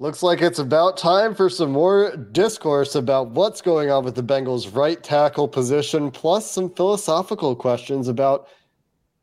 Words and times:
Looks 0.00 0.22
like 0.22 0.40
it's 0.40 0.58
about 0.58 0.96
time 0.96 1.34
for 1.34 1.50
some 1.50 1.72
more 1.72 2.16
discourse 2.16 2.94
about 2.94 3.32
what's 3.32 3.60
going 3.60 3.90
on 3.90 4.02
with 4.02 4.14
the 4.14 4.22
Bengals' 4.22 4.74
right 4.74 5.00
tackle 5.02 5.46
position, 5.46 6.10
plus 6.10 6.50
some 6.50 6.74
philosophical 6.74 7.54
questions 7.54 8.08
about, 8.08 8.48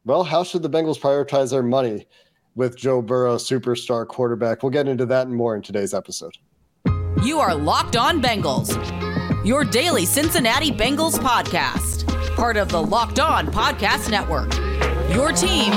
well, 0.05 0.23
how 0.23 0.44
should 0.44 0.62
the 0.62 0.70
Bengals 0.70 0.99
prioritize 0.99 1.49
their 1.49 1.63
money 1.63 2.05
with 2.54 2.77
Joe 2.77 3.02
Burrow, 3.02 3.38
superstar 3.38 4.08
quarterback? 4.08 4.62
We'll 4.62 4.70
get 4.70 4.88
into 4.88 5.08
that 5.08 5.26
and 5.26 5.35
more 5.35 5.55
in 5.55 5.63
today's 5.63 5.95
episode. 5.95 6.38
You 7.23 7.40
are 7.40 7.55
Locked 7.55 7.96
On 7.96 8.21
Bengals, 8.21 8.77
your 9.44 9.63
daily 9.63 10.05
Cincinnati 10.05 10.70
Bengals 10.70 11.18
podcast, 11.18 12.05
part 12.35 12.55
of 12.55 12.70
the 12.70 12.84
Locked 12.84 13.20
On 13.20 13.48
Podcast 13.48 14.12
Network. 14.12 14.54
Your 15.09 15.32
team 15.32 15.73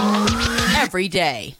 every 0.76 1.08
day. 1.08 1.54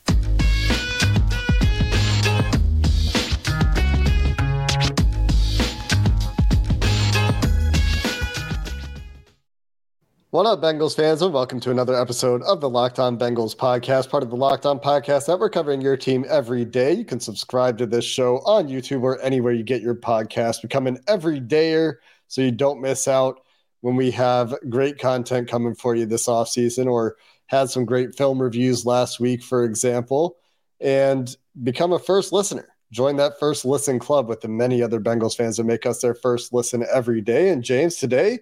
What 10.33 10.47
up, 10.47 10.61
Bengals 10.61 10.95
fans, 10.95 11.23
and 11.23 11.35
welcome 11.35 11.59
to 11.59 11.73
another 11.73 12.01
episode 12.01 12.41
of 12.43 12.61
the 12.61 12.71
Locked 12.71 13.01
On 13.01 13.19
Bengals 13.19 13.57
podcast, 13.57 14.09
part 14.09 14.23
of 14.23 14.31
the 14.31 14.37
Locked 14.37 14.65
On 14.65 14.79
Podcast 14.79 15.27
Network, 15.27 15.53
covering 15.53 15.81
your 15.81 15.97
team 15.97 16.25
every 16.29 16.65
day. 16.65 16.93
You 16.93 17.05
can 17.05 17.19
subscribe 17.19 17.77
to 17.79 17.87
this 17.87 18.05
show 18.05 18.37
on 18.47 18.69
YouTube 18.69 19.03
or 19.03 19.21
anywhere 19.23 19.53
you 19.53 19.65
get 19.65 19.83
your 19.83 19.97
podcast. 19.97 20.63
Become 20.63 20.87
an 20.87 20.99
everydayer 21.09 21.95
so 22.29 22.43
you 22.43 22.53
don't 22.53 22.81
miss 22.81 23.09
out 23.09 23.41
when 23.81 23.97
we 23.97 24.13
have 24.13 24.55
great 24.69 25.01
content 25.01 25.49
coming 25.49 25.75
for 25.75 25.97
you 25.97 26.07
this 26.07 26.29
off 26.29 26.49
season, 26.49 26.87
or 26.87 27.17
had 27.47 27.69
some 27.69 27.85
great 27.85 28.15
film 28.15 28.41
reviews 28.41 28.87
last 28.87 29.19
week, 29.19 29.43
for 29.43 29.65
example, 29.65 30.37
and 30.81 31.37
become 31.65 31.93
a 31.93 31.99
first 31.99 32.33
listener. 32.33 32.69
Join 32.93 33.17
that 33.17 33.41
first 33.41 33.65
listen 33.65 33.99
club 33.99 34.29
with 34.29 34.43
the 34.43 34.49
many 34.49 34.81
other 34.81 35.01
Bengals 35.01 35.37
fans 35.37 35.57
that 35.57 35.65
make 35.65 35.87
us 35.87 36.01
their 36.01 36.15
first 36.15 36.53
listen 36.53 36.87
every 36.95 37.21
day. 37.21 37.49
And 37.49 37.65
James, 37.65 37.97
today, 37.97 38.39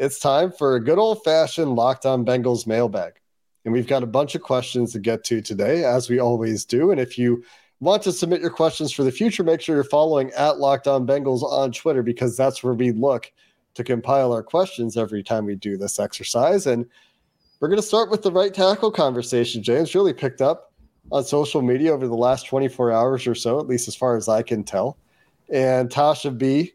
it's 0.00 0.18
time 0.18 0.50
for 0.50 0.76
a 0.76 0.82
good 0.82 0.98
old 0.98 1.22
fashioned 1.22 1.76
Locked 1.76 2.06
On 2.06 2.24
Bengals 2.24 2.66
mailbag. 2.66 3.20
And 3.66 3.74
we've 3.74 3.86
got 3.86 4.02
a 4.02 4.06
bunch 4.06 4.34
of 4.34 4.40
questions 4.40 4.92
to 4.92 4.98
get 4.98 5.24
to 5.24 5.42
today, 5.42 5.84
as 5.84 6.08
we 6.08 6.18
always 6.18 6.64
do. 6.64 6.90
And 6.90 6.98
if 6.98 7.18
you 7.18 7.44
want 7.80 8.02
to 8.04 8.12
submit 8.12 8.40
your 8.40 8.50
questions 8.50 8.92
for 8.92 9.04
the 9.04 9.12
future, 9.12 9.44
make 9.44 9.60
sure 9.60 9.74
you're 9.74 9.84
following 9.84 10.30
at 10.30 10.58
Locked 10.58 10.88
On 10.88 11.06
Bengals 11.06 11.42
on 11.42 11.70
Twitter 11.70 12.02
because 12.02 12.34
that's 12.34 12.64
where 12.64 12.72
we 12.72 12.92
look 12.92 13.30
to 13.74 13.84
compile 13.84 14.32
our 14.32 14.42
questions 14.42 14.96
every 14.96 15.22
time 15.22 15.44
we 15.44 15.54
do 15.54 15.76
this 15.76 15.98
exercise. 15.98 16.66
And 16.66 16.86
we're 17.60 17.68
going 17.68 17.76
to 17.76 17.86
start 17.86 18.10
with 18.10 18.22
the 18.22 18.32
right 18.32 18.54
tackle 18.54 18.90
conversation. 18.90 19.62
James 19.62 19.94
really 19.94 20.14
picked 20.14 20.40
up 20.40 20.72
on 21.12 21.24
social 21.24 21.60
media 21.60 21.92
over 21.92 22.08
the 22.08 22.16
last 22.16 22.46
24 22.46 22.90
hours 22.90 23.26
or 23.26 23.34
so, 23.34 23.60
at 23.60 23.66
least 23.66 23.86
as 23.86 23.96
far 23.96 24.16
as 24.16 24.30
I 24.30 24.40
can 24.40 24.64
tell. 24.64 24.96
And 25.50 25.90
Tasha 25.90 26.36
B 26.36 26.72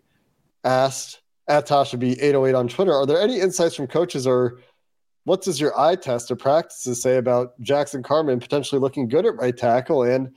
asked, 0.64 1.22
at 1.48 1.68
Tasha 1.68 2.00
B 2.00 2.12
808 2.14 2.56
on 2.56 2.68
Twitter. 2.68 2.94
Are 2.94 3.06
there 3.06 3.22
any 3.22 3.40
insights 3.40 3.76
from 3.76 3.88
coaches 3.88 4.26
or 4.26 4.60
what 5.26 5.42
does 5.42 5.60
your 5.60 5.78
eye 5.80 5.96
test 5.96 6.30
or 6.32 6.36
practices 6.36 7.02
say 7.02 7.18
about 7.18 7.60
Jackson 7.62 8.04
Carman 8.04 8.40
potentially 8.40 8.80
looking 8.80 9.08
good 9.08 9.26
at 9.26 9.36
right 9.38 9.56
tackle? 9.56 10.04
And 10.04 10.32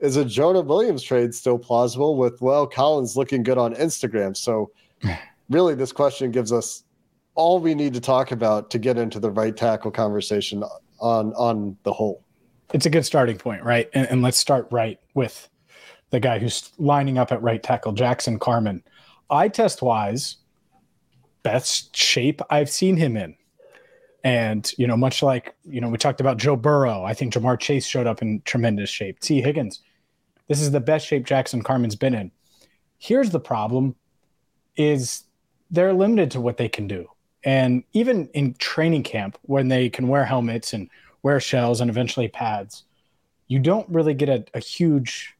is 0.00 0.16
a 0.16 0.24
Jonah 0.24 0.60
Williams 0.60 1.02
trade 1.02 1.32
still 1.32 1.58
plausible 1.58 2.16
with 2.16 2.40
La'el 2.40 2.70
Collins 2.70 3.16
looking 3.16 3.42
good 3.42 3.58
on 3.58 3.74
Instagram? 3.74 4.36
So 4.36 4.70
really 5.50 5.74
this 5.74 5.92
question 5.92 6.30
gives 6.30 6.52
us 6.52 6.84
all 7.34 7.60
we 7.60 7.74
need 7.74 7.94
to 7.94 8.00
talk 8.00 8.30
about 8.30 8.70
to 8.70 8.78
get 8.78 8.98
into 8.98 9.18
the 9.18 9.30
right 9.30 9.56
tackle 9.56 9.90
conversation 9.90 10.64
on 11.00 11.32
on 11.34 11.76
the 11.82 11.92
whole. 11.92 12.22
It's 12.72 12.86
a 12.86 12.90
good 12.90 13.04
starting 13.04 13.36
point, 13.36 13.62
right? 13.64 13.88
And, 13.92 14.08
and 14.08 14.22
let's 14.22 14.38
start 14.38 14.66
right 14.70 14.98
with 15.14 15.48
the 16.10 16.20
guy 16.20 16.38
who's 16.38 16.72
lining 16.78 17.18
up 17.18 17.32
at 17.32 17.42
right 17.42 17.62
tackle, 17.62 17.92
Jackson 17.92 18.38
Carman. 18.38 18.82
Eye 19.30 19.48
test 19.48 19.82
wise, 19.82 20.36
best 21.42 21.96
shape 21.96 22.40
I've 22.50 22.70
seen 22.70 22.96
him 22.96 23.16
in. 23.16 23.36
And, 24.24 24.72
you 24.78 24.86
know, 24.86 24.96
much 24.96 25.22
like, 25.22 25.54
you 25.64 25.80
know, 25.80 25.88
we 25.88 25.98
talked 25.98 26.20
about 26.20 26.36
Joe 26.36 26.54
Burrow, 26.54 27.02
I 27.02 27.12
think 27.12 27.34
Ja'Marr 27.34 27.58
Chase 27.58 27.84
showed 27.84 28.06
up 28.06 28.22
in 28.22 28.40
tremendous 28.44 28.88
shape. 28.88 29.18
Tee 29.18 29.42
Higgins, 29.42 29.80
this 30.46 30.60
is 30.60 30.70
the 30.70 30.80
best 30.80 31.06
shape 31.06 31.26
Jackson 31.26 31.62
Carman's 31.62 31.96
been 31.96 32.14
in. 32.14 32.30
Here's 32.98 33.30
the 33.30 33.40
problem 33.40 33.96
is 34.76 35.24
they're 35.70 35.92
limited 35.92 36.30
to 36.32 36.40
what 36.40 36.56
they 36.56 36.68
can 36.68 36.86
do. 36.86 37.08
And 37.44 37.82
even 37.92 38.28
in 38.28 38.54
training 38.54 39.02
camp, 39.02 39.36
when 39.42 39.66
they 39.66 39.90
can 39.90 40.06
wear 40.06 40.24
helmets 40.24 40.72
and 40.72 40.88
wear 41.24 41.40
shells 41.40 41.80
and 41.80 41.90
eventually 41.90 42.28
pads, 42.28 42.84
you 43.48 43.58
don't 43.58 43.88
really 43.88 44.14
get 44.14 44.28
a, 44.28 44.44
a 44.54 44.60
huge, 44.60 45.34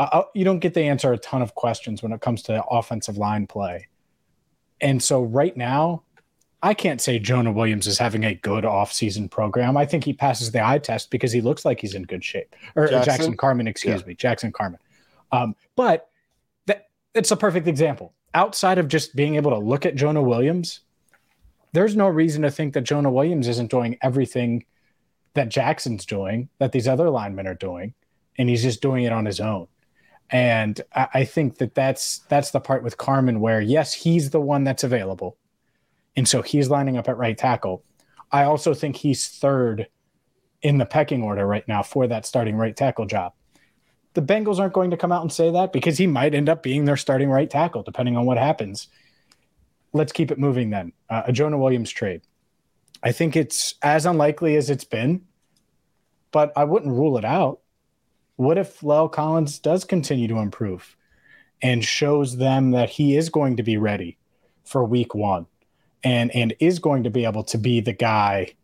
uh, 0.00 0.22
you 0.34 0.44
don't 0.44 0.58
get 0.58 0.74
to 0.74 0.82
answer 0.82 1.12
a 1.12 1.18
ton 1.18 1.42
of 1.42 1.54
questions 1.54 2.02
when 2.02 2.12
it 2.12 2.20
comes 2.20 2.42
to 2.42 2.64
offensive 2.64 3.16
line 3.16 3.46
play. 3.46 3.86
And 4.80 5.02
so 5.02 5.22
right 5.22 5.56
now, 5.56 6.02
I 6.62 6.74
can't 6.74 7.00
say 7.00 7.18
Jonah 7.18 7.52
Williams 7.52 7.86
is 7.86 7.98
having 7.98 8.24
a 8.24 8.34
good 8.34 8.64
offseason 8.64 9.30
program. 9.30 9.76
I 9.76 9.86
think 9.86 10.04
he 10.04 10.12
passes 10.12 10.50
the 10.50 10.66
eye 10.66 10.78
test 10.78 11.10
because 11.10 11.32
he 11.32 11.40
looks 11.40 11.64
like 11.64 11.80
he's 11.80 11.94
in 11.94 12.02
good 12.04 12.24
shape. 12.24 12.54
Or 12.74 12.88
Jackson, 12.88 13.04
Jackson 13.04 13.36
Carman, 13.36 13.68
excuse 13.68 14.00
yeah. 14.00 14.06
me, 14.06 14.14
Jackson 14.14 14.52
Carman. 14.52 14.80
Um, 15.32 15.54
but 15.76 16.08
that 16.66 16.88
it's 17.14 17.30
a 17.30 17.36
perfect 17.36 17.68
example. 17.68 18.14
Outside 18.34 18.78
of 18.78 18.88
just 18.88 19.14
being 19.14 19.36
able 19.36 19.50
to 19.50 19.58
look 19.58 19.86
at 19.86 19.94
Jonah 19.94 20.22
Williams, 20.22 20.80
there's 21.72 21.94
no 21.94 22.08
reason 22.08 22.42
to 22.42 22.50
think 22.50 22.74
that 22.74 22.82
Jonah 22.82 23.10
Williams 23.10 23.48
isn't 23.48 23.70
doing 23.70 23.98
everything 24.02 24.64
that 25.34 25.50
Jackson's 25.50 26.06
doing, 26.06 26.48
that 26.58 26.72
these 26.72 26.88
other 26.88 27.10
linemen 27.10 27.46
are 27.46 27.54
doing, 27.54 27.94
and 28.38 28.48
he's 28.48 28.62
just 28.62 28.80
doing 28.80 29.04
it 29.04 29.12
on 29.12 29.24
his 29.24 29.40
own. 29.40 29.68
And 30.30 30.80
I, 30.94 31.08
I 31.14 31.24
think 31.24 31.58
that 31.58 31.74
that's 31.74 32.18
that's 32.28 32.50
the 32.50 32.60
part 32.60 32.82
with 32.82 32.96
Carman 32.96 33.40
where 33.40 33.60
yes, 33.60 33.92
he's 33.92 34.30
the 34.30 34.40
one 34.40 34.64
that's 34.64 34.84
available, 34.84 35.36
and 36.16 36.28
so 36.28 36.42
he's 36.42 36.68
lining 36.68 36.96
up 36.96 37.08
at 37.08 37.16
right 37.16 37.36
tackle. 37.36 37.84
I 38.32 38.44
also 38.44 38.74
think 38.74 38.96
he's 38.96 39.28
third 39.28 39.88
in 40.62 40.78
the 40.78 40.86
pecking 40.86 41.22
order 41.22 41.46
right 41.46 41.66
now 41.68 41.82
for 41.82 42.06
that 42.08 42.26
starting 42.26 42.56
right 42.56 42.76
tackle 42.76 43.06
job. 43.06 43.32
The 44.14 44.22
Bengals 44.22 44.58
aren't 44.58 44.72
going 44.72 44.90
to 44.90 44.96
come 44.96 45.12
out 45.12 45.22
and 45.22 45.32
say 45.32 45.50
that 45.50 45.72
because 45.72 45.98
he 45.98 46.06
might 46.06 46.34
end 46.34 46.48
up 46.48 46.62
being 46.62 46.86
their 46.86 46.96
starting 46.96 47.28
right 47.28 47.48
tackle, 47.48 47.82
depending 47.82 48.16
on 48.16 48.24
what 48.24 48.38
happens. 48.38 48.88
Let's 49.92 50.12
keep 50.12 50.30
it 50.30 50.38
moving 50.38 50.70
then. 50.70 50.92
Uh, 51.08 51.22
a 51.26 51.32
Jonah 51.32 51.58
Williams 51.58 51.90
trade. 51.90 52.22
I 53.02 53.12
think 53.12 53.36
it's 53.36 53.74
as 53.82 54.06
unlikely 54.06 54.56
as 54.56 54.70
it's 54.70 54.84
been, 54.84 55.26
but 56.32 56.52
I 56.56 56.64
wouldn't 56.64 56.92
rule 56.92 57.18
it 57.18 57.24
out 57.24 57.60
what 58.36 58.58
if 58.58 58.80
La'el 58.80 59.10
Collins 59.10 59.58
does 59.58 59.84
continue 59.84 60.28
to 60.28 60.38
improve 60.38 60.96
and 61.62 61.84
shows 61.84 62.36
them 62.36 62.70
that 62.72 62.90
he 62.90 63.16
is 63.16 63.28
going 63.28 63.56
to 63.56 63.62
be 63.62 63.76
ready 63.76 64.18
for 64.64 64.84
week 64.84 65.14
one 65.14 65.46
and 66.04 66.34
and 66.34 66.54
is 66.60 66.78
going 66.78 67.04
to 67.04 67.10
be 67.10 67.24
able 67.24 67.44
to 67.44 67.58
be 67.58 67.80
the 67.80 67.92
guy 67.92 68.54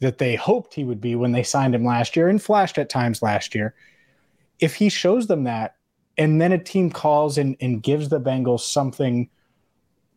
that 0.00 0.18
they 0.18 0.36
hoped 0.36 0.74
he 0.74 0.84
would 0.84 1.00
be 1.00 1.14
when 1.14 1.32
they 1.32 1.42
signed 1.42 1.74
him 1.74 1.84
last 1.84 2.16
year 2.16 2.28
and 2.28 2.42
flashed 2.42 2.78
at 2.78 2.88
times 2.88 3.22
last 3.22 3.54
year. 3.54 3.74
If 4.60 4.76
he 4.76 4.88
shows 4.88 5.26
them 5.26 5.44
that, 5.44 5.76
and 6.16 6.40
then 6.40 6.52
a 6.52 6.58
team 6.58 6.90
calls 6.90 7.38
and, 7.38 7.56
and 7.60 7.82
gives 7.82 8.08
the 8.08 8.20
Bengals 8.20 8.60
something 8.60 9.28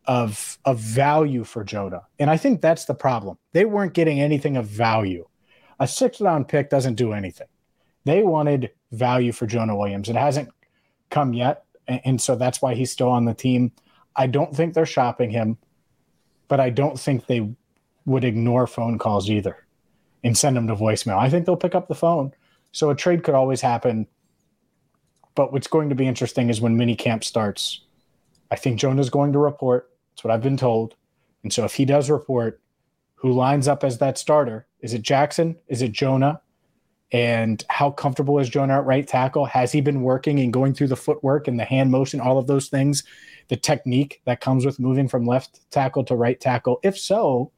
of 0.05 0.57
of 0.65 0.79
value 0.79 1.43
for 1.43 1.63
Jonah. 1.63 2.03
And 2.17 2.29
I 2.29 2.37
think 2.37 2.61
that's 2.61 2.85
the 2.85 2.95
problem. 2.95 3.37
They 3.53 3.65
weren't 3.65 3.93
getting 3.93 4.19
anything 4.19 4.57
of 4.57 4.65
value. 4.65 5.27
A 5.79 5.87
six 5.87 6.19
round 6.21 6.47
pick 6.47 6.69
doesn't 6.69 6.95
do 6.95 7.13
anything. 7.13 7.47
They 8.03 8.23
wanted 8.23 8.71
value 8.91 9.31
for 9.31 9.45
Jonah 9.45 9.75
Williams. 9.75 10.09
It 10.09 10.15
hasn't 10.15 10.49
come 11.09 11.33
yet. 11.33 11.65
And 11.87 12.21
so 12.21 12.35
that's 12.35 12.61
why 12.61 12.73
he's 12.75 12.91
still 12.91 13.09
on 13.09 13.25
the 13.25 13.33
team. 13.33 13.71
I 14.15 14.27
don't 14.27 14.55
think 14.55 14.73
they're 14.73 14.85
shopping 14.85 15.29
him, 15.29 15.57
but 16.47 16.59
I 16.59 16.69
don't 16.69 16.99
think 16.99 17.25
they 17.25 17.49
would 18.05 18.23
ignore 18.23 18.67
phone 18.67 18.97
calls 18.97 19.29
either 19.29 19.65
and 20.23 20.37
send 20.37 20.57
him 20.57 20.67
to 20.67 20.75
voicemail. 20.75 21.17
I 21.17 21.29
think 21.29 21.45
they'll 21.45 21.55
pick 21.55 21.75
up 21.75 21.87
the 21.87 21.95
phone. 21.95 22.33
So 22.71 22.89
a 22.89 22.95
trade 22.95 23.23
could 23.23 23.35
always 23.35 23.61
happen. 23.61 24.07
But 25.35 25.51
what's 25.51 25.67
going 25.67 25.89
to 25.89 25.95
be 25.95 26.07
interesting 26.07 26.49
is 26.49 26.61
when 26.61 26.77
mini 26.77 26.95
camp 26.95 27.23
starts. 27.23 27.81
I 28.49 28.55
think 28.55 28.79
Jonah's 28.79 29.09
going 29.09 29.33
to 29.33 29.39
report. 29.39 29.89
That's 30.11 30.23
what 30.23 30.31
I've 30.31 30.41
been 30.41 30.57
told. 30.57 30.95
And 31.43 31.51
so 31.51 31.65
if 31.65 31.73
he 31.73 31.85
does 31.85 32.09
report, 32.09 32.61
who 33.15 33.31
lines 33.31 33.67
up 33.67 33.83
as 33.83 33.97
that 33.99 34.17
starter? 34.17 34.67
Is 34.81 34.93
it 34.93 35.01
Jackson? 35.01 35.57
Is 35.67 35.81
it 35.81 35.91
Jonah? 35.91 36.41
And 37.11 37.63
how 37.69 37.91
comfortable 37.91 38.39
is 38.39 38.49
Jonah 38.49 38.77
at 38.77 38.85
right 38.85 39.05
tackle? 39.05 39.45
Has 39.45 39.71
he 39.71 39.81
been 39.81 40.01
working 40.01 40.39
and 40.39 40.53
going 40.53 40.73
through 40.73 40.87
the 40.87 40.95
footwork 40.95 41.47
and 41.47 41.59
the 41.59 41.65
hand 41.65 41.91
motion, 41.91 42.21
all 42.21 42.37
of 42.37 42.47
those 42.47 42.69
things, 42.69 43.03
the 43.49 43.57
technique 43.57 44.21
that 44.25 44.39
comes 44.39 44.65
with 44.65 44.79
moving 44.79 45.09
from 45.09 45.25
left 45.25 45.59
tackle 45.71 46.05
to 46.05 46.15
right 46.15 46.39
tackle? 46.39 46.79
If 46.83 46.97
so, 46.97 47.51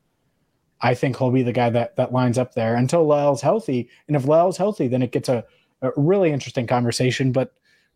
I 0.81 0.95
think 0.95 1.17
he'll 1.17 1.31
be 1.31 1.43
the 1.43 1.53
guy 1.53 1.69
that 1.69 1.95
that 1.97 2.11
lines 2.11 2.37
up 2.37 2.55
there 2.55 2.75
until 2.75 3.05
Lyle's 3.05 3.41
healthy. 3.41 3.89
And 4.07 4.17
if 4.17 4.25
Lyle's 4.25 4.57
healthy, 4.57 4.87
then 4.87 5.03
it 5.03 5.11
gets 5.11 5.29
a, 5.29 5.45
a 5.81 5.91
really 5.95 6.31
interesting 6.31 6.65
conversation. 6.65 7.31
But 7.31 7.53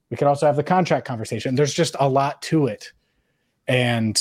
we 0.09 0.17
could 0.17 0.27
also 0.27 0.45
have 0.45 0.55
the 0.55 0.63
contract 0.63 1.07
conversation. 1.07 1.55
There's 1.55 1.73
just 1.73 1.95
a 1.99 2.07
lot 2.07 2.41
to 2.43 2.67
it. 2.67 2.91
And 3.67 4.17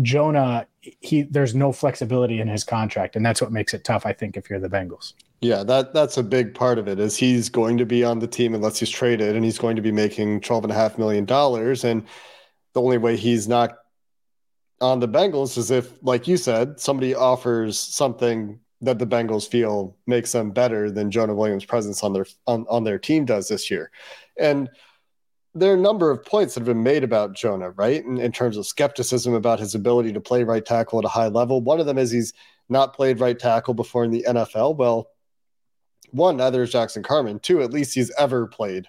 Jonah, 0.00 0.66
he 1.00 1.22
there's 1.22 1.54
no 1.54 1.72
flexibility 1.72 2.40
in 2.40 2.48
his 2.48 2.64
contract, 2.64 3.16
and 3.16 3.24
that's 3.24 3.40
what 3.40 3.52
makes 3.52 3.74
it 3.74 3.84
tough, 3.84 4.06
I 4.06 4.12
think, 4.12 4.36
if 4.36 4.50
you're 4.50 4.60
the 4.60 4.68
Bengals. 4.68 5.14
Yeah, 5.40 5.62
that 5.64 5.94
that's 5.94 6.16
a 6.16 6.22
big 6.22 6.54
part 6.54 6.78
of 6.78 6.88
it. 6.88 6.98
Is 6.98 7.16
he's 7.16 7.48
going 7.48 7.78
to 7.78 7.86
be 7.86 8.04
on 8.04 8.18
the 8.18 8.26
team 8.26 8.54
unless 8.54 8.78
he's 8.78 8.90
traded, 8.90 9.36
and 9.36 9.44
he's 9.44 9.58
going 9.58 9.76
to 9.76 9.82
be 9.82 9.92
making 9.92 10.40
twelve 10.40 10.64
and 10.64 10.72
a 10.72 10.76
half 10.76 10.98
million 10.98 11.24
dollars, 11.24 11.84
and 11.84 12.04
the 12.72 12.82
only 12.82 12.98
way 12.98 13.16
he's 13.16 13.46
not 13.48 13.78
on 14.80 15.00
the 15.00 15.08
Bengals 15.08 15.56
is 15.56 15.70
if, 15.70 16.02
like 16.02 16.26
you 16.26 16.36
said, 16.36 16.80
somebody 16.80 17.14
offers 17.14 17.78
something 17.78 18.58
that 18.80 18.98
the 18.98 19.06
Bengals 19.06 19.48
feel 19.48 19.96
makes 20.06 20.32
them 20.32 20.50
better 20.50 20.90
than 20.90 21.10
Jonah 21.10 21.34
Williams' 21.34 21.64
presence 21.64 22.02
on 22.02 22.12
their 22.12 22.26
on, 22.46 22.66
on 22.68 22.84
their 22.84 22.98
team 22.98 23.24
does 23.24 23.48
this 23.48 23.70
year. 23.70 23.90
And 24.38 24.68
there 25.54 25.70
are 25.70 25.76
a 25.76 25.80
number 25.80 26.10
of 26.10 26.24
points 26.24 26.54
that 26.54 26.60
have 26.60 26.66
been 26.66 26.82
made 26.82 27.04
about 27.04 27.34
Jonah, 27.34 27.70
right? 27.70 28.04
In, 28.04 28.18
in 28.18 28.32
terms 28.32 28.56
of 28.56 28.66
skepticism 28.66 29.34
about 29.34 29.60
his 29.60 29.74
ability 29.74 30.12
to 30.12 30.20
play 30.20 30.42
right 30.42 30.64
tackle 30.64 30.98
at 30.98 31.04
a 31.04 31.08
high 31.08 31.28
level. 31.28 31.60
One 31.60 31.80
of 31.80 31.86
them 31.86 31.98
is 31.98 32.10
he's 32.10 32.32
not 32.68 32.94
played 32.94 33.20
right 33.20 33.38
tackle 33.38 33.74
before 33.74 34.04
in 34.04 34.10
the 34.10 34.24
NFL. 34.26 34.76
Well, 34.76 35.08
one, 36.10 36.36
neither 36.36 36.62
is 36.62 36.72
Jackson 36.72 37.02
Carman. 37.02 37.38
Two, 37.38 37.62
at 37.62 37.72
least 37.72 37.94
he's 37.94 38.10
ever 38.18 38.46
played 38.46 38.88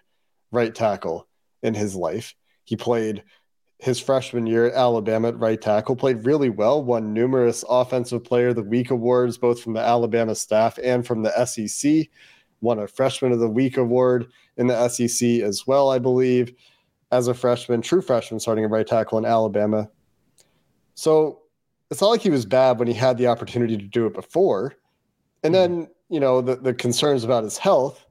right 0.51 0.73
tackle 0.73 1.27
in 1.61 1.73
his 1.73 1.95
life. 1.95 2.35
He 2.63 2.75
played 2.75 3.23
his 3.79 3.99
freshman 3.99 4.47
year 4.47 4.67
at 4.67 4.73
Alabama 4.73 5.27
at 5.27 5.39
right 5.39 5.61
tackle, 5.61 5.95
played 5.95 6.25
really 6.25 6.49
well, 6.49 6.83
won 6.83 7.13
numerous 7.13 7.63
Offensive 7.69 8.23
Player 8.23 8.49
of 8.49 8.55
the 8.55 8.63
Week 8.63 8.89
awards, 8.89 9.37
both 9.37 9.61
from 9.61 9.73
the 9.73 9.81
Alabama 9.81 10.33
staff 10.33 10.79
and 10.81 11.05
from 11.05 11.23
the 11.23 11.45
SEC. 11.45 12.07
Won 12.61 12.79
a 12.79 12.87
Freshman 12.87 13.31
of 13.31 13.39
the 13.39 13.49
Week 13.49 13.77
award 13.77 14.27
in 14.57 14.67
the 14.67 14.87
SEC 14.87 15.41
as 15.41 15.67
well, 15.67 15.89
I 15.89 15.99
believe, 15.99 16.53
as 17.11 17.27
a 17.27 17.33
freshman, 17.33 17.81
true 17.81 18.01
freshman, 18.01 18.39
starting 18.39 18.63
at 18.63 18.71
right 18.71 18.87
tackle 18.87 19.17
in 19.17 19.25
Alabama. 19.25 19.89
So 20.95 21.41
it's 21.91 22.01
not 22.01 22.09
like 22.09 22.21
he 22.21 22.29
was 22.29 22.45
bad 22.45 22.79
when 22.79 22.87
he 22.87 22.93
had 22.93 23.17
the 23.17 23.27
opportunity 23.27 23.77
to 23.77 23.85
do 23.85 24.05
it 24.05 24.13
before. 24.13 24.75
And 25.43 25.53
then, 25.53 25.83
mm-hmm. 25.83 26.13
you 26.13 26.19
know, 26.19 26.41
the, 26.41 26.55
the 26.55 26.73
concerns 26.73 27.23
about 27.23 27.43
his 27.43 27.57
health. 27.57 28.05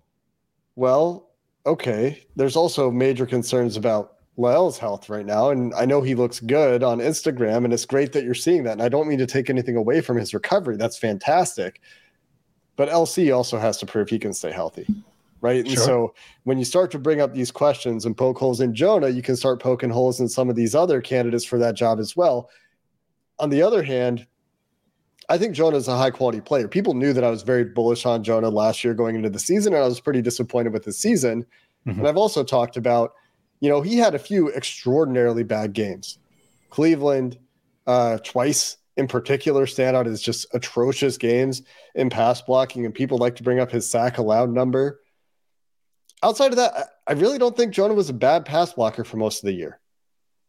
Well, 0.77 1.31
okay. 1.67 2.25
There's 2.37 2.57
also 2.57 2.91
major 2.91 3.27
concerns 3.27 3.77
about 3.77 4.15
Lyle's 4.37 4.79
health 4.79 5.09
right 5.09 5.27
now. 5.27 5.51
And 5.51 5.75
I 5.75 5.85
know 5.85 6.03
he 6.03 6.15
looks 6.15 6.41
good 6.41 6.83
on 6.83 6.99
Instagram, 6.99 7.65
and 7.65 7.73
it's 7.73 7.87
great 7.87 8.13
that 8.13 8.25
you're 8.25 8.35
seeing 8.35 8.65
that. 8.65 8.73
And 8.73 8.83
I 8.83 8.89
don't 8.89 9.09
mean 9.09 9.19
to 9.19 9.27
take 9.27 9.51
anything 9.51 9.77
away 9.77 10.01
from 10.01 10.17
his 10.17 10.35
recovery. 10.35 10.77
That's 10.77 10.99
fantastic. 10.99 11.81
But 12.77 12.89
LC 12.89 13.35
also 13.35 13.59
has 13.59 13.79
to 13.79 13.87
prove 13.87 14.09
he 14.09 14.19
can 14.19 14.33
stay 14.33 14.51
healthy. 14.51 14.87
Right. 15.41 15.67
Sure. 15.67 15.77
And 15.77 15.79
so 15.79 16.15
when 16.45 16.59
you 16.59 16.65
start 16.65 16.91
to 16.93 16.99
bring 16.99 17.21
up 17.21 17.35
these 17.35 17.51
questions 17.51 18.07
and 18.07 18.17
poke 18.17 18.39
holes 18.39 18.61
in 18.61 18.75
Jonah, 18.75 19.09
you 19.09 19.21
can 19.21 19.37
start 19.37 19.61
poking 19.61 19.91
holes 19.91 20.19
in 20.19 20.29
some 20.29 20.49
of 20.49 20.57
these 20.57 20.75
other 20.75 21.01
candidates 21.01 21.45
for 21.45 21.59
that 21.59 21.75
job 21.75 22.01
as 22.01 22.17
well. 22.17 22.49
On 23.39 23.51
the 23.51 23.61
other 23.61 23.83
hand, 23.83 24.27
I 25.29 25.37
think 25.39 25.55
Jonah 25.55 25.77
is 25.77 25.89
a 25.89 25.97
high 25.97 26.11
quality 26.11 26.41
player. 26.41 26.67
People 26.67 26.95
knew 26.95 27.13
that 27.13 27.25
I 27.25 27.31
was 27.31 27.43
very 27.43 27.65
bullish 27.65 28.07
on 28.07 28.25
Jonah 28.25 28.49
last 28.49 28.85
year 28.85 28.95
going 28.95 29.17
into 29.17 29.31
the 29.31 29.39
season, 29.39 29.75
and 29.75 29.83
I 29.83 29.87
was 29.87 30.01
pretty 30.01 30.23
disappointed 30.23 30.73
with 30.73 30.85
the 30.85 30.93
season. 30.93 31.45
Mm-hmm. 31.87 31.99
And 31.99 32.09
I've 32.09 32.17
also 32.17 32.43
talked 32.43 32.77
about 32.77 33.13
you 33.65 33.71
know, 33.71 33.81
he 33.81 33.97
had 33.97 34.15
a 34.15 34.19
few 34.19 34.53
extraordinarily 34.53 35.43
bad 35.43 35.73
games. 35.73 36.19
Cleveland, 36.69 37.39
uh, 37.87 38.19
twice 38.19 38.77
in 38.97 39.09
particular, 39.09 39.67
stand 39.67 39.97
out 39.97 40.07
as 40.07 40.23
just 40.23 40.47
atrocious 40.55 41.19
games 41.19 41.63
in 41.95 42.11
pass 42.11 42.43
blocking, 42.43 42.85
and 42.85 42.95
people 42.95 43.19
like 43.19 43.37
to 43.37 43.43
bring 43.43 43.59
up 43.59 43.71
his 43.71 43.89
sack 43.89 44.19
allowed 44.19 44.51
number. 44.51 45.01
Outside 46.23 46.53
of 46.53 46.57
that, 46.57 46.91
I 47.07 47.13
really 47.13 47.39
don't 47.39 47.57
think 47.57 47.75
Jonah 47.75 47.95
was 47.95 48.09
a 48.09 48.15
bad 48.15 48.45
pass 48.45 48.73
blocker 48.73 49.05
for 49.05 49.17
most 49.17 49.43
of 49.43 49.47
the 49.47 49.53
year. 49.53 49.81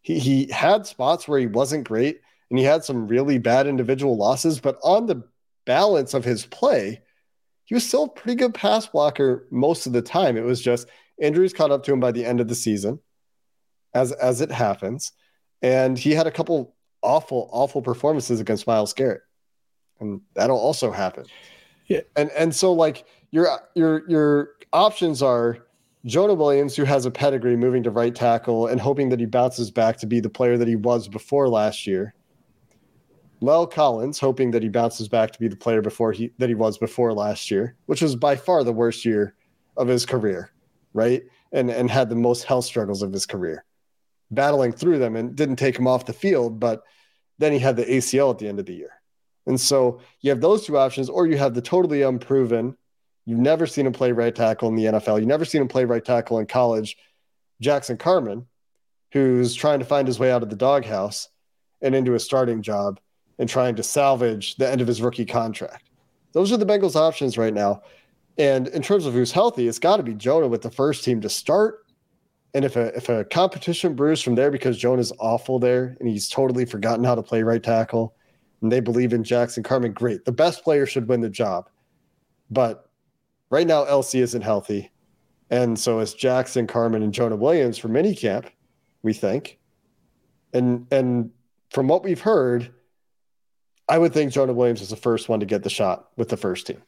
He 0.02 0.20
he 0.20 0.52
had 0.52 0.86
spots 0.86 1.28
where 1.28 1.40
he 1.40 1.48
wasn't 1.48 1.88
great, 1.88 2.22
and 2.50 2.60
he 2.60 2.66
had 2.66 2.84
some 2.84 3.08
really 3.08 3.40
bad 3.40 3.68
individual 3.68 4.16
losses, 4.16 4.60
but 4.60 4.78
on 4.84 5.08
the 5.08 5.24
balance 5.66 6.14
of 6.14 6.24
his 6.24 6.46
play, 6.46 7.02
he 7.64 7.74
was 7.74 7.86
still 7.86 8.04
a 8.04 8.10
pretty 8.10 8.36
good 8.36 8.54
pass 8.54 8.86
blocker 8.86 9.48
most 9.50 9.88
of 9.88 9.94
the 9.94 10.02
time. 10.04 10.38
It 10.38 10.44
was 10.44 10.62
just 10.62 10.88
Injuries 11.20 11.54
caught 11.54 11.72
up 11.72 11.84
to 11.84 11.94
him 11.94 12.00
by 12.00 12.12
the 12.12 12.26
end 12.26 12.42
of 12.42 12.48
the 12.48 12.56
season, 12.56 13.00
as 13.94 14.12
as 14.12 14.42
it 14.42 14.52
happens, 14.52 15.14
and 15.62 15.98
he 15.98 16.12
had 16.12 16.28
a 16.28 16.32
couple 16.32 16.75
awful, 17.06 17.50
awful 17.52 17.82
performances 17.82 18.40
against 18.40 18.68
Myles 18.68 18.94
Garrett, 18.94 19.22
and 20.00 20.22
that'll 20.34 20.58
also 20.58 20.92
happen. 20.92 21.26
Yeah, 21.88 22.02
and 22.16 22.32
and 22.32 22.54
so 22.54 22.74
like 22.74 23.06
your 23.32 23.48
your 23.76 24.10
your 24.10 24.50
options 24.74 25.22
are 25.22 25.60
Jonah 26.06 26.34
Williams, 26.34 26.76
who 26.76 26.84
has 26.84 27.06
a 27.06 27.12
pedigree 27.12 27.56
moving 27.56 27.84
to 27.84 27.92
right 27.92 28.14
tackle 28.14 28.68
and 28.68 28.80
hoping 28.82 29.10
that 29.10 29.20
he 29.20 29.26
bounces 29.26 29.72
back 29.72 29.98
to 29.98 30.08
be 30.08 30.20
the 30.20 30.30
player 30.30 30.58
that 30.58 30.68
he 30.68 30.76
was 30.76 31.08
before 31.08 31.48
last 31.48 31.88
year. 31.88 32.14
La'el 33.42 33.70
Collins, 33.70 34.20
hoping 34.20 34.52
that 34.52 34.64
he 34.64 34.70
bounces 34.70 35.08
back 35.08 35.32
to 35.32 35.40
be 35.40 35.48
the 35.48 35.56
player 35.56 35.82
before 35.82 36.12
he 36.12 36.32
that 36.40 36.50
he 36.50 36.56
was 36.56 36.78
before 36.78 37.14
last 37.14 37.52
year, 37.52 37.76
which 37.86 38.02
was 38.02 38.16
by 38.16 38.36
far 38.36 38.64
the 38.64 38.74
worst 38.74 39.06
year 39.06 39.36
of 39.78 39.88
his 39.88 40.06
career 40.06 40.52
right? 40.96 41.24
And 41.52 41.70
and 41.70 41.92
had 41.92 42.10
the 42.10 42.16
most 42.16 42.46
health 42.46 42.66
struggles 42.66 43.04
of 43.04 43.14
his 43.14 43.28
career, 43.28 43.64
battling 44.32 44.72
through 44.72 44.98
them 44.98 45.16
and 45.16 45.36
didn't 45.36 45.58
take 45.58 45.78
him 45.78 45.88
off 45.88 46.08
the 46.08 46.14
field, 46.14 46.60
but 46.60 46.82
then 47.38 47.52
he 47.52 47.60
had 47.60 47.76
the 47.76 47.86
ACL 47.86 48.32
at 48.32 48.40
the 48.40 48.48
end 48.48 48.60
of 48.60 48.66
the 48.66 48.76
year. 48.76 48.92
And 49.48 49.60
so 49.60 50.00
you 50.22 50.30
have 50.32 50.42
those 50.42 50.66
two 50.66 50.78
options, 50.78 51.10
or 51.10 51.28
you 51.28 51.38
have 51.38 51.54
the 51.54 51.62
totally 51.62 52.02
unproven. 52.02 52.76
You've 53.26 53.40
never 53.40 53.68
seen 53.68 53.86
him 53.86 53.94
play 53.94 54.12
right 54.12 54.34
tackle 54.34 54.70
in 54.70 54.76
the 54.76 54.86
NFL. 54.86 55.20
You've 55.20 55.28
never 55.28 55.46
seen 55.46 55.62
him 55.62 55.68
play 55.68 55.86
right 55.86 56.04
tackle 56.04 56.40
in 56.40 56.48
college. 56.48 56.98
Jackson 57.62 57.98
Carman, 57.98 58.48
who's 59.12 59.54
trying 59.54 59.80
to 59.80 59.86
find 59.86 60.08
his 60.08 60.20
way 60.20 60.32
out 60.32 60.44
of 60.44 60.50
the 60.50 60.56
doghouse 60.56 61.30
and 61.82 61.96
into 61.96 62.16
a 62.16 62.20
starting 62.20 62.62
job 62.62 63.00
and 63.38 63.48
trying 63.48 63.76
to 63.76 63.84
salvage 63.84 64.56
the 64.56 64.70
end 64.70 64.82
of 64.82 64.88
his 64.88 65.02
rookie 65.02 65.26
contract. 65.26 65.90
Those 66.34 66.52
are 66.52 66.58
the 66.58 66.66
Bengals' 66.66 66.96
options 66.96 67.38
right 67.38 67.54
now. 67.54 67.82
And 68.38 68.68
in 68.68 68.82
terms 68.82 69.06
of 69.06 69.14
who's 69.14 69.32
healthy, 69.32 69.68
it's 69.68 69.80
got 69.80 69.98
to 69.98 70.04
be 70.04 70.14
Jonah 70.14 70.48
with 70.48 70.62
the 70.62 70.72
first 70.72 71.04
team 71.04 71.22
to 71.22 71.30
start. 71.30 71.85
And 72.56 72.64
if 72.64 72.78
a 72.78 72.96
if 72.96 73.10
a 73.10 73.26
competition 73.26 73.96
brews 73.96 74.22
from 74.22 74.36
there 74.36 74.50
because 74.50 74.78
Jonah's 74.78 75.12
awful 75.20 75.60
there 75.60 75.98
and 76.00 76.08
he's 76.08 76.30
totally 76.30 76.64
forgotten 76.64 77.04
how 77.04 77.14
to 77.14 77.22
play 77.22 77.44
right 77.44 77.62
tackle, 77.62 78.16
and 78.62 78.72
they 78.72 78.80
believe 78.80 79.12
in 79.12 79.26
Jackson 79.26 79.62
Carman, 79.62 79.92
great. 79.92 80.24
The 80.24 80.32
best 80.32 80.64
player 80.64 80.86
should 80.86 81.10
win 81.10 81.20
the 81.20 81.30
job. 81.30 81.70
But 82.50 82.90
right 83.50 83.68
now, 83.68 83.84
LC 83.84 84.22
isn't 84.22 84.42
healthy. 84.42 84.90
And 85.50 85.78
so 85.78 86.00
it's 86.00 86.14
Jackson 86.14 86.66
Carman 86.66 87.04
and 87.04 87.14
Jonah 87.14 87.36
Williams 87.36 87.78
for 87.78 87.90
minicamp, 87.90 88.46
we 89.04 89.12
think. 89.12 89.60
And 90.54 90.88
and 90.92 91.32
from 91.72 91.90
what 91.90 92.06
we've 92.06 92.22
heard, 92.22 92.74
I 93.90 93.98
would 93.98 94.14
think 94.14 94.32
Jonah 94.32 94.54
Williams 94.54 94.82
is 94.82 94.90
the 94.90 94.96
first 94.96 95.28
one 95.28 95.42
to 95.42 95.46
get 95.46 95.64
the 95.64 95.70
shot 95.70 96.08
with 96.16 96.30
the 96.30 96.38
first 96.38 96.68
team. 96.68 96.82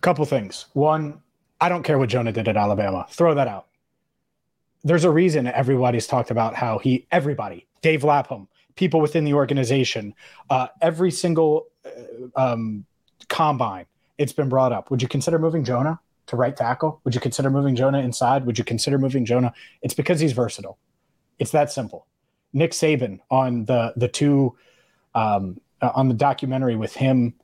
Couple 0.00 0.24
things. 0.26 0.66
One, 0.74 1.22
I 1.60 1.68
don't 1.68 1.82
care 1.82 1.98
what 1.98 2.08
Jonah 2.08 2.30
did 2.30 2.46
at 2.46 2.56
Alabama. 2.56 3.04
Throw 3.10 3.34
that 3.34 3.48
out. 3.48 3.66
There's 4.84 5.04
a 5.04 5.10
reason 5.10 5.46
everybody's 5.46 6.06
talked 6.06 6.30
about 6.30 6.54
how 6.54 6.78
he, 6.78 7.06
everybody, 7.10 7.66
Dave 7.82 8.04
Lapham, 8.04 8.48
people 8.76 9.00
within 9.00 9.24
the 9.24 9.34
organization, 9.34 10.14
uh, 10.50 10.68
every 10.80 11.10
single 11.10 11.66
uh, 11.84 12.52
um, 12.52 12.84
combine, 13.28 13.86
it's 14.18 14.32
been 14.32 14.48
brought 14.48 14.72
up. 14.72 14.90
Would 14.90 15.02
you 15.02 15.08
consider 15.08 15.38
moving 15.38 15.64
Jonah 15.64 16.00
to 16.26 16.36
right 16.36 16.56
tackle? 16.56 17.00
Would 17.04 17.14
you 17.14 17.20
consider 17.20 17.50
moving 17.50 17.74
Jonah 17.76 18.00
inside? 18.00 18.46
Would 18.46 18.58
you 18.58 18.64
consider 18.64 18.98
moving 18.98 19.24
Jonah? 19.24 19.52
It's 19.82 19.94
because 19.94 20.20
he's 20.20 20.32
versatile. 20.32 20.78
It's 21.38 21.52
that 21.52 21.70
simple. 21.72 22.06
Nick 22.52 22.72
Saban 22.72 23.20
on 23.30 23.66
the 23.66 23.92
the 23.96 24.08
two 24.08 24.56
um, 25.14 25.60
uh, 25.82 25.90
on 25.94 26.08
the 26.08 26.14
documentary 26.14 26.76
with 26.76 26.94
him 26.94 27.34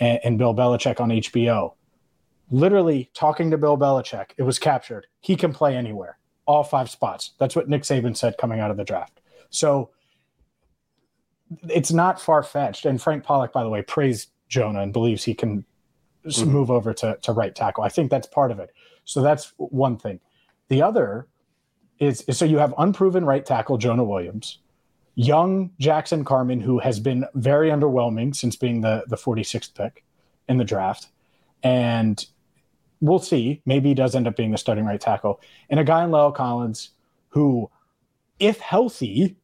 and, 0.00 0.18
and 0.24 0.38
Bill 0.38 0.54
Belichick 0.54 1.00
on 1.00 1.10
HBO 1.10 1.74
literally 2.50 3.10
talking 3.14 3.50
to 3.50 3.58
Bill 3.58 3.76
Belichick, 3.76 4.30
it 4.36 4.42
was 4.42 4.58
captured. 4.58 5.06
He 5.20 5.36
can 5.36 5.52
play 5.52 5.76
anywhere, 5.76 6.18
all 6.46 6.64
five 6.64 6.90
spots. 6.90 7.32
That's 7.38 7.56
what 7.56 7.68
Nick 7.68 7.82
Saban 7.82 8.16
said 8.16 8.36
coming 8.38 8.60
out 8.60 8.70
of 8.70 8.76
the 8.76 8.84
draft. 8.84 9.20
So 9.50 9.90
it's 11.68 11.92
not 11.92 12.20
far 12.20 12.42
fetched. 12.42 12.86
And 12.86 13.00
Frank 13.00 13.24
Pollack, 13.24 13.52
by 13.52 13.62
the 13.62 13.68
way, 13.68 13.82
praised 13.82 14.30
Jonah 14.48 14.80
and 14.80 14.92
believes 14.92 15.24
he 15.24 15.34
can 15.34 15.64
mm-hmm. 16.24 16.50
move 16.50 16.70
over 16.70 16.92
to, 16.94 17.18
to 17.22 17.32
right 17.32 17.54
tackle. 17.54 17.84
I 17.84 17.88
think 17.88 18.10
that's 18.10 18.26
part 18.26 18.50
of 18.50 18.58
it. 18.58 18.70
So 19.04 19.22
that's 19.22 19.52
one 19.56 19.96
thing. 19.98 20.20
The 20.68 20.82
other 20.82 21.28
is, 21.98 22.22
is 22.22 22.38
so 22.38 22.44
you 22.44 22.58
have 22.58 22.74
unproven 22.78 23.24
right 23.24 23.44
tackle 23.44 23.78
Jonah 23.78 24.04
Williams, 24.04 24.58
young 25.14 25.70
Jackson 25.78 26.24
Carman, 26.24 26.60
who 26.60 26.78
has 26.78 26.98
been 26.98 27.24
very 27.34 27.70
underwhelming 27.70 28.34
since 28.34 28.56
being 28.56 28.80
the, 28.80 29.04
the 29.08 29.16
46th 29.16 29.74
pick 29.74 30.04
in 30.48 30.56
the 30.56 30.64
draft. 30.64 31.08
And 31.62 32.24
we'll 33.00 33.18
see. 33.18 33.60
Maybe 33.66 33.90
he 33.90 33.94
does 33.94 34.14
end 34.14 34.26
up 34.26 34.36
being 34.36 34.50
the 34.50 34.58
starting 34.58 34.84
right 34.84 35.00
tackle. 35.00 35.40
And 35.70 35.80
a 35.80 35.84
guy 35.84 36.04
in 36.04 36.10
La'el 36.10 36.34
Collins 36.34 36.90
who, 37.28 37.70
if 38.38 38.60
healthy, 38.60 39.36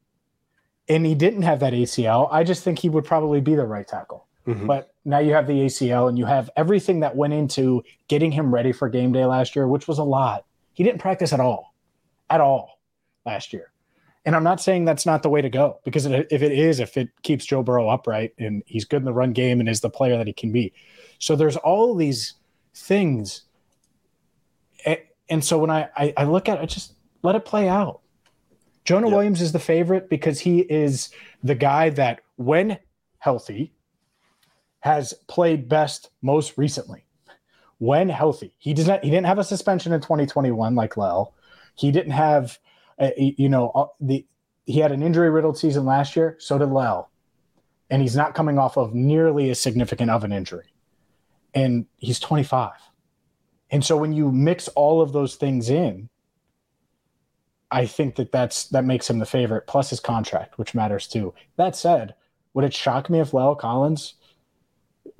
and 0.88 1.06
he 1.06 1.14
didn't 1.14 1.42
have 1.42 1.60
that 1.60 1.72
ACL, 1.72 2.28
I 2.30 2.44
just 2.44 2.64
think 2.64 2.78
he 2.78 2.88
would 2.88 3.04
probably 3.04 3.40
be 3.40 3.54
the 3.54 3.66
right 3.66 3.86
tackle. 3.86 4.26
Mm-hmm. 4.46 4.66
But 4.66 4.94
now 5.04 5.18
you 5.18 5.32
have 5.34 5.46
the 5.46 5.52
ACL 5.52 6.08
and 6.08 6.18
you 6.18 6.24
have 6.24 6.50
everything 6.56 7.00
that 7.00 7.14
went 7.14 7.32
into 7.32 7.82
getting 8.08 8.32
him 8.32 8.52
ready 8.52 8.72
for 8.72 8.88
game 8.88 9.12
day 9.12 9.24
last 9.24 9.54
year, 9.54 9.68
which 9.68 9.86
was 9.86 9.98
a 9.98 10.04
lot. 10.04 10.44
He 10.72 10.82
didn't 10.82 11.00
practice 11.00 11.32
at 11.32 11.40
all, 11.40 11.74
at 12.28 12.40
all 12.40 12.80
last 13.24 13.52
year. 13.52 13.72
And 14.24 14.36
I'm 14.36 14.44
not 14.44 14.60
saying 14.60 14.84
that's 14.84 15.06
not 15.06 15.22
the 15.22 15.30
way 15.30 15.40
to 15.40 15.48
go 15.48 15.80
because 15.84 16.06
if 16.06 16.42
it 16.42 16.52
is, 16.52 16.80
if 16.80 16.96
it 16.96 17.08
keeps 17.22 17.44
Joe 17.44 17.62
Burrow 17.62 17.88
upright 17.88 18.34
and 18.38 18.62
he's 18.66 18.84
good 18.84 19.00
in 19.00 19.04
the 19.04 19.12
run 19.12 19.32
game 19.32 19.60
and 19.60 19.68
is 19.68 19.80
the 19.80 19.90
player 19.90 20.16
that 20.18 20.26
he 20.26 20.32
can 20.32 20.52
be. 20.52 20.72
So 21.18 21.36
there's 21.36 21.56
all 21.56 21.94
these 21.94 22.34
things. 22.74 23.42
And 25.28 25.44
so 25.44 25.58
when 25.58 25.70
I, 25.70 25.88
I, 25.96 26.12
I 26.16 26.24
look 26.24 26.48
at 26.48 26.62
it, 26.62 26.66
just 26.66 26.94
let 27.22 27.36
it 27.36 27.44
play 27.44 27.68
out. 27.68 28.00
Jonah 28.84 29.06
yep. 29.06 29.14
Williams 29.14 29.40
is 29.40 29.52
the 29.52 29.60
favorite 29.60 30.08
because 30.08 30.40
he 30.40 30.60
is 30.60 31.10
the 31.44 31.54
guy 31.54 31.90
that, 31.90 32.22
when 32.36 32.78
healthy, 33.18 33.72
has 34.80 35.12
played 35.28 35.68
best 35.68 36.10
most 36.22 36.58
recently. 36.58 37.04
When 37.78 38.08
healthy, 38.08 38.52
he 38.58 38.74
does 38.74 38.88
not. 38.88 39.04
He 39.04 39.10
didn't 39.10 39.26
have 39.26 39.38
a 39.38 39.44
suspension 39.44 39.92
in 39.92 40.00
2021 40.00 40.74
like 40.74 40.94
La'el. 40.94 41.32
He 41.76 41.92
didn't 41.92 42.12
have 42.12 42.58
uh, 43.00 43.10
you 43.16 43.48
know, 43.48 43.70
uh, 43.70 43.86
the 43.98 44.26
he 44.66 44.78
had 44.78 44.92
an 44.92 45.02
injury 45.02 45.30
riddled 45.30 45.56
season 45.56 45.84
last 45.86 46.14
year. 46.14 46.36
So 46.38 46.58
did 46.58 46.68
La'el, 46.68 47.06
and 47.88 48.02
he's 48.02 48.14
not 48.14 48.34
coming 48.34 48.58
off 48.58 48.76
of 48.76 48.94
nearly 48.94 49.48
as 49.50 49.58
significant 49.58 50.10
of 50.10 50.22
an 50.22 50.32
injury, 50.32 50.66
and 51.54 51.86
he's 51.96 52.20
25. 52.20 52.72
And 53.70 53.84
so 53.84 53.96
when 53.96 54.12
you 54.12 54.32
mix 54.32 54.68
all 54.68 55.00
of 55.00 55.12
those 55.12 55.36
things 55.36 55.70
in, 55.70 56.08
I 57.70 57.86
think 57.86 58.16
that 58.16 58.32
that's 58.32 58.64
that 58.68 58.84
makes 58.84 59.08
him 59.08 59.20
the 59.20 59.26
favorite. 59.26 59.66
Plus 59.66 59.90
his 59.90 60.00
contract, 60.00 60.58
which 60.58 60.74
matters 60.74 61.06
too. 61.06 61.34
That 61.56 61.76
said, 61.76 62.14
would 62.52 62.64
it 62.64 62.74
shock 62.74 63.08
me 63.08 63.20
if 63.20 63.30
La'el 63.30 63.56
Collins 63.58 64.14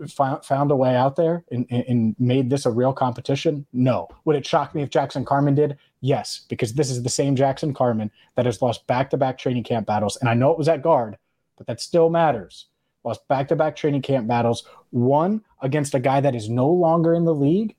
found 0.09 0.45
found 0.45 0.71
a 0.71 0.77
way 0.77 0.97
out 0.97 1.15
there 1.15 1.45
and, 1.53 1.67
and 1.71 2.17
made 2.19 2.51
this 2.51 2.67
a 2.67 2.71
real 2.71 2.93
competition? 2.93 3.67
No. 3.73 4.09
Would 4.25 4.37
it 4.37 4.47
shock 4.47 4.75
me 4.75 4.83
if 4.83 4.91
Jackson 4.91 5.25
Carman 5.25 5.55
did? 5.55 5.79
Yes, 6.01 6.47
because 6.49 6.73
this 6.73 6.91
is 6.91 7.03
the 7.03 7.09
same 7.09 7.37
Jackson 7.37 7.73
Carman 7.73 8.11
that 8.35 8.47
has 8.47 8.61
lost 8.63 8.87
back 8.87 9.11
to 9.11 9.17
back 9.17 9.39
training 9.39 9.65
camp 9.65 9.87
battles. 9.87 10.17
And 10.17 10.29
I 10.29 10.35
know 10.35 10.51
it 10.51 10.59
was 10.59 10.69
at 10.69 10.83
guard, 10.83 11.19
but 11.57 11.67
that 11.69 11.81
still 11.81 12.11
matters. 12.11 12.67
Lost 13.05 13.27
back 13.29 13.49
to 13.49 13.57
back 13.57 13.77
training 13.77 14.03
camp 14.03 14.27
battles, 14.27 14.65
one 14.91 15.43
against 15.63 15.95
a 15.95 16.01
guy 16.01 16.21
that 16.21 16.35
is 16.35 16.49
no 16.49 16.69
longer 16.69 17.15
in 17.15 17.25
the 17.25 17.35
league, 17.35 17.75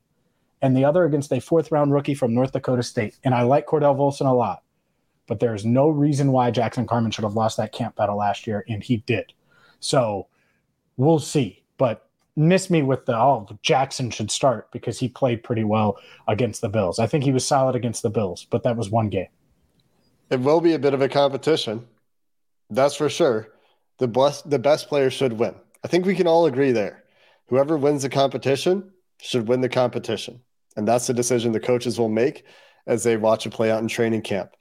and 0.62 0.76
the 0.76 0.86
other 0.86 1.06
against 1.06 1.34
a 1.34 1.40
fourth 1.40 1.72
round 1.72 1.94
rookie 1.94 2.16
from 2.16 2.34
North 2.34 2.52
Dakota 2.52 2.84
State. 2.84 3.18
And 3.24 3.34
I 3.34 3.44
like 3.44 3.66
Cordell 3.66 3.98
Volson 3.98 4.28
a 4.28 4.34
lot, 4.34 4.64
but 5.28 5.40
there's 5.40 5.66
no 5.66 5.90
reason 5.90 6.32
why 6.32 6.52
Jackson 6.52 6.88
Carman 6.88 7.12
should 7.12 7.24
have 7.24 7.36
lost 7.36 7.58
that 7.58 7.72
camp 7.72 7.96
battle 7.96 8.18
last 8.18 8.48
year, 8.48 8.64
and 8.68 8.84
he 8.84 8.98
did. 8.98 9.34
So 9.80 10.28
we'll 10.98 11.20
see. 11.20 11.64
But 11.78 12.08
miss 12.36 12.70
me 12.70 12.82
with 12.82 13.06
the 13.06 13.18
oh 13.18 13.48
Jackson 13.62 14.12
should 14.12 14.32
start 14.32 14.72
because 14.72 15.00
he 15.00 15.10
played 15.10 15.44
pretty 15.44 15.64
well 15.64 15.98
against 16.28 16.62
the 16.62 16.70
Bills. 16.70 17.00
I 17.00 17.08
think 17.08 17.24
he 17.24 17.32
was 17.32 17.46
solid 17.46 17.76
against 17.76 18.04
the 18.04 18.10
Bills, 18.10 18.46
but 18.50 18.64
that 18.64 18.78
was 18.78 18.90
one 18.90 19.10
game. 19.10 19.28
It 20.30 20.40
will 20.40 20.62
be 20.62 20.74
a 20.74 20.80
bit 20.80 20.94
of 20.94 21.02
a 21.02 21.10
competition. 21.10 21.88
That's 22.70 22.96
for 22.96 23.10
sure. 23.10 23.50
The 23.98 24.08
best 24.08 24.50
the 24.50 24.60
best 24.60 24.88
player 24.88 25.10
should 25.10 25.34
win. 25.34 25.56
I 25.84 25.88
think 25.88 26.06
we 26.06 26.16
can 26.16 26.28
all 26.28 26.46
agree 26.46 26.72
there. 26.72 27.00
Whoever 27.51 27.75
wins 27.77 28.03
the 28.03 28.10
competition 28.10 28.91
should 29.20 29.50
win 29.50 29.60
the 29.60 29.67
competition. 29.67 30.41
And 30.77 30.88
that's 30.88 31.08
the 31.08 31.13
decision 31.13 31.51
the 31.51 31.60
coaches 31.60 32.00
will 32.00 32.08
make 32.08 32.46
as 32.88 33.03
they 33.03 33.17
watch 33.17 33.46
it 33.46 33.51
play 33.51 33.70
out 33.70 33.81
in 33.81 33.89
training 33.89 34.22
camp. 34.22 34.51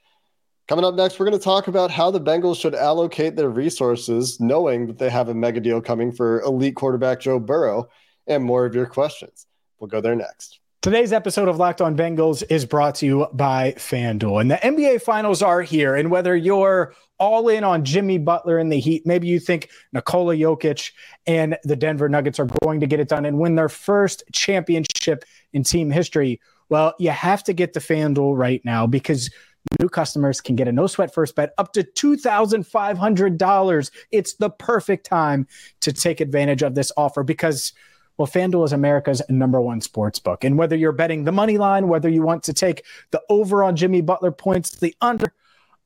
Coming 0.67 0.83
up 0.83 0.95
next, 0.95 1.17
we're 1.17 1.25
going 1.25 1.37
to 1.37 1.43
talk 1.43 1.69
about 1.69 1.89
how 1.89 2.11
the 2.11 2.19
Bengals 2.19 2.59
should 2.59 2.75
allocate 2.75 3.37
their 3.37 3.49
resources, 3.49 4.41
knowing 4.41 4.87
that 4.87 4.99
they 4.99 5.09
have 5.09 5.29
a 5.29 5.33
mega 5.33 5.61
deal 5.61 5.81
coming 5.81 6.11
for 6.11 6.41
elite 6.41 6.75
quarterback 6.75 7.21
Joe 7.21 7.39
Burrow, 7.39 7.87
and 8.27 8.43
more 8.43 8.65
of 8.65 8.75
your 8.75 8.85
questions. 8.85 9.47
We'll 9.79 9.87
go 9.87 10.01
there 10.01 10.15
next. 10.15 10.60
Today's 10.81 11.13
episode 11.13 11.47
of 11.47 11.57
Locked 11.57 11.79
On 11.79 11.95
Bengals 11.95 12.41
is 12.49 12.65
brought 12.65 12.95
to 12.95 13.05
you 13.05 13.27
by 13.33 13.73
FanDuel. 13.73 14.41
And 14.41 14.49
the 14.49 14.55
NBA 14.55 15.03
Finals 15.03 15.43
are 15.43 15.61
here. 15.61 15.95
And 15.95 16.09
whether 16.09 16.35
you're 16.35 16.95
all 17.19 17.49
in 17.49 17.63
on 17.63 17.85
Jimmy 17.85 18.17
Butler 18.17 18.57
and 18.57 18.71
the 18.71 18.79
Heat, 18.79 19.05
maybe 19.05 19.27
you 19.27 19.39
think 19.39 19.69
Nikola 19.93 20.35
Jokic 20.35 20.91
and 21.27 21.55
the 21.63 21.75
Denver 21.75 22.09
Nuggets 22.09 22.39
are 22.39 22.47
going 22.63 22.79
to 22.79 22.87
get 22.87 22.99
it 22.99 23.09
done 23.09 23.25
and 23.25 23.37
win 23.37 23.53
their 23.53 23.69
first 23.69 24.23
championship 24.33 25.23
in 25.53 25.63
team 25.63 25.91
history. 25.91 26.41
Well, 26.69 26.95
you 26.97 27.11
have 27.11 27.43
to 27.43 27.53
get 27.53 27.73
to 27.73 27.79
FanDuel 27.79 28.35
right 28.35 28.65
now 28.65 28.87
because– 28.87 29.29
New 29.79 29.89
customers 29.89 30.41
can 30.41 30.55
get 30.55 30.67
a 30.67 30.71
no 30.71 30.87
sweat 30.87 31.13
first 31.13 31.35
bet 31.35 31.53
up 31.59 31.71
to 31.73 31.83
$2,500. 31.83 33.91
It's 34.11 34.33
the 34.33 34.49
perfect 34.49 35.05
time 35.05 35.47
to 35.81 35.93
take 35.93 36.19
advantage 36.19 36.63
of 36.63 36.73
this 36.73 36.91
offer 36.97 37.21
because, 37.23 37.73
well, 38.17 38.27
FanDuel 38.27 38.65
is 38.65 38.73
America's 38.73 39.21
number 39.29 39.59
one 39.61 39.81
sports 39.81 40.19
book. 40.19 40.43
And 40.43 40.57
whether 40.57 40.75
you're 40.75 40.91
betting 40.91 41.23
the 41.23 41.31
money 41.31 41.57
line, 41.57 41.87
whether 41.87 42.09
you 42.09 42.21
want 42.21 42.43
to 42.43 42.53
take 42.53 42.83
the 43.11 43.21
over 43.29 43.63
on 43.63 43.75
Jimmy 43.75 44.01
Butler 44.01 44.31
points, 44.31 44.71
the 44.71 44.95
under 45.01 45.33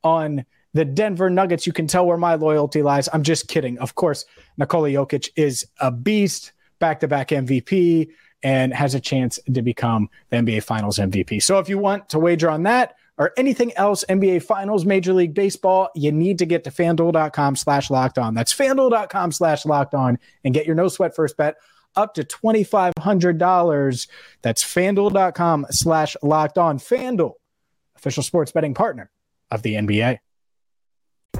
on 0.04 0.44
the 0.74 0.84
Denver 0.84 1.30
Nuggets, 1.30 1.66
you 1.66 1.72
can 1.72 1.86
tell 1.86 2.06
where 2.06 2.18
my 2.18 2.34
loyalty 2.34 2.82
lies. 2.82 3.08
I'm 3.12 3.22
just 3.22 3.48
kidding. 3.48 3.78
Of 3.78 3.94
course, 3.94 4.26
Nikola 4.58 4.90
Jokic 4.90 5.30
is 5.36 5.66
a 5.80 5.90
beast, 5.90 6.52
back 6.78 7.00
to 7.00 7.08
back 7.08 7.28
MVP, 7.28 8.10
and 8.42 8.74
has 8.74 8.94
a 8.94 9.00
chance 9.00 9.38
to 9.52 9.62
become 9.62 10.10
the 10.28 10.36
NBA 10.36 10.62
Finals 10.62 10.98
MVP. 10.98 11.42
So 11.42 11.58
if 11.58 11.68
you 11.68 11.78
want 11.78 12.10
to 12.10 12.18
wager 12.18 12.50
on 12.50 12.64
that, 12.64 12.96
or 13.18 13.32
anything 13.36 13.72
else 13.76 14.04
NBA 14.08 14.42
Finals, 14.42 14.84
Major 14.84 15.14
League 15.14 15.32
Baseball, 15.34 15.88
you 15.94 16.12
need 16.12 16.38
to 16.38 16.46
get 16.46 16.64
to 16.64 16.70
fanduel.com 16.70 17.56
slash 17.56 17.90
locked 17.90 18.18
on. 18.18 18.34
That's 18.34 18.54
fanduel.com 18.54 19.32
slash 19.32 19.64
locked 19.64 19.94
on 19.94 20.18
and 20.44 20.52
get 20.52 20.66
your 20.66 20.74
no 20.74 20.88
sweat 20.88 21.16
first 21.16 21.36
bet 21.36 21.56
up 21.96 22.14
to 22.14 22.22
$2,500. 22.22 24.08
That's 24.42 24.62
fanduel.com 24.62 25.66
slash 25.70 26.16
locked 26.22 26.58
on. 26.58 26.78
Fanduel, 26.78 27.34
official 27.96 28.22
sports 28.22 28.52
betting 28.52 28.74
partner 28.74 29.10
of 29.50 29.62
the 29.62 29.74
NBA. 29.74 30.18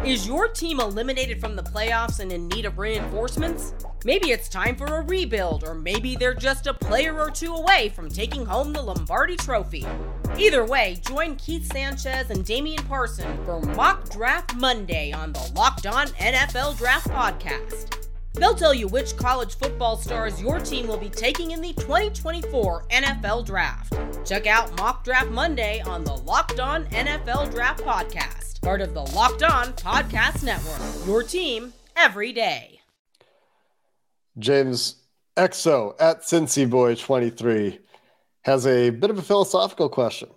Is 0.04 0.26
your 0.26 0.46
team 0.48 0.78
eliminated 0.78 1.40
from 1.40 1.56
the 1.56 1.62
playoffs 1.62 2.20
and 2.20 2.30
in 2.30 2.48
need 2.48 2.64
of 2.64 2.78
reinforcements? 2.78 3.74
Maybe 4.04 4.30
it's 4.30 4.48
time 4.48 4.76
for 4.76 4.84
a 4.84 5.00
rebuild, 5.00 5.64
or 5.64 5.74
maybe 5.74 6.14
they're 6.14 6.34
just 6.34 6.66
a 6.66 6.74
player 6.74 7.18
or 7.18 7.30
two 7.30 7.54
away 7.54 7.88
from 7.88 8.08
taking 8.08 8.44
home 8.44 8.72
the 8.72 8.82
Lombardi 8.82 9.36
Trophy. 9.36 9.86
Either 10.38 10.64
way, 10.64 11.00
join 11.08 11.34
Keith 11.36 11.72
Sanchez 11.72 12.30
and 12.30 12.44
Damian 12.44 12.84
Parson 12.84 13.42
for 13.44 13.60
Mock 13.60 14.08
Draft 14.10 14.54
Monday 14.54 15.12
on 15.12 15.32
the 15.32 15.52
Locked 15.56 15.86
On 15.86 16.06
NFL 16.08 16.76
Draft 16.78 17.08
Podcast. 17.08 18.05
They'll 18.36 18.54
tell 18.54 18.74
you 18.74 18.88
which 18.88 19.16
college 19.16 19.56
football 19.56 19.96
stars 19.96 20.40
your 20.40 20.60
team 20.60 20.86
will 20.86 20.98
be 20.98 21.10
taking 21.10 21.50
in 21.50 21.60
the 21.60 21.72
2024 21.74 22.84
NFL 22.90 23.46
Draft. 23.46 23.98
Check 24.24 24.46
out 24.46 24.76
Mock 24.78 25.04
Draft 25.04 25.30
Monday 25.30 25.80
on 25.82 26.04
the 26.04 26.14
Locked 26.14 26.60
On 26.60 26.84
NFL 26.86 27.52
Draft 27.52 27.82
Podcast 27.82 28.46
part 28.66 28.80
of 28.80 28.94
the 28.94 29.02
Locked 29.14 29.44
On 29.44 29.72
Podcast 29.74 30.42
Network. 30.42 31.06
Your 31.06 31.22
team 31.22 31.72
every 31.94 32.32
day. 32.32 32.80
James 34.40 34.96
Exo 35.36 35.94
at 36.00 36.22
Cincy 36.22 36.68
Boy 36.68 36.96
23 36.96 37.78
has 38.42 38.66
a 38.66 38.90
bit 38.90 39.10
of 39.10 39.18
a 39.18 39.22
philosophical 39.22 39.88
question. 39.88 40.28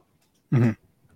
Mm-hmm. 0.53 0.73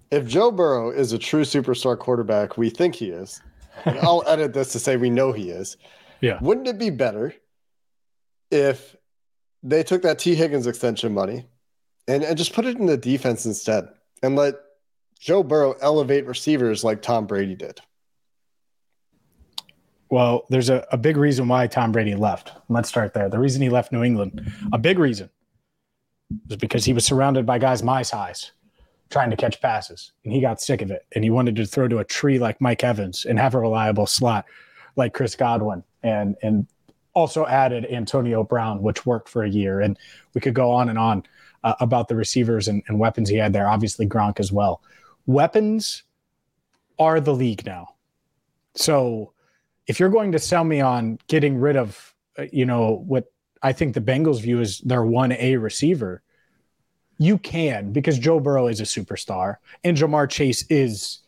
If 0.09 0.25
Joe 0.25 0.49
Burrow 0.49 0.89
is 0.89 1.13
a 1.13 1.19
true 1.19 1.43
superstar 1.43 1.99
quarterback, 1.99 2.57
we 2.57 2.71
think 2.71 2.95
he 2.95 3.11
is, 3.11 3.43
and 3.85 3.99
I'll 3.99 4.23
edit 4.27 4.53
this 4.53 4.71
to 4.71 4.79
say 4.79 4.97
we 4.97 5.11
know 5.11 5.31
he 5.31 5.51
is. 5.51 5.77
Yeah. 6.23 6.39
Wouldn't 6.39 6.69
it 6.69 6.79
be 6.79 6.89
better 6.89 7.35
if 8.49 8.95
they 9.61 9.83
took 9.83 10.03
that 10.03 10.19
Tee 10.19 10.35
Higgins 10.35 10.67
extension 10.67 11.13
money 11.13 11.45
and, 12.07 12.23
and 12.23 12.37
just 12.37 12.53
put 12.53 12.65
it 12.65 12.77
in 12.77 12.85
the 12.85 12.95
defense 12.95 13.45
instead 13.45 13.89
and 14.21 14.37
let 14.37 14.55
Joe 15.19 15.43
Burrow 15.43 15.75
elevate 15.81 16.25
receivers 16.25 16.81
like 16.81 17.01
Tom 17.01 17.27
Brady 17.27 17.55
did? 17.55 17.81
Well, 20.09 20.45
there's 20.49 20.69
a, 20.69 20.87
a 20.93 20.97
big 20.97 21.17
reason 21.17 21.49
why 21.49 21.67
Tom 21.67 21.91
Brady 21.91 22.15
left. 22.15 22.53
Let's 22.69 22.87
start 22.87 23.13
there. 23.13 23.27
The 23.27 23.39
reason 23.39 23.61
he 23.61 23.67
left 23.67 23.91
New 23.91 24.03
England, 24.03 24.49
a 24.71 24.77
big 24.77 24.99
reason, 24.99 25.29
was 26.47 26.55
because 26.55 26.85
he 26.85 26.93
was 26.93 27.03
surrounded 27.03 27.45
by 27.45 27.59
guys 27.59 27.83
my 27.83 28.01
size 28.01 28.53
trying 29.09 29.29
to 29.29 29.35
catch 29.35 29.59
passes, 29.59 30.13
and 30.23 30.31
he 30.31 30.39
got 30.39 30.61
sick 30.61 30.81
of 30.81 30.89
it. 30.89 31.05
And 31.13 31.23
he 31.25 31.29
wanted 31.29 31.57
to 31.57 31.65
throw 31.65 31.89
to 31.89 31.97
a 31.97 32.05
tree 32.05 32.39
like 32.39 32.61
Mike 32.61 32.81
Evans 32.81 33.25
and 33.25 33.37
have 33.37 33.55
a 33.55 33.59
reliable 33.59 34.07
slot 34.07 34.45
like 34.95 35.13
Chris 35.13 35.35
Godwin, 35.35 35.83
and 36.03 36.35
and 36.41 36.67
also 37.13 37.45
added 37.45 37.85
Antonio 37.91 38.43
Brown, 38.43 38.81
which 38.81 39.05
worked 39.05 39.29
for 39.29 39.43
a 39.43 39.49
year. 39.49 39.81
And 39.81 39.97
we 40.33 40.41
could 40.41 40.55
go 40.55 40.71
on 40.71 40.89
and 40.89 40.97
on 40.97 41.23
uh, 41.63 41.75
about 41.79 42.07
the 42.07 42.15
receivers 42.15 42.67
and, 42.67 42.81
and 42.87 42.99
weapons 42.99 43.29
he 43.29 43.37
had 43.37 43.53
there. 43.53 43.67
Obviously, 43.67 44.07
Gronk 44.07 44.39
as 44.39 44.51
well 44.51 44.81
weapons 45.25 46.03
are 46.99 47.19
the 47.19 47.33
league 47.33 47.65
now. 47.65 47.95
So 48.75 49.33
if 49.87 49.99
you're 49.99 50.09
going 50.09 50.31
to 50.31 50.39
sell 50.39 50.63
me 50.63 50.81
on 50.81 51.19
getting 51.27 51.57
rid 51.57 51.75
of, 51.75 52.13
uh, 52.37 52.45
you 52.51 52.65
know, 52.65 53.03
what 53.05 53.31
I 53.61 53.73
think 53.73 53.93
the 53.93 54.01
Bengals 54.01 54.41
view 54.41 54.59
is 54.59 54.79
their 54.79 55.01
1A 55.01 55.61
receiver, 55.61 56.21
you 57.17 57.37
can 57.37 57.91
because 57.91 58.17
Joe 58.17 58.39
Burrow 58.39 58.67
is 58.67 58.79
a 58.79 58.83
superstar 58.83 59.57
and 59.83 59.95
Ja'Marr 59.95 60.29
Chase 60.29 60.65
is 60.69 61.19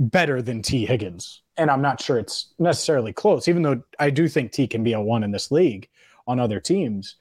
better 0.00 0.42
than 0.42 0.62
Tee 0.62 0.86
Higgins. 0.86 1.41
And 1.56 1.70
I'm 1.70 1.82
not 1.82 2.00
sure 2.00 2.18
it's 2.18 2.54
necessarily 2.58 3.12
close, 3.12 3.46
even 3.46 3.62
though 3.62 3.82
I 3.98 4.10
do 4.10 4.28
think 4.28 4.52
T 4.52 4.66
can 4.66 4.82
be 4.82 4.94
a 4.94 5.00
one 5.00 5.22
in 5.22 5.30
this 5.30 5.50
league 5.50 5.88
on 6.26 6.40
other 6.40 6.60
teams. 6.60 7.16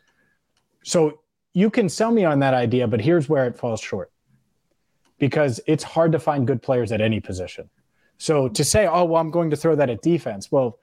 So 0.84 1.20
you 1.54 1.70
can 1.70 1.90
sell 1.90 2.12
me 2.12 2.24
on 2.24 2.40
that 2.40 2.54
idea, 2.54 2.88
but 2.88 3.02
here's 3.02 3.28
where 3.28 3.46
it 3.46 3.58
falls 3.58 3.82
short 3.82 4.12
because 5.20 5.60
it's 5.68 5.84
hard 5.84 6.12
to 6.14 6.20
find 6.20 6.48
good 6.48 6.62
players 6.62 6.92
at 6.92 7.02
any 7.02 7.20
position. 7.20 7.70
So 8.18 8.48
to 8.50 8.64
say, 8.64 8.88
oh, 8.88 9.04
well, 9.06 9.22
I'm 9.22 9.32
going 9.32 9.50
to 9.50 9.56
throw 9.56 9.76
that 9.76 9.90
at 9.90 10.02
defense, 10.02 10.52
well, 10.52 10.80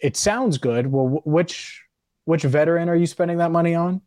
it 0.00 0.16
sounds 0.16 0.58
good. 0.58 0.86
Well, 0.86 1.22
which 1.24 1.82
which 2.24 2.42
veteran 2.42 2.88
are 2.88 2.96
you 2.96 3.06
spending 3.06 3.38
that 3.38 3.50
money 3.50 3.74
on? 3.74 4.02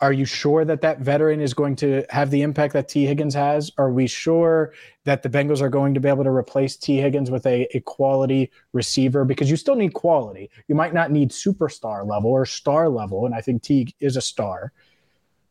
Are 0.00 0.12
you 0.12 0.24
sure 0.24 0.64
that 0.64 0.80
that 0.82 1.00
veteran 1.00 1.40
is 1.40 1.54
going 1.54 1.74
to 1.76 2.04
have 2.10 2.30
the 2.30 2.42
impact 2.42 2.72
that 2.74 2.88
Tee 2.88 3.04
Higgins 3.04 3.34
has? 3.34 3.72
Are 3.78 3.90
we 3.90 4.06
sure 4.06 4.72
that 5.04 5.24
the 5.24 5.28
Bengals 5.28 5.60
are 5.60 5.68
going 5.68 5.92
to 5.94 6.00
be 6.00 6.08
able 6.08 6.22
to 6.22 6.30
replace 6.30 6.76
Tee 6.76 6.98
Higgins 6.98 7.32
with 7.32 7.44
a, 7.46 7.66
a 7.76 7.80
quality 7.80 8.52
receiver? 8.72 9.24
Because 9.24 9.50
you 9.50 9.56
still 9.56 9.74
need 9.74 9.94
quality. 9.94 10.50
You 10.68 10.76
might 10.76 10.94
not 10.94 11.10
need 11.10 11.30
superstar 11.30 12.06
level 12.06 12.30
or 12.30 12.46
star 12.46 12.88
level, 12.88 13.26
and 13.26 13.34
I 13.34 13.40
think 13.40 13.62
T 13.62 13.92
is 13.98 14.16
a 14.16 14.20
star, 14.20 14.72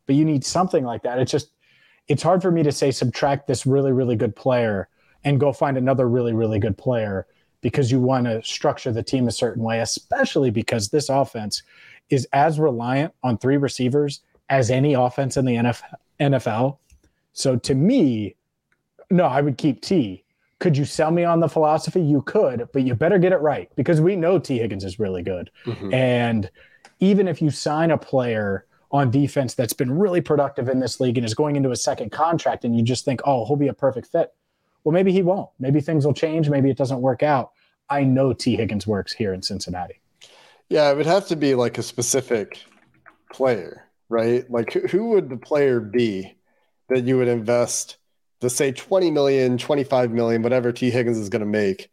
but 0.06 0.16
you 0.16 0.24
need 0.24 0.46
something 0.46 0.86
like 0.86 1.04
that. 1.04 1.20
It's 1.20 1.32
just, 1.32 1.52
it's 2.08 2.24
hard 2.24 2.42
for 2.42 2.52
me 2.52 2.64
to 2.64 2.72
say 2.72 2.92
subtract 2.92 3.48
this 3.48 3.66
really, 3.66 3.92
really 3.92 4.16
good 4.16 4.34
player 4.34 4.88
and 5.26 5.42
go 5.42 5.52
find 5.52 5.78
another 5.78 6.08
really, 6.08 6.32
really 6.32 6.60
good 6.60 6.78
player 6.78 7.28
because 7.60 7.92
you 7.92 8.00
want 8.00 8.26
to 8.26 8.42
structure 8.44 8.94
the 8.94 9.04
team 9.04 9.28
a 9.28 9.32
certain 9.32 9.62
way, 9.62 9.82
especially 9.82 10.52
because 10.52 10.88
this 10.88 11.10
offense 11.10 11.64
is 12.10 12.26
as 12.32 12.60
reliant 12.60 13.14
on 13.24 13.38
three 13.38 13.58
receivers 13.58 14.22
as 14.50 14.72
any 14.72 14.94
offense 14.94 15.38
in 15.38 15.46
the 15.46 15.56
NFL. 16.20 16.78
So 17.34 17.56
to 17.56 17.76
me, 17.76 18.36
no, 19.10 19.26
I 19.26 19.42
would 19.42 19.58
keep 19.58 19.82
T. 19.82 20.24
Could 20.60 20.76
you 20.76 20.86
sell 20.86 21.12
me 21.12 21.24
on 21.24 21.40
the 21.40 21.48
philosophy? 21.48 22.02
You 22.02 22.24
could, 22.24 22.68
but 22.74 22.82
you 22.82 22.96
better 22.96 23.20
get 23.20 23.32
it 23.32 23.38
right 23.42 23.70
because 23.76 24.02
we 24.02 24.16
know 24.16 24.40
Tee 24.40 24.58
Higgins 24.58 24.84
is 24.84 24.98
really 25.00 25.22
good. 25.22 25.52
Mm-hmm. 25.66 25.94
And 25.94 26.50
even 27.00 27.28
if 27.28 27.42
you 27.42 27.52
sign 27.52 27.92
a 27.92 27.98
player 27.98 28.66
on 28.92 29.12
defense 29.12 29.54
that's 29.54 29.74
been 29.74 29.92
really 29.92 30.22
productive 30.22 30.70
in 30.70 30.80
this 30.80 31.00
league 31.00 31.18
and 31.18 31.26
is 31.26 31.34
going 31.36 31.56
into 31.56 31.72
a 31.72 31.76
second 31.76 32.12
contract 32.12 32.66
and 32.66 32.76
you 32.76 32.82
just 32.82 33.06
think, 33.06 33.22
oh, 33.26 33.46
he'll 33.46 33.56
be 33.56 33.68
a 33.68 33.74
perfect 33.74 34.08
fit. 34.08 34.34
Well, 34.84 34.94
maybe 34.94 35.12
he 35.12 35.22
won't. 35.22 35.50
Maybe 35.60 35.82
things 35.82 36.06
will 36.06 36.14
change. 36.14 36.50
Maybe 36.50 36.70
it 36.70 36.78
doesn't 36.78 37.02
work 37.02 37.22
out. 37.22 37.52
I 37.90 38.04
know 38.04 38.34
Tee 38.34 38.56
Higgins 38.56 38.88
works 38.88 39.14
here 39.14 39.34
in 39.34 39.42
Cincinnati. 39.42 40.00
Yeah, 40.70 40.90
it 40.90 40.98
would 40.98 41.06
have 41.06 41.28
to 41.28 41.36
be 41.36 41.54
like 41.56 41.78
a 41.78 41.84
specific 41.84 42.64
player 43.32 43.87
right? 44.10 44.50
Like 44.50 44.72
who 44.74 45.10
would 45.10 45.30
the 45.30 45.38
player 45.38 45.80
be 45.80 46.38
that 46.90 47.04
you 47.04 47.18
would 47.18 47.28
invest 47.28 47.98
to 48.42 48.50
say 48.50 48.72
20 48.72 49.12
million, 49.12 49.58
25 49.58 50.12
million, 50.12 50.42
whatever 50.42 50.72
Tee 50.72 50.92
Higgins 50.92 51.18
is 51.18 51.30
going 51.30 51.42
to 51.42 51.46
make 51.46 51.90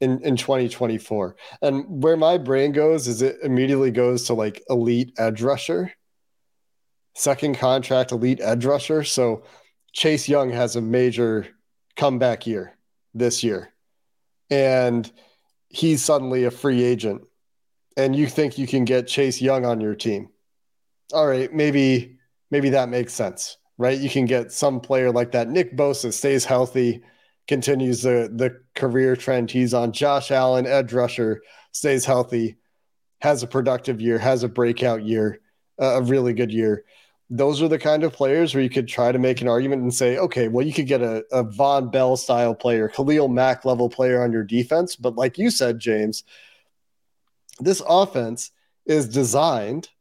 in, 0.00 0.20
in 0.22 0.36
2024? 0.36 1.36
And 1.62 2.02
where 2.02 2.16
my 2.16 2.38
brain 2.38 2.72
goes 2.72 3.08
is 3.08 3.22
it 3.22 3.38
immediately 3.42 3.90
goes 3.90 4.24
to 4.24 4.34
like 4.34 4.62
elite 4.68 5.12
edge 5.18 5.42
rusher, 5.42 5.92
second 7.14 7.58
contract 7.58 8.12
elite 8.12 8.40
edge 8.40 8.64
rusher. 8.64 9.04
So 9.04 9.44
Chase 9.92 10.28
Young 10.28 10.50
has 10.50 10.76
a 10.76 10.80
major 10.80 11.46
comeback 11.96 12.46
year 12.46 12.76
this 13.14 13.42
year. 13.42 13.72
And 14.50 15.10
he's 15.68 16.04
suddenly 16.04 16.44
a 16.44 16.50
free 16.50 16.82
agent. 16.82 17.22
And 17.96 18.14
you 18.16 18.26
think 18.26 18.58
you 18.58 18.66
can 18.66 18.84
get 18.84 19.06
Chase 19.06 19.40
Young 19.40 19.64
on 19.64 19.80
your 19.80 19.94
team 19.94 20.28
all 21.12 21.26
right, 21.26 21.52
maybe 21.52 22.16
maybe 22.50 22.70
that 22.70 22.88
makes 22.88 23.12
sense, 23.12 23.56
right? 23.78 23.98
You 23.98 24.10
can 24.10 24.26
get 24.26 24.52
some 24.52 24.80
player 24.80 25.10
like 25.10 25.32
that. 25.32 25.48
Nick 25.48 25.76
Bosa 25.76 26.12
stays 26.12 26.44
healthy, 26.44 27.02
continues 27.48 28.02
the 28.02 28.30
the 28.34 28.60
career 28.74 29.16
trend 29.16 29.50
he's 29.50 29.74
on. 29.74 29.92
Josh 29.92 30.30
Allen, 30.30 30.66
edge 30.66 30.92
rusher, 30.92 31.42
stays 31.72 32.04
healthy, 32.04 32.56
has 33.20 33.42
a 33.42 33.46
productive 33.46 34.00
year, 34.00 34.18
has 34.18 34.42
a 34.42 34.48
breakout 34.48 35.04
year, 35.04 35.40
a 35.78 36.02
really 36.02 36.32
good 36.32 36.52
year. 36.52 36.84
Those 37.30 37.62
are 37.62 37.68
the 37.68 37.78
kind 37.78 38.04
of 38.04 38.12
players 38.12 38.54
where 38.54 38.62
you 38.62 38.68
could 38.68 38.88
try 38.88 39.10
to 39.10 39.18
make 39.18 39.40
an 39.40 39.48
argument 39.48 39.82
and 39.82 39.94
say, 39.94 40.18
okay, 40.18 40.48
well, 40.48 40.66
you 40.66 40.72
could 40.74 40.86
get 40.86 41.00
a, 41.00 41.24
a 41.32 41.42
Vonn 41.42 41.90
Bell 41.90 42.16
style 42.16 42.54
player, 42.54 42.88
Khalil 42.88 43.28
Mack 43.28 43.64
level 43.64 43.88
player 43.88 44.22
on 44.22 44.32
your 44.32 44.44
defense. 44.44 44.96
But 44.96 45.16
like 45.16 45.38
you 45.38 45.50
said, 45.50 45.78
James, 45.78 46.24
this 47.58 47.82
offense 47.86 48.50
is 48.84 49.08
designed– 49.08 49.88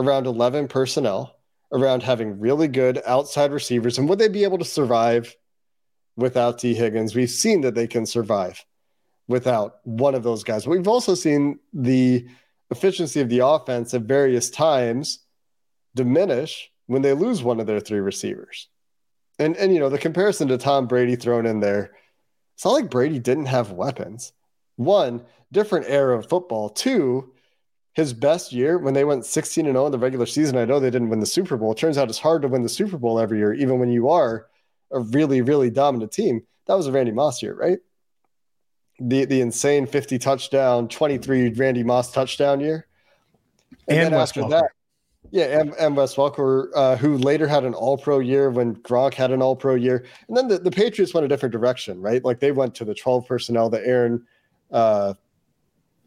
around 0.00 0.26
11 0.26 0.68
personnel, 0.68 1.36
around 1.72 2.02
having 2.02 2.40
really 2.40 2.68
good 2.68 3.00
outside 3.06 3.52
receivers. 3.52 3.98
And 3.98 4.08
would 4.08 4.18
they 4.18 4.28
be 4.28 4.44
able 4.44 4.58
to 4.58 4.64
survive 4.64 5.34
without 6.16 6.58
Tee 6.58 6.74
Higgins? 6.74 7.14
We've 7.14 7.30
seen 7.30 7.60
that 7.62 7.74
they 7.74 7.86
can 7.86 8.06
survive 8.06 8.64
without 9.28 9.76
one 9.84 10.14
of 10.14 10.22
those 10.22 10.42
guys. 10.42 10.66
We've 10.66 10.88
also 10.88 11.14
seen 11.14 11.60
the 11.72 12.26
efficiency 12.70 13.20
of 13.20 13.28
the 13.28 13.46
offense 13.46 13.94
at 13.94 14.02
various 14.02 14.50
times 14.50 15.20
diminish 15.94 16.70
when 16.86 17.02
they 17.02 17.12
lose 17.12 17.42
one 17.42 17.60
of 17.60 17.66
their 17.66 17.80
three 17.80 18.00
receivers. 18.00 18.68
And 19.38 19.56
and 19.56 19.72
you 19.72 19.80
know, 19.80 19.88
the 19.88 19.98
comparison 19.98 20.48
to 20.48 20.58
Tom 20.58 20.86
Brady 20.86 21.16
thrown 21.16 21.46
in 21.46 21.60
there, 21.60 21.92
it's 22.54 22.64
not 22.64 22.72
like 22.72 22.90
Brady 22.90 23.18
didn't 23.18 23.46
have 23.46 23.72
weapons. 23.72 24.32
One, 24.76 25.24
different 25.52 25.86
era 25.88 26.18
of 26.18 26.28
football. 26.28 26.68
Two, 26.68 27.32
his 27.94 28.12
best 28.12 28.52
year 28.52 28.78
when 28.78 28.94
they 28.94 29.04
went 29.04 29.26
16 29.26 29.66
and 29.66 29.74
0 29.74 29.86
in 29.86 29.92
the 29.92 29.98
regular 29.98 30.26
season. 30.26 30.56
I 30.56 30.64
know 30.64 30.78
they 30.78 30.90
didn't 30.90 31.08
win 31.08 31.20
the 31.20 31.26
Super 31.26 31.56
Bowl. 31.56 31.72
It 31.72 31.78
turns 31.78 31.98
out 31.98 32.08
it's 32.08 32.18
hard 32.18 32.42
to 32.42 32.48
win 32.48 32.62
the 32.62 32.68
Super 32.68 32.98
Bowl 32.98 33.18
every 33.18 33.38
year, 33.38 33.52
even 33.52 33.78
when 33.78 33.90
you 33.90 34.08
are 34.08 34.46
a 34.92 35.00
really, 35.00 35.42
really 35.42 35.70
dominant 35.70 36.12
team. 36.12 36.42
That 36.66 36.74
was 36.74 36.86
a 36.86 36.92
Randy 36.92 37.12
Moss 37.12 37.42
year, 37.42 37.54
right? 37.54 37.78
The 39.00 39.24
the 39.24 39.40
insane 39.40 39.86
50 39.86 40.18
touchdown, 40.18 40.88
23 40.88 41.50
Randy 41.50 41.82
Moss 41.82 42.12
touchdown 42.12 42.60
year. 42.60 42.86
And, 43.88 43.98
and 43.98 44.12
then 44.12 44.20
after 44.20 44.42
Welker. 44.42 44.50
that, 44.50 44.70
yeah, 45.30 45.60
and, 45.60 45.74
and 45.74 45.96
Wes 45.96 46.16
Welker, 46.16 46.70
uh, 46.74 46.96
who 46.96 47.16
later 47.16 47.46
had 47.46 47.64
an 47.64 47.74
all 47.74 47.96
pro 47.96 48.18
year 48.18 48.50
when 48.50 48.74
Gronk 48.76 49.14
had 49.14 49.30
an 49.30 49.42
all 49.42 49.54
pro 49.54 49.74
year. 49.74 50.04
And 50.28 50.36
then 50.36 50.48
the, 50.48 50.58
the 50.58 50.70
Patriots 50.70 51.14
went 51.14 51.24
a 51.24 51.28
different 51.28 51.52
direction, 51.52 52.00
right? 52.00 52.24
Like 52.24 52.40
they 52.40 52.52
went 52.52 52.74
to 52.76 52.84
the 52.84 52.94
12 52.94 53.26
personnel, 53.26 53.70
the 53.70 53.84
Aaron, 53.86 54.26
uh, 54.72 55.14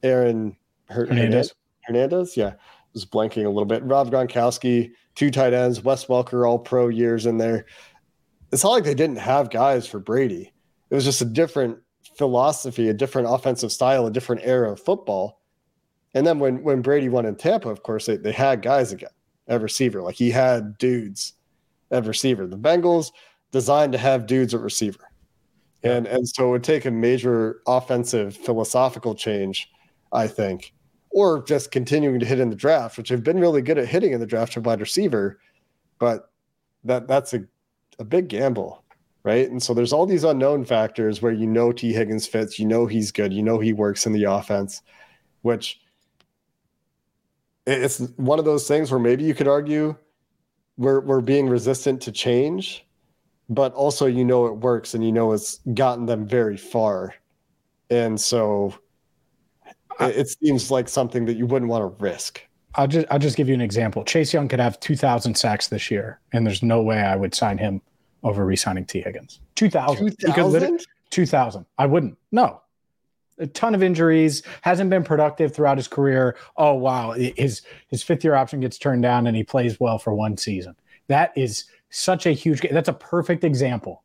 Aaron 0.01 0.57
Hernandez. 0.89 1.17
Hernandez. 1.17 1.53
Hernandez, 1.85 2.37
yeah, 2.37 2.53
was 2.93 3.05
blanking 3.05 3.45
a 3.45 3.49
little 3.49 3.65
bit. 3.65 3.83
Rob 3.83 4.11
Gronkowski, 4.11 4.91
two 5.15 5.31
tight 5.31 5.53
ends, 5.53 5.83
Wes 5.83 6.05
Welker, 6.05 6.47
all 6.47 6.59
pro 6.59 6.87
years 6.87 7.25
in 7.25 7.37
there. 7.37 7.65
It's 8.51 8.63
not 8.63 8.71
like 8.71 8.83
they 8.83 8.93
didn't 8.93 9.17
have 9.17 9.49
guys 9.49 9.87
for 9.87 9.99
Brady. 9.99 10.53
It 10.89 10.95
was 10.95 11.05
just 11.05 11.21
a 11.21 11.25
different 11.25 11.79
philosophy, 12.17 12.89
a 12.89 12.93
different 12.93 13.27
offensive 13.29 13.71
style, 13.71 14.05
a 14.05 14.11
different 14.11 14.41
era 14.43 14.71
of 14.71 14.79
football. 14.79 15.41
And 16.13 16.25
then 16.25 16.37
when 16.39 16.63
when 16.63 16.81
Brady 16.81 17.09
went 17.09 17.27
in 17.27 17.35
Tampa, 17.35 17.69
of 17.69 17.81
course, 17.81 18.05
they, 18.05 18.17
they 18.17 18.31
had 18.31 18.61
guys 18.61 18.91
again 18.91 19.09
at 19.47 19.61
receiver. 19.61 20.01
Like 20.01 20.15
he 20.15 20.29
had 20.29 20.77
dudes 20.77 21.33
at 21.91 22.05
receiver. 22.05 22.45
The 22.45 22.57
Bengals 22.57 23.11
designed 23.51 23.93
to 23.93 23.97
have 23.97 24.27
dudes 24.27 24.53
at 24.53 24.61
receiver. 24.61 25.09
And 25.83 26.05
and 26.05 26.27
so 26.27 26.47
it 26.47 26.51
would 26.51 26.63
take 26.63 26.85
a 26.85 26.91
major 26.91 27.61
offensive 27.67 28.37
philosophical 28.37 29.15
change, 29.15 29.69
I 30.11 30.27
think, 30.27 30.72
or 31.13 31.43
just 31.43 31.71
continuing 31.71 32.19
to 32.19 32.26
hit 32.26 32.39
in 32.39 32.49
the 32.49 32.56
draft, 32.56 32.97
which 32.97 33.10
have 33.10 33.23
been 33.23 33.39
really 33.39 33.62
good 33.62 33.78
at 33.78 33.88
hitting 33.88 34.13
in 34.13 34.19
the 34.19 34.26
draft 34.26 34.54
to 34.54 34.62
wide 34.62 34.82
receiver, 34.82 35.39
but 35.99 36.32
that 36.84 37.08
that's 37.08 37.34
a, 37.34 37.43
a 37.99 38.04
big 38.04 38.28
gamble, 38.28 38.84
right? 39.23 39.49
And 39.49 39.62
so 39.62 39.73
there's 39.73 39.93
all 39.93 40.08
these 40.08 40.23
unknown 40.23 40.65
factors 40.65 41.21
where 41.21 41.32
you 41.32 41.45
know 41.45 41.71
Tee 41.71 41.93
Higgins 41.93 42.28
fits, 42.28 42.58
you 42.58 42.65
know 42.65 42.88
he's 42.88 43.12
good, 43.12 43.32
you 43.32 43.43
know 43.43 43.60
he 43.60 43.73
works 43.73 44.08
in 44.08 44.12
the 44.12 44.23
offense, 44.23 44.82
which 45.43 45.80
it's 47.65 47.99
one 48.17 48.39
of 48.39 48.45
those 48.45 48.67
things 48.67 48.91
where 48.91 48.99
maybe 48.99 49.23
you 49.23 49.36
could 49.36 49.47
argue 49.47 49.95
we're 50.78 50.99
we're 51.02 51.21
being 51.21 51.47
resistant 51.47 52.02
to 52.02 52.12
change, 52.12 52.86
but 53.49 53.71
also 53.73 54.08
you 54.08 54.26
know 54.26 54.47
it 54.47 54.58
works 54.58 54.95
and 54.95 55.06
you 55.06 55.12
know 55.12 55.32
it's 55.32 55.60
gotten 55.76 56.08
them 56.08 56.28
very 56.28 56.58
far. 56.58 57.13
And 57.91 58.19
so 58.19 58.73
it 59.99 60.29
seems 60.29 60.71
like 60.71 60.89
something 60.89 61.25
that 61.25 61.36
you 61.36 61.45
wouldn't 61.45 61.69
want 61.69 61.82
to 61.82 62.03
risk. 62.03 62.41
I'll 62.75 62.88
just 62.88 63.06
I'll 63.12 63.19
just 63.19 63.38
give 63.38 63.47
you 63.47 63.53
an 63.53 63.62
example. 63.62 64.03
Chase 64.03 64.34
Young 64.34 64.47
could 64.47 64.60
have 64.60 64.79
2,000 64.79 65.36
sacks 65.36 65.67
this 65.67 65.91
year, 65.91 66.19
and 66.32 66.45
there's 66.45 66.63
no 66.63 66.82
way 66.82 66.99
I 66.99 67.15
would 67.15 67.36
sign 67.36 67.58
him 67.58 67.82
over 68.23 68.45
re-signing 68.45 68.86
Tee 68.86 69.01
Higgins. 69.01 69.41
2,000. 69.56 70.17
2,000? 70.19 70.79
2,000. 71.10 71.65
I 71.77 71.86
wouldn't. 71.86 72.17
No. 72.32 72.62
A 73.39 73.47
ton 73.47 73.75
of 73.75 73.82
injuries, 73.84 74.43
hasn't 74.62 74.89
been 74.89 75.03
productive 75.03 75.53
throughout 75.53 75.77
his 75.77 75.88
career. 75.88 76.38
Oh 76.56 76.73
wow, 76.75 77.12
his 77.12 77.63
his 77.88 78.03
fifth 78.03 78.23
year 78.23 78.36
option 78.36 78.60
gets 78.60 78.77
turned 78.77 79.01
down, 79.01 79.27
and 79.27 79.36
he 79.36 79.43
plays 79.43 79.79
well 79.79 79.97
for 79.97 80.13
one 80.13 80.38
season. 80.38 80.75
That 81.08 81.36
is 81.36 81.65
such 81.89 82.27
a 82.27 82.32
huge. 82.32 82.62
That's 82.62 82.89
a 82.89 82.93
perfect 82.93 83.43
example 83.43 84.02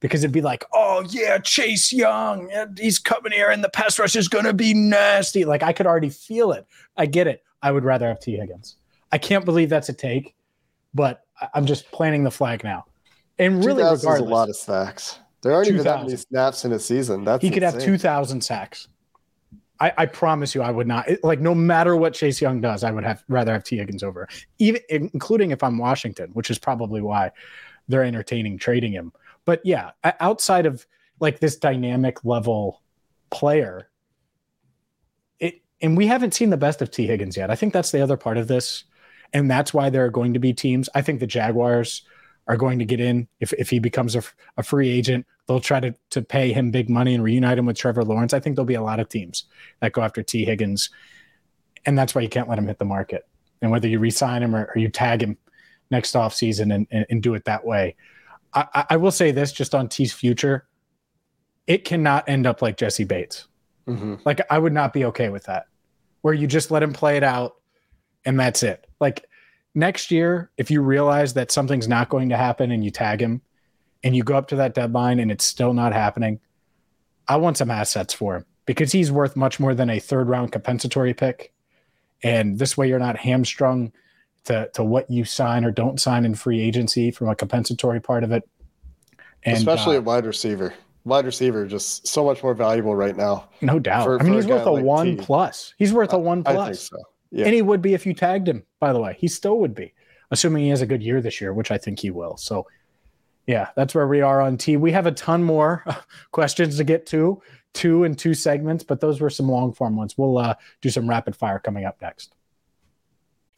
because 0.00 0.24
it'd 0.24 0.32
be 0.32 0.40
like, 0.40 0.64
oh 0.72 1.04
yeah, 1.10 1.38
Chase 1.38 1.92
Young, 1.92 2.50
he's 2.78 2.98
coming 2.98 3.32
here, 3.32 3.50
and 3.50 3.62
the 3.62 3.68
pass 3.68 3.98
rush 3.98 4.16
is 4.16 4.28
going 4.28 4.44
to 4.46 4.54
be 4.54 4.74
nasty. 4.74 5.44
Like 5.44 5.62
I 5.62 5.72
could 5.72 5.86
already 5.86 6.10
feel 6.10 6.52
it. 6.52 6.66
I 6.96 7.06
get 7.06 7.26
it. 7.26 7.42
I 7.62 7.70
would 7.70 7.84
rather 7.84 8.08
have 8.08 8.20
Tee 8.20 8.36
Higgins. 8.36 8.76
I 9.12 9.18
can't 9.18 9.44
believe 9.44 9.68
that's 9.68 9.88
a 9.88 9.92
take, 9.92 10.34
but 10.94 11.24
I'm 11.54 11.66
just 11.66 11.90
planting 11.90 12.24
the 12.24 12.30
flag 12.30 12.64
now. 12.64 12.86
And 13.38 13.64
really, 13.64 13.82
2000 13.82 14.08
regardless, 14.08 14.30
a 14.30 14.34
lot 14.34 14.48
of 14.48 14.56
sacks. 14.56 15.18
There 15.42 15.54
aren't 15.54 15.68
even 15.68 15.84
that 15.84 15.98
many 16.00 16.10
2000. 16.10 16.18
snaps 16.28 16.64
in 16.64 16.72
a 16.72 16.78
season. 16.78 17.24
That's 17.24 17.42
he 17.42 17.50
could 17.50 17.62
have 17.62 17.78
2,000 17.78 18.42
sacks. 18.42 18.88
I, 19.80 19.92
I 19.96 20.06
promise 20.06 20.54
you, 20.54 20.60
I 20.60 20.70
would 20.70 20.86
not 20.86 21.08
it- 21.08 21.24
like 21.24 21.40
no 21.40 21.54
matter 21.54 21.96
what 21.96 22.12
Chase 22.12 22.40
Young 22.40 22.60
does, 22.60 22.84
I 22.84 22.90
would 22.90 23.04
have 23.04 23.24
rather 23.28 23.52
have 23.52 23.64
Tee 23.64 23.78
Higgins 23.78 24.02
over, 24.02 24.28
even 24.58 24.82
including 24.90 25.50
if 25.50 25.62
I'm 25.62 25.78
Washington, 25.78 26.30
which 26.34 26.50
is 26.50 26.58
probably 26.58 27.00
why 27.00 27.30
they're 27.88 28.04
entertaining 28.04 28.58
trading 28.58 28.92
him. 28.92 29.12
But 29.50 29.62
yeah, 29.64 29.90
outside 30.04 30.64
of 30.64 30.86
like 31.18 31.40
this 31.40 31.56
dynamic 31.56 32.24
level 32.24 32.84
player, 33.30 33.90
it 35.40 35.62
and 35.80 35.96
we 35.96 36.06
haven't 36.06 36.34
seen 36.34 36.50
the 36.50 36.56
best 36.56 36.80
of 36.82 36.92
Tee 36.92 37.08
Higgins 37.08 37.36
yet. 37.36 37.50
I 37.50 37.56
think 37.56 37.72
that's 37.72 37.90
the 37.90 38.00
other 38.00 38.16
part 38.16 38.36
of 38.36 38.46
this, 38.46 38.84
and 39.32 39.50
that's 39.50 39.74
why 39.74 39.90
there 39.90 40.04
are 40.04 40.10
going 40.10 40.34
to 40.34 40.38
be 40.38 40.52
teams. 40.52 40.88
I 40.94 41.02
think 41.02 41.18
the 41.18 41.26
Jaguars 41.26 42.02
are 42.46 42.56
going 42.56 42.78
to 42.78 42.84
get 42.84 43.00
in 43.00 43.26
if, 43.40 43.52
if 43.54 43.70
he 43.70 43.80
becomes 43.80 44.14
a, 44.14 44.22
a 44.56 44.62
free 44.62 44.88
agent. 44.88 45.26
They'll 45.48 45.58
try 45.58 45.80
to 45.80 45.96
to 46.10 46.22
pay 46.22 46.52
him 46.52 46.70
big 46.70 46.88
money 46.88 47.16
and 47.16 47.24
reunite 47.24 47.58
him 47.58 47.66
with 47.66 47.76
Trevor 47.76 48.04
Lawrence. 48.04 48.32
I 48.32 48.38
think 48.38 48.54
there'll 48.54 48.66
be 48.66 48.74
a 48.74 48.82
lot 48.82 49.00
of 49.00 49.08
teams 49.08 49.46
that 49.80 49.90
go 49.90 50.02
after 50.02 50.22
Tee 50.22 50.44
Higgins, 50.44 50.90
and 51.86 51.98
that's 51.98 52.14
why 52.14 52.20
you 52.20 52.28
can't 52.28 52.48
let 52.48 52.56
him 52.56 52.68
hit 52.68 52.78
the 52.78 52.84
market. 52.84 53.26
And 53.62 53.72
whether 53.72 53.88
you 53.88 53.98
re-sign 53.98 54.44
him 54.44 54.54
or, 54.54 54.70
or 54.72 54.78
you 54.78 54.90
tag 54.90 55.24
him 55.24 55.38
next 55.90 56.14
offseason 56.14 56.72
and, 56.72 56.86
and 56.92 57.04
and 57.10 57.20
do 57.20 57.34
it 57.34 57.46
that 57.46 57.64
way, 57.66 57.96
I, 58.54 58.84
I- 58.90 58.96
will 58.96 59.10
say 59.12 59.30
this 59.32 59.52
just 59.52 59.74
on 59.74 59.88
T's 59.88 60.12
future, 60.12 60.66
it 61.66 61.84
cannot 61.84 62.28
end 62.28 62.46
up 62.46 62.62
like 62.62 62.76
Jessie 62.76 63.04
Bates. 63.04 63.46
Mhm. 63.86 64.20
Like 64.24 64.40
I 64.50 64.58
would 64.58 64.72
not 64.72 64.92
be 64.92 65.04
okay 65.06 65.28
with 65.28 65.44
that. 65.44 65.66
Where 66.22 66.34
you 66.34 66.46
just 66.46 66.70
let 66.70 66.82
him 66.82 66.92
play 66.92 67.16
it 67.16 67.22
out 67.22 67.54
and 68.24 68.38
that's 68.38 68.62
it. 68.62 68.86
Like 69.00 69.24
next 69.74 70.10
year, 70.10 70.50
if 70.56 70.70
you 70.70 70.82
realize 70.82 71.34
that 71.34 71.50
something's 71.50 71.88
not 71.88 72.08
going 72.08 72.28
to 72.30 72.36
happen 72.36 72.70
and 72.70 72.84
you 72.84 72.90
tag 72.90 73.20
him 73.22 73.40
and 74.02 74.14
you 74.16 74.22
go 74.24 74.36
up 74.36 74.48
to 74.48 74.56
that 74.56 74.74
deadline 74.74 75.18
and 75.20 75.30
it's 75.30 75.44
still 75.44 75.72
not 75.72 75.92
happening, 75.92 76.40
I 77.28 77.36
want 77.36 77.56
some 77.56 77.70
assets 77.70 78.12
for 78.12 78.36
him 78.36 78.46
because 78.66 78.92
he's 78.92 79.10
worth 79.12 79.36
much 79.36 79.60
more 79.60 79.74
than 79.74 79.88
a 79.90 79.98
third 80.00 80.28
round 80.28 80.52
compensatory 80.52 81.14
pick. 81.14 81.52
And 82.22 82.58
this 82.58 82.76
way 82.76 82.88
you're 82.88 82.98
not 82.98 83.16
hamstrung 83.16 83.92
to, 84.44 84.70
to 84.74 84.82
what 84.84 85.10
you 85.10 85.24
sign 85.24 85.64
or 85.64 85.70
don't 85.70 86.00
sign 86.00 86.24
in 86.24 86.34
free 86.34 86.60
agency 86.60 87.10
from 87.10 87.28
a 87.28 87.34
compensatory 87.36 88.00
part 88.00 88.24
of 88.24 88.32
it. 88.32 88.48
And 89.42 89.56
Especially 89.56 89.96
uh, 89.96 90.00
at 90.00 90.04
wide 90.04 90.26
receiver. 90.26 90.74
Wide 91.04 91.24
receiver 91.24 91.66
just 91.66 92.06
so 92.06 92.24
much 92.24 92.42
more 92.42 92.54
valuable 92.54 92.94
right 92.94 93.16
now. 93.16 93.48
no 93.62 93.78
doubt. 93.78 94.04
for- 94.04 94.20
I 94.20 94.24
mean, 94.24 94.34
he's 94.34 94.46
worth 94.46 94.66
a 94.66 94.70
like 94.70 94.84
one 94.84 95.16
T. 95.16 95.22
plus. 95.24 95.74
He's 95.78 95.92
worth 95.92 96.12
a 96.12 96.18
one 96.18 96.42
I 96.46 96.52
plus. 96.54 96.88
think 96.88 97.00
so. 97.00 97.08
Yeah. 97.30 97.44
And 97.46 97.54
he 97.54 97.62
would 97.62 97.80
be 97.80 97.94
if 97.94 98.04
you 98.06 98.12
tagged 98.12 98.48
him, 98.48 98.64
by 98.80 98.92
the 98.92 99.00
way. 99.00 99.16
He 99.18 99.28
still 99.28 99.58
would 99.60 99.74
be, 99.74 99.94
assuming 100.30 100.64
he 100.64 100.70
has 100.70 100.82
a 100.82 100.86
good 100.86 101.02
year 101.02 101.20
this 101.22 101.40
year, 101.40 101.54
which 101.54 101.70
I 101.70 101.78
think 101.78 102.00
he 102.00 102.10
will. 102.10 102.36
So, 102.36 102.66
yeah, 103.46 103.68
that's 103.76 103.94
where 103.94 104.08
we 104.08 104.20
are 104.20 104.40
on 104.40 104.56
T. 104.58 104.76
We 104.76 104.92
have 104.92 105.06
a 105.06 105.12
ton 105.12 105.42
more 105.42 105.84
questions 106.32 106.76
to 106.78 106.84
get 106.84 107.06
to, 107.06 107.40
two 107.72 108.04
and 108.04 108.18
two 108.18 108.34
segments, 108.34 108.84
but 108.84 109.00
those 109.00 109.20
were 109.20 109.30
some 109.30 109.48
long 109.48 109.72
form 109.72 109.96
ones. 109.96 110.18
We'll 110.18 110.38
uh, 110.38 110.54
do 110.82 110.90
some 110.90 111.08
rapid 111.08 111.36
fire 111.36 111.58
coming 111.60 111.84
up 111.84 111.96
next. 112.02 112.34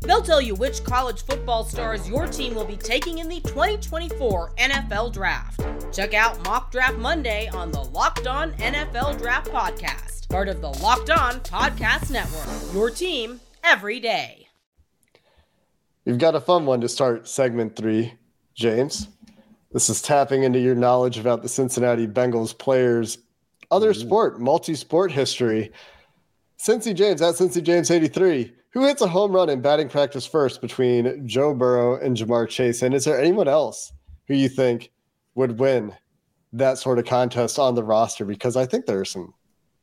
They'll 0.00 0.22
tell 0.22 0.40
you 0.40 0.54
which 0.54 0.84
college 0.84 1.22
football 1.24 1.64
stars 1.64 2.08
your 2.08 2.26
team 2.26 2.54
will 2.54 2.66
be 2.66 2.76
taking 2.76 3.18
in 3.18 3.28
the 3.28 3.40
2024 3.40 4.52
NFL 4.58 5.12
Draft. 5.12 5.64
Check 5.92 6.12
out 6.12 6.44
Mock 6.44 6.70
Draft 6.70 6.98
Monday 6.98 7.48
on 7.48 7.70
the 7.72 7.80
Locked 7.82 8.26
On 8.26 8.52
NFL 8.54 9.18
Draft 9.18 9.50
Podcast, 9.50 10.28
part 10.28 10.48
of 10.48 10.60
the 10.60 10.70
Locked 10.70 11.10
On 11.10 11.40
Podcast 11.40 12.10
Network. 12.10 12.74
Your 12.74 12.90
team 12.90 13.40
every 13.62 13.98
day. 13.98 14.48
We've 16.04 16.18
got 16.18 16.34
a 16.34 16.40
fun 16.40 16.66
one 16.66 16.82
to 16.82 16.88
start 16.88 17.26
segment 17.26 17.76
three, 17.76 18.12
James. 18.54 19.08
This 19.72 19.88
is 19.88 20.02
tapping 20.02 20.42
into 20.42 20.58
your 20.58 20.74
knowledge 20.74 21.18
about 21.18 21.42
the 21.42 21.48
Cincinnati 21.48 22.06
Bengals 22.06 22.56
players' 22.56 23.18
other 23.70 23.94
sport, 23.94 24.38
multi 24.38 24.74
sport 24.74 25.10
history. 25.10 25.72
Cincy 26.58 26.94
James 26.94 27.22
at 27.22 27.34
Cincy 27.34 27.62
James 27.62 27.90
83. 27.90 28.52
Who 28.74 28.84
hits 28.84 29.02
a 29.02 29.08
home 29.08 29.30
run 29.30 29.50
in 29.50 29.60
batting 29.60 29.88
practice 29.88 30.26
first 30.26 30.60
between 30.60 31.28
Joe 31.28 31.54
Burrow 31.54 31.94
and 32.00 32.16
Ja'Marr 32.16 32.48
Chase? 32.48 32.82
And 32.82 32.92
is 32.92 33.04
there 33.04 33.20
anyone 33.20 33.46
else 33.46 33.92
who 34.26 34.34
you 34.34 34.48
think 34.48 34.90
would 35.36 35.60
win 35.60 35.94
that 36.52 36.78
sort 36.78 36.98
of 36.98 37.04
contest 37.04 37.60
on 37.60 37.76
the 37.76 37.84
roster? 37.84 38.24
Because 38.24 38.56
I 38.56 38.66
think 38.66 38.86
there 38.86 38.98
are 38.98 39.04
some 39.04 39.32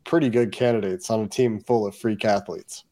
pretty 0.04 0.30
good 0.30 0.52
candidates 0.52 1.10
on 1.10 1.22
a 1.22 1.28
team 1.28 1.62
full 1.62 1.88
of 1.88 1.96
freak 1.96 2.26
athletes. 2.26 2.84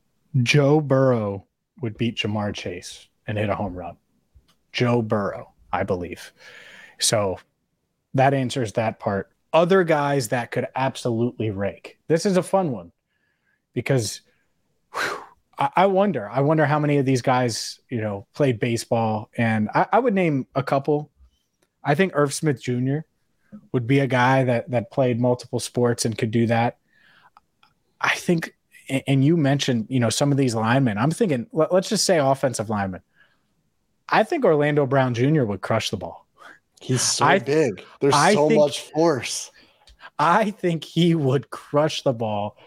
Joe 0.42 0.80
Burrow 0.80 1.46
would 1.82 1.98
beat 1.98 2.16
Ja'Marr 2.16 2.56
Chase 2.56 3.10
and 3.28 3.38
hit 3.38 3.50
a 3.50 3.56
home 3.56 3.76
run. 3.76 3.98
Joe 4.72 5.02
Burrow, 5.02 5.52
I 5.74 5.84
believe. 5.84 6.32
So 7.00 7.40
that 8.14 8.34
answers 8.34 8.72
that 8.74 9.02
part. 9.02 9.32
Other 9.52 9.84
guys 9.84 10.30
that 10.30 10.52
could 10.52 10.68
absolutely 10.78 11.50
rake. 11.50 11.98
This 12.08 12.26
is 12.26 12.38
a 12.38 12.44
fun 12.44 12.72
one 12.72 12.94
because 13.74 14.22
whew, 14.94 15.24
I, 15.60 15.70
I 15.76 15.86
wonder. 15.88 16.28
I 16.30 16.40
wonder 16.42 16.66
how 16.66 16.80
many 16.80 16.98
of 16.98 17.06
these 17.06 17.22
guys, 17.22 17.80
you 17.90 18.02
know, 18.02 18.26
played 18.34 18.60
baseball. 18.60 19.30
And 19.38 19.70
I, 19.76 19.86
I 19.94 20.00
would 20.00 20.14
name 20.16 20.48
a 20.56 20.64
couple. 20.64 21.12
I 21.84 21.94
think 21.96 22.14
Irv 22.16 22.34
Smith 22.34 22.62
Jr. 22.62 23.00
would 23.74 23.86
be 23.86 24.00
a 24.00 24.08
guy 24.08 24.46
that 24.46 24.72
that 24.72 24.92
played 24.92 25.20
multiple 25.20 25.60
sports 25.60 26.06
and 26.06 26.18
could 26.18 26.32
do 26.32 26.48
that. 26.48 26.78
I 28.02 28.16
think 28.16 28.56
and- 29.06 29.24
you 29.24 29.38
mentioned, 29.38 29.86
you 29.90 30.00
know, 30.00 30.10
some 30.10 30.32
of 30.32 30.38
these 30.38 30.56
linemen. 30.56 30.98
I'm 30.98 31.12
thinking, 31.12 31.46
let, 31.52 31.72
us 31.72 31.90
just 31.90 32.06
say 32.06 32.18
offensive 32.18 32.70
linemen. 32.70 33.02
I 34.08 34.24
think 34.24 34.44
Orlando 34.46 34.88
Brown 34.88 35.14
Jr. 35.14 35.44
would 35.44 35.62
crush 35.62 35.92
the 35.92 35.98
ball. 35.98 36.26
He's 36.82 37.02
so 37.02 37.26
I- 37.26 37.40
big. 37.40 37.84
There's 38.00 38.16
I 38.16 38.34
so 38.34 38.48
think- 38.48 38.60
much 38.60 38.80
force. 38.82 39.52
I 40.18 40.52
think 40.52 40.84
he 40.84 41.16
would 41.16 41.50
crush 41.50 42.02
the 42.02 42.14
ball. 42.14 42.58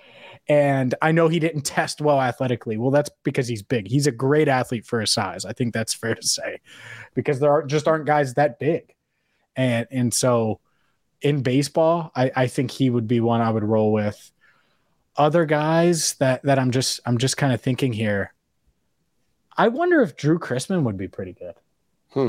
And 0.49 0.95
I 1.01 1.13
know 1.13 1.29
he 1.29 1.39
didn't 1.39 1.63
test 1.67 2.01
well 2.01 2.21
athletically. 2.21 2.77
Well, 2.77 2.91
that's 2.91 3.11
because 3.23 3.49
he's 3.49 3.63
big. 3.63 3.87
He's 3.89 4.07
a 4.07 4.13
great 4.13 4.49
athlete 4.49 4.85
for 4.85 5.01
his 5.01 5.13
size. 5.13 5.45
I 5.45 5.53
think 5.53 5.73
that's 5.73 5.95
fair 6.03 6.15
to 6.15 6.27
say, 6.27 6.61
because 7.15 7.41
there 7.41 7.51
are, 7.53 7.63
just 7.65 7.87
aren't 7.89 8.07
guys 8.07 8.35
that 8.35 8.59
big. 8.59 8.95
And 9.55 9.87
and 9.91 10.15
so 10.15 10.61
in 11.21 11.43
baseball, 11.43 12.11
I, 12.17 12.31
I 12.35 12.47
think 12.47 12.71
he 12.71 12.91
would 12.91 13.07
be 13.07 13.21
one 13.21 13.41
I 13.41 13.51
would 13.51 13.65
roll 13.65 13.93
with. 13.93 14.33
Other 15.17 15.45
guys 15.45 16.15
that 16.15 16.43
that 16.45 16.59
I'm 16.59 16.71
just 16.71 17.01
I'm 17.05 17.19
just 17.19 17.37
kind 17.37 17.53
of 17.53 17.61
thinking 17.61 17.93
here. 17.93 18.33
I 19.57 19.69
wonder 19.69 20.01
if 20.01 20.17
Drue 20.17 20.39
Chrisman 20.39 20.85
would 20.85 20.97
be 20.97 21.09
pretty 21.09 21.35
good. 21.35 21.55
Hmm. 22.11 22.29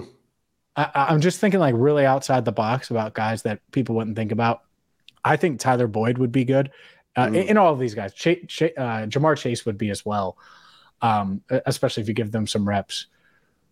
I, 0.76 0.84
I- 0.94 1.06
I'm 1.14 1.22
just 1.22 1.40
thinking 1.40 1.62
like 1.62 1.76
really 1.78 2.06
outside 2.06 2.44
the 2.44 2.52
box 2.52 2.92
about 2.92 3.14
guys 3.14 3.44
that 3.44 3.62
people 3.72 3.96
wouldn't 3.96 4.18
think 4.18 4.34
about. 4.34 4.64
I 5.24 5.38
think 5.38 5.60
Tyler 5.62 5.88
Boyd 5.88 6.18
would 6.18 6.34
be 6.34 6.44
good, 6.44 6.72
uh, 7.16 7.28
Mm. 7.28 7.36
in, 7.36 7.48
in 7.50 7.58
all 7.58 7.72
of 7.74 7.80
these 7.80 7.94
guys. 7.96 8.14
Ch- 8.14 8.46
Ch- 8.48 8.74
uh, 8.78 9.06
Ja'Marr 9.08 9.38
Chase 9.38 9.66
would 9.66 9.78
be 9.78 9.90
as 9.90 10.06
well, 10.06 10.38
um, 11.02 11.42
especially 11.66 12.02
if 12.02 12.08
you 12.08 12.14
give 12.14 12.32
them 12.32 12.48
some 12.48 12.68
reps. 12.68 13.08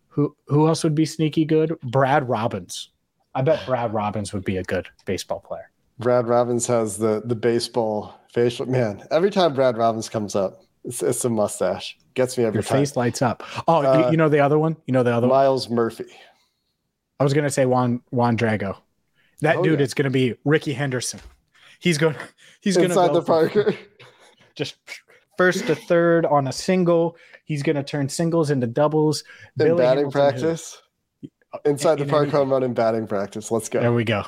Who 0.08 0.36
who 0.46 0.68
else 0.68 0.84
would 0.84 0.94
be 0.94 1.06
sneaky 1.06 1.44
good? 1.44 1.78
Brad 1.82 2.28
Robbins. 2.28 2.90
I 3.34 3.42
bet 3.42 3.60
Brad 3.66 3.92
Robbins 3.94 4.32
would 4.32 4.44
be 4.44 4.58
a 4.58 4.62
good 4.62 4.88
baseball 5.06 5.40
player. 5.40 5.70
Brad 5.98 6.26
Robbins 6.28 6.66
has 6.66 6.98
the 6.98 7.22
the 7.24 7.34
baseball 7.34 8.14
facial. 8.32 8.66
Man, 8.66 9.02
every 9.10 9.30
time 9.30 9.54
Brad 9.54 9.76
Robbins 9.76 10.08
comes 10.08 10.34
up, 10.36 10.62
it's, 10.84 11.02
it's 11.02 11.24
a 11.24 11.30
mustache. 11.30 11.96
Gets 12.14 12.36
me 12.36 12.44
every 12.44 12.56
Your 12.58 12.62
time. 12.62 12.78
face 12.78 12.94
lights 12.96 13.22
up. 13.22 13.42
Oh, 13.66 13.80
you- 13.82 13.88
Uh, 14.06 14.10
you 14.10 14.16
know 14.18 14.28
the 14.28 14.40
other 14.40 14.58
one. 14.58 14.76
You 14.86 14.92
know 14.92 15.02
the 15.02 15.14
other 15.14 15.26
one. 15.28 15.36
Myles 15.36 15.70
Murphy. 15.70 16.04
I 17.18 17.24
was 17.24 17.32
gonna 17.32 17.50
say 17.50 17.64
Juan 17.66 18.02
Juan 18.10 18.36
Drago. 18.36 18.76
That 19.40 19.56
Oh, 19.56 19.62
dude 19.62 19.78
yeah. 19.80 19.84
is 19.84 19.94
gonna 19.94 20.10
be 20.10 20.34
Rickey 20.44 20.72
Henderson. 20.74 21.20
He's 21.80 21.96
going. 21.98 22.16
He's 22.62 22.76
gonna 22.76 22.88
Inside 22.88 23.08
go 23.08 23.20
the 23.20 23.22
Parker. 23.22 23.74
just 24.54 24.76
first 25.36 25.66
to 25.66 25.74
third 25.74 26.24
on 26.26 26.46
a 26.48 26.52
single. 26.52 27.16
He's 27.44 27.62
going 27.62 27.76
to 27.76 27.82
turn 27.82 28.08
singles 28.08 28.50
into 28.50 28.66
doubles. 28.66 29.22
in 29.22 29.26
Billy 29.56 29.78
batting 29.78 30.04
Hamilton, 30.04 30.04
who- 30.04 30.10
practice. 30.10 30.82
Inside 31.66 31.98
the 31.98 32.06
park 32.06 32.28
everything. 32.28 32.38
home 32.38 32.50
run 32.50 32.62
in 32.62 32.72
batting 32.72 33.06
practice. 33.06 33.50
Let's 33.50 33.68
go. 33.68 33.80
There 33.80 33.92
we 33.92 34.04
go. 34.04 34.24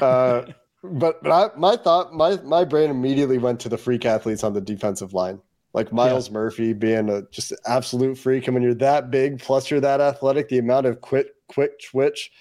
Uh, 0.00 0.46
but 0.82 1.22
but 1.22 1.30
I, 1.30 1.56
my 1.56 1.76
thought, 1.76 2.12
my 2.12 2.40
my 2.42 2.64
brain 2.64 2.90
immediately 2.90 3.38
went 3.38 3.60
to 3.60 3.68
the 3.68 3.78
freak 3.78 4.04
athletes 4.04 4.42
on 4.42 4.52
the 4.52 4.60
defensive 4.60 5.14
line, 5.14 5.40
like 5.74 5.92
Myles 5.92 6.30
Murphy 6.30 6.72
being 6.72 7.08
a 7.08 7.22
just 7.30 7.52
absolute 7.66 8.18
freak. 8.18 8.48
And 8.48 8.54
when 8.54 8.62
you're 8.64 8.74
that 8.74 9.10
big, 9.12 9.38
plus 9.40 9.70
you're 9.70 9.80
that 9.80 10.00
athletic, 10.00 10.48
the 10.48 10.58
amount 10.58 10.86
of 10.86 11.00
quick 11.00 11.28
quick 11.48 11.80
twitch 11.80 12.32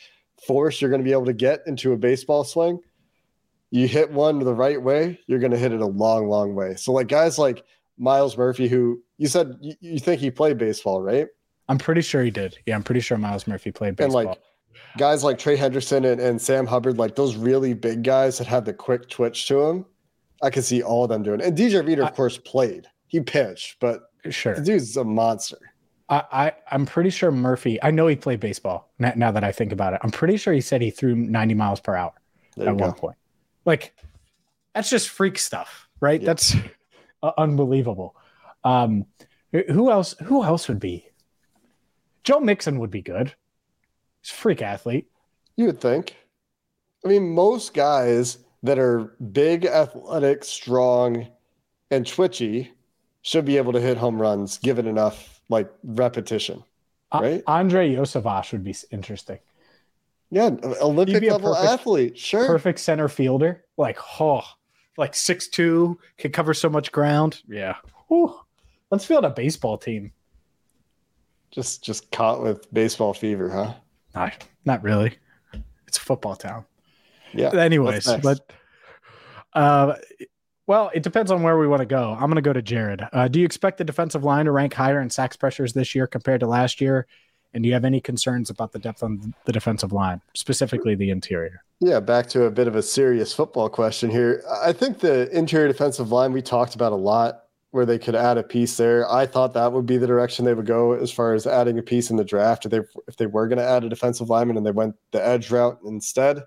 force 0.48 0.82
you're 0.82 0.90
going 0.90 1.02
to 1.02 1.06
be 1.06 1.12
able 1.12 1.26
to 1.26 1.34
get 1.34 1.62
into 1.68 1.94
a 1.94 1.98
baseball 1.98 2.44
swing, 2.44 2.80
you 3.76 3.90
hit 3.90 4.10
one 4.10 4.40
the 4.40 4.54
right 4.54 4.82
way, 4.82 5.20
you're 5.28 5.40
going 5.40 5.52
to 5.52 5.58
hit 5.58 5.74
it 5.74 5.82
a 5.82 5.86
long, 5.86 6.30
long 6.30 6.56
way. 6.56 6.76
So 6.76 6.94
like 6.94 7.08
guys 7.08 7.38
like 7.38 7.64
Myles 7.98 8.38
Murphy, 8.38 8.70
who 8.70 9.04
You 9.18 9.28
said 9.28 9.58
you, 9.60 9.76
you 9.82 10.00
think 10.00 10.22
he 10.22 10.32
played 10.32 10.58
baseball, 10.58 11.02
right? 11.02 11.28
I'm 11.68 11.78
pretty 11.78 12.02
sure 12.02 12.24
he 12.24 12.32
did. 12.32 12.58
Yeah, 12.66 12.76
I'm 12.76 12.84
pretty 12.84 13.02
sure 13.02 13.18
Myles 13.18 13.48
Murphy 13.48 13.72
played 13.72 13.98
baseball. 13.98 14.20
And 14.20 14.30
like 14.30 14.40
guys 14.98 15.26
like 15.26 15.38
Trey 15.38 15.58
Hendrickson 15.58 16.10
and, 16.10 16.22
and 16.22 16.42
Sam 16.42 16.66
Hubbard, 16.66 16.98
like 16.98 17.16
those 17.16 17.36
really 17.36 17.74
big 17.74 18.04
guys 18.04 18.38
that 18.38 18.48
had 18.48 18.64
the 18.64 18.74
quick 18.74 19.10
twitch 19.10 19.46
to 19.50 19.56
them, 19.56 19.86
I 20.42 20.52
could 20.52 20.64
see 20.64 20.82
all 20.82 21.04
of 21.04 21.10
them 21.10 21.24
doing. 21.24 21.42
And 21.42 21.58
DJ 21.58 21.86
Reader, 21.86 22.04
of 22.04 22.10
I- 22.10 22.12
course, 22.12 22.38
played. 22.38 22.88
He 23.08 23.20
pitched, 23.20 23.78
but 23.82 24.04
sure. 24.30 24.56
the 24.56 24.62
dude's 24.62 24.96
a 24.96 25.04
monster. 25.04 25.58
I, 26.08 26.24
I 26.32 26.54
I'm 26.72 26.86
pretty 26.86 27.10
sure 27.10 27.32
Murphy. 27.32 27.82
I 27.84 27.92
know 27.92 28.08
he 28.08 28.16
played 28.16 28.40
baseball. 28.40 28.92
Now, 29.00 29.14
now 29.16 29.32
that 29.32 29.44
I 29.44 29.52
think 29.52 29.72
about 29.72 29.94
it, 29.94 30.00
I'm 30.04 30.12
pretty 30.12 30.38
sure 30.38 30.54
he 30.54 30.62
said 30.62 30.82
he 30.82 30.92
threw 30.92 31.16
90 31.16 31.56
miles 31.56 31.80
per 31.80 31.96
hour 31.96 32.14
There 32.56 32.70
at 32.70 32.76
one 32.76 32.94
point. 32.94 33.18
Like 33.66 33.96
that's 34.74 34.90
just 34.90 35.10
freak 35.10 35.38
stuff, 35.38 35.90
right? 36.00 36.22
Yeah. 36.22 36.26
That's 36.28 36.56
uh, 37.24 37.32
unbelievable. 37.38 38.16
Um, 38.64 39.06
who 39.52 39.92
else? 39.92 40.16
Who 40.24 40.44
else 40.44 40.68
would 40.68 40.80
be? 40.80 41.08
Joe 42.24 42.40
Mixon 42.40 42.80
would 42.80 42.92
be 42.92 43.02
good. 43.02 43.34
He's 44.22 44.32
a 44.32 44.34
freak 44.34 44.62
athlete. 44.62 45.08
You 45.56 45.68
would 45.68 45.80
think. 45.80 46.16
I 47.06 47.08
mean, 47.08 47.30
most 47.30 47.74
guys 47.74 48.40
that 48.64 48.80
are 48.80 49.16
big, 49.32 49.66
athletic, 49.66 50.44
strong, 50.44 51.28
and 51.92 52.06
twitchy 52.06 52.72
should 53.22 53.46
be 53.46 53.58
able 53.58 53.74
to 53.74 53.82
hit 53.82 53.98
home 53.98 54.20
runs 54.20 54.58
given 54.58 54.88
enough 54.88 55.40
like 55.50 55.72
repetition. 55.84 56.64
Right. 57.14 57.44
Andrei 57.48 57.96
Iosivas 57.96 58.52
would 58.52 58.64
be 58.64 58.76
interesting. 58.92 59.40
Yeah, 60.32 60.50
Olympic 60.82 61.24
level 61.24 61.54
perfect- 61.54 61.72
athlete, 61.72 62.18
sure. 62.18 62.48
Perfect 62.48 62.80
center 62.80 63.08
fielder. 63.08 63.64
Like, 63.78 64.00
oh, 64.20 64.42
like 64.98 65.14
six 65.16 65.48
two, 65.48 66.00
can 66.18 66.32
cover 66.32 66.54
so 66.54 66.70
much 66.70 66.92
ground. 66.92 67.42
Yeah. 67.48 67.76
Whew. 68.08 68.36
Let's 68.92 69.06
field 69.06 69.26
a 69.26 69.30
baseball 69.30 69.78
team. 69.78 70.12
Just 71.52 71.84
just 71.84 72.12
caught 72.12 72.42
with 72.42 72.72
baseball 72.74 73.14
fever, 73.14 73.50
huh? 73.50 73.74
Not, 74.14 74.48
not 74.66 74.84
really. 74.84 75.18
It's 75.88 75.98
a 75.98 76.02
football 76.02 76.36
town. 76.36 76.66
Yeah. 77.34 77.50
Anyways, 77.50 78.06
but 78.22 78.52
uh, 79.54 79.96
well, 80.68 80.92
it 80.94 81.04
depends 81.04 81.32
on 81.32 81.44
where 81.44 81.58
we 81.58 81.68
want 81.68 81.82
to 81.82 81.86
go. 81.86 82.12
I'm 82.12 82.28
going 82.28 82.36
to 82.36 82.42
go 82.42 82.54
to 82.54 82.62
Jared. 82.62 83.08
Uh, 83.14 83.28
do 83.28 83.40
you 83.40 83.46
expect 83.46 83.78
the 83.78 83.84
defensive 83.84 84.24
line 84.24 84.46
to 84.46 84.52
rank 84.52 84.74
higher 84.74 85.00
in 85.00 85.10
sacks 85.10 85.38
pressures 85.38 85.74
this 85.74 85.94
year 85.94 86.08
compared 86.08 86.40
to 86.42 86.48
last 86.48 86.82
year? 86.82 87.08
And 87.56 87.64
do 87.64 87.70
you 87.70 87.74
have 87.74 87.86
any 87.86 88.02
concerns 88.02 88.50
about 88.50 88.74
the 88.74 88.80
depth 88.80 89.02
on 89.02 89.34
the 89.46 89.54
defensive 89.54 89.94
line, 89.94 90.22
specifically 90.34 90.94
the 90.94 91.10
interior? 91.10 91.64
Yeah, 91.80 92.02
back 92.02 92.28
to 92.30 92.44
a 92.44 92.52
bit 92.52 92.68
of 92.68 92.76
a 92.76 92.84
serious 92.84 93.34
football 93.34 93.70
question 93.70 94.10
here. 94.10 94.44
I 94.62 94.74
think 94.74 95.00
the 95.00 95.30
interior 95.36 95.70
defensive 95.70 96.12
line 96.12 96.34
we 96.34 96.42
talked 96.42 96.76
about 96.76 96.92
a 96.92 96.98
lot 96.98 97.44
where 97.72 97.86
they 97.86 97.98
could 97.98 98.14
add 98.14 98.38
a 98.38 98.44
piece 98.44 98.76
there. 98.76 99.10
I 99.10 99.26
thought 99.26 99.54
that 99.54 99.72
would 99.72 99.86
be 99.86 99.96
the 99.98 100.06
direction 100.06 100.44
they 100.44 100.54
would 100.54 100.66
go 100.66 100.94
as 100.94 101.12
far 101.12 101.34
as 101.34 101.48
adding 101.48 101.80
a 101.80 101.82
piece 101.82 102.10
in 102.10 102.18
the 102.18 102.26
draft 102.26 102.66
if 102.66 102.72
they 102.72 102.82
if 103.08 103.16
they 103.16 103.26
were 103.26 103.48
going 103.48 103.58
to 103.58 103.66
add 103.66 103.86
a 103.86 103.90
defensive 103.90 104.30
lineman 104.30 104.58
and 104.58 104.66
they 104.66 104.72
went 104.72 104.96
the 105.12 105.26
edge 105.26 105.50
route 105.50 105.80
instead. 105.86 106.44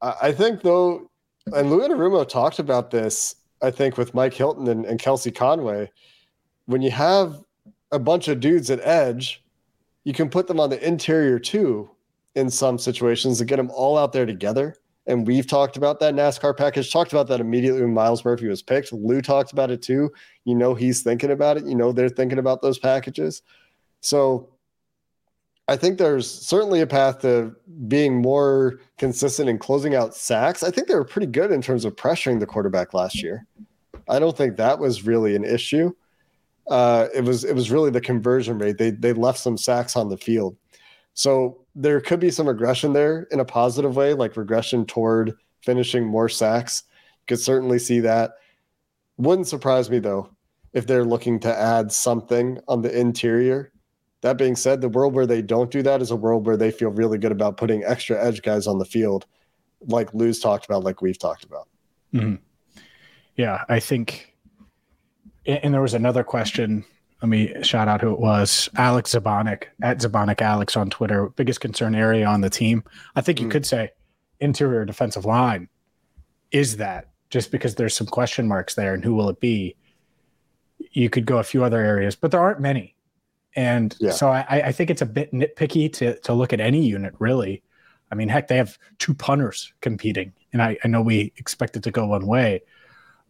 I, 0.00 0.14
I 0.22 0.32
think 0.32 0.62
though, 0.62 1.10
and 1.52 1.70
Lou 1.70 1.86
Anarumo 1.86 2.26
talked 2.26 2.58
about 2.58 2.90
this, 2.90 3.36
I 3.62 3.70
think 3.70 3.98
with 3.98 4.14
Mike 4.14 4.32
Hilton 4.32 4.68
and, 4.68 4.86
and 4.86 4.98
Kelsey 4.98 5.30
Conway, 5.30 5.90
when 6.64 6.80
you 6.80 6.92
have 6.92 7.42
a 7.92 7.98
bunch 7.98 8.28
of 8.28 8.40
dudes 8.40 8.70
at 8.70 8.80
edge, 8.80 9.42
you 10.08 10.14
can 10.14 10.30
put 10.30 10.46
them 10.46 10.58
on 10.58 10.70
the 10.70 10.88
interior 10.88 11.38
too 11.38 11.90
in 12.34 12.48
some 12.48 12.78
situations 12.78 13.36
to 13.36 13.44
get 13.44 13.56
them 13.56 13.70
all 13.70 13.98
out 13.98 14.10
there 14.10 14.24
together. 14.24 14.74
And 15.06 15.26
we've 15.26 15.46
talked 15.46 15.76
about 15.76 16.00
that 16.00 16.14
NASCAR 16.14 16.56
package, 16.56 16.90
talked 16.90 17.12
about 17.12 17.28
that 17.28 17.40
immediately 17.40 17.82
when 17.82 17.92
Myles 17.92 18.24
Murphy 18.24 18.48
was 18.48 18.62
picked. 18.62 18.90
Lou 18.90 19.20
talked 19.20 19.52
about 19.52 19.70
it 19.70 19.82
too. 19.82 20.10
You 20.46 20.54
know, 20.54 20.72
he's 20.72 21.02
thinking 21.02 21.30
about 21.30 21.58
it. 21.58 21.66
You 21.66 21.74
know, 21.74 21.92
they're 21.92 22.08
thinking 22.08 22.38
about 22.38 22.62
those 22.62 22.78
packages. 22.78 23.42
So 24.00 24.48
I 25.68 25.76
think 25.76 25.98
there's 25.98 26.30
certainly 26.30 26.80
a 26.80 26.86
path 26.86 27.20
to 27.20 27.54
being 27.86 28.16
more 28.16 28.80
consistent 28.96 29.50
in 29.50 29.58
closing 29.58 29.94
out 29.94 30.14
sacks. 30.14 30.62
I 30.62 30.70
think 30.70 30.88
they 30.88 30.94
were 30.94 31.04
pretty 31.04 31.26
good 31.26 31.52
in 31.52 31.60
terms 31.60 31.84
of 31.84 31.96
pressuring 31.96 32.40
the 32.40 32.46
quarterback 32.46 32.94
last 32.94 33.22
year. 33.22 33.44
I 34.08 34.20
don't 34.20 34.34
think 34.34 34.56
that 34.56 34.78
was 34.78 35.04
really 35.04 35.36
an 35.36 35.44
issue. 35.44 35.92
Uh, 36.70 37.08
it 37.14 37.24
was 37.24 37.44
it 37.44 37.54
was 37.54 37.70
really 37.70 37.90
the 37.90 38.00
conversion 38.00 38.58
rate. 38.58 38.78
They 38.78 38.90
they 38.90 39.12
left 39.12 39.38
some 39.38 39.56
sacks 39.56 39.96
on 39.96 40.08
the 40.08 40.16
field. 40.16 40.56
So 41.14 41.64
there 41.74 42.00
could 42.00 42.20
be 42.20 42.30
some 42.30 42.46
regression 42.46 42.92
there 42.92 43.26
in 43.30 43.40
a 43.40 43.44
positive 43.44 43.96
way, 43.96 44.14
like 44.14 44.36
regression 44.36 44.86
toward 44.86 45.34
finishing 45.62 46.04
more 46.04 46.28
sacks. 46.28 46.84
Could 47.26 47.40
certainly 47.40 47.78
see 47.78 48.00
that. 48.00 48.32
Wouldn't 49.16 49.48
surprise 49.48 49.90
me 49.90 49.98
though 49.98 50.30
if 50.72 50.86
they're 50.86 51.04
looking 51.04 51.40
to 51.40 51.58
add 51.58 51.90
something 51.90 52.60
on 52.68 52.82
the 52.82 52.98
interior. 52.98 53.72
That 54.20 54.36
being 54.36 54.56
said, 54.56 54.80
the 54.80 54.88
world 54.88 55.14
where 55.14 55.26
they 55.26 55.42
don't 55.42 55.70
do 55.70 55.82
that 55.82 56.02
is 56.02 56.10
a 56.10 56.16
world 56.16 56.46
where 56.46 56.56
they 56.56 56.70
feel 56.70 56.90
really 56.90 57.18
good 57.18 57.32
about 57.32 57.56
putting 57.56 57.84
extra 57.84 58.22
edge 58.22 58.42
guys 58.42 58.66
on 58.66 58.78
the 58.78 58.84
field, 58.84 59.26
like 59.82 60.12
Lou's 60.12 60.40
talked 60.40 60.64
about, 60.64 60.82
like 60.82 61.00
we've 61.00 61.18
talked 61.18 61.44
about. 61.44 61.68
Yeah, 63.36 63.64
I 63.68 63.80
think. 63.80 64.34
And 65.46 65.72
there 65.72 65.80
was 65.82 65.94
another 65.94 66.24
question. 66.24 66.84
Let 67.22 67.28
me 67.28 67.54
shout 67.62 67.88
out 67.88 68.00
who 68.00 68.12
it 68.12 68.20
was. 68.20 68.68
Alex 68.76 69.14
Zabonic 69.14 69.64
at 69.82 69.98
Zabonic 69.98 70.40
Alex 70.40 70.76
on 70.76 70.90
Twitter. 70.90 71.30
Biggest 71.30 71.60
concern 71.60 71.94
area 71.94 72.26
on 72.26 72.42
the 72.42 72.50
team. 72.50 72.84
I 73.16 73.20
think 73.22 73.40
you 73.40 73.48
Mm. 73.48 73.50
could 73.50 73.66
say 73.66 73.90
interior 74.40 74.84
defensive 74.84 75.24
line 75.24 75.68
is 76.52 76.76
that 76.76 77.08
just 77.30 77.50
because 77.50 77.74
there's 77.74 77.94
some 77.96 78.06
question 78.06 78.46
marks 78.46 78.74
there 78.74 78.94
and 78.94 79.02
who 79.04 79.14
will 79.14 79.28
it 79.28 79.40
be? 79.40 79.74
You 80.92 81.10
could 81.10 81.26
go 81.26 81.38
a 81.38 81.42
few 81.42 81.64
other 81.64 81.80
areas, 81.80 82.14
but 82.14 82.30
there 82.30 82.40
aren't 82.40 82.60
many. 82.60 82.94
And 83.56 83.96
Yeah. 83.98 84.12
so 84.12 84.28
I, 84.28 84.44
I 84.66 84.72
think 84.72 84.90
it's 84.90 85.02
a 85.02 85.06
bit 85.06 85.32
nitpicky 85.32 85.92
to, 85.94 86.18
to 86.20 86.32
look 86.32 86.52
at 86.52 86.60
any 86.60 86.86
unit, 86.86 87.14
really. 87.18 87.62
I 88.12 88.14
mean, 88.14 88.28
heck, 88.28 88.46
they 88.48 88.56
have 88.56 88.78
two 88.98 89.12
punters 89.14 89.72
competing. 89.80 90.32
And 90.52 90.62
I, 90.62 90.78
I 90.84 90.88
know 90.88 91.02
we 91.02 91.32
expect 91.36 91.76
it 91.76 91.82
to 91.82 91.90
go 91.90 92.06
one 92.06 92.26
way, 92.26 92.62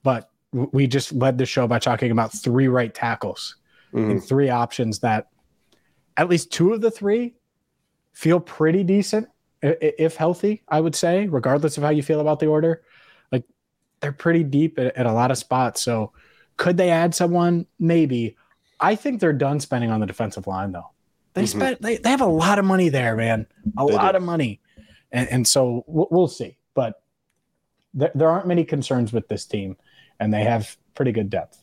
but 0.03 0.31
we 0.53 0.87
just 0.87 1.13
led 1.13 1.39
the 1.39 1.47
show 1.47 1.67
by 1.67 1.79
talking 1.79 2.11
about 2.11 2.33
three 2.33 2.69
right 2.69 2.95
tackles 2.95 3.57
Mhm. 3.93 4.11
and 4.11 4.25
three 4.25 4.49
options 4.49 5.01
that 5.01 5.29
at 6.17 6.29
least 6.29 6.51
two 6.53 6.73
of 6.73 6.81
the 6.81 6.91
three 6.91 7.35
feel 8.13 8.41
pretty 8.41 8.83
decent 8.83 9.29
if 9.63 10.17
healthy 10.17 10.63
i 10.69 10.81
would 10.81 10.95
say 10.95 11.27
regardless 11.27 11.77
of 11.77 11.83
how 11.83 11.91
you 11.91 12.03
feel 12.03 12.21
about 12.21 12.39
the 12.39 12.47
order. 12.47 12.83
Like 13.33 13.45
they're 14.01 14.13
pretty 14.13 14.45
deep 14.45 14.79
at, 14.79 14.97
at 14.97 15.07
a 15.07 15.13
lot 15.13 15.31
of 15.31 15.39
spots. 15.39 15.83
So 15.83 16.13
could 16.57 16.77
they 16.77 16.91
add 16.91 17.15
someone? 17.15 17.67
Maybe. 17.79 18.37
I 18.81 18.95
think 18.95 19.21
they're 19.21 19.33
done 19.33 19.59
spending 19.61 19.91
on 19.91 20.01
the 20.01 20.07
defensive 20.07 20.47
line 20.47 20.73
though. 20.73 20.91
They 21.35 21.43
Mhm. 21.45 21.49
spent 21.49 21.83
they, 21.83 21.97
they 21.99 22.11
have 22.11 22.21
a 22.21 22.27
lot 22.27 22.59
of 22.59 22.65
money 22.65 22.89
there 22.89 23.17
man. 23.17 23.47
A 23.77 23.85
They 23.87 23.93
lot 23.95 24.13
do. 24.13 24.17
of 24.19 24.23
money. 24.23 24.61
And, 25.13 25.29
and 25.29 25.47
so 25.49 25.85
we'll, 25.87 26.09
we'll 26.11 26.29
see. 26.29 26.57
But 26.75 27.03
there, 27.95 28.13
there 28.15 28.31
aren't 28.31 28.47
many 28.47 28.65
concerns 28.65 29.13
with 29.13 29.27
this 29.29 29.45
team 29.45 29.77
and 30.21 30.33
they 30.33 30.43
have 30.43 30.77
pretty 30.95 31.13
good 31.13 31.31
depth 31.31 31.63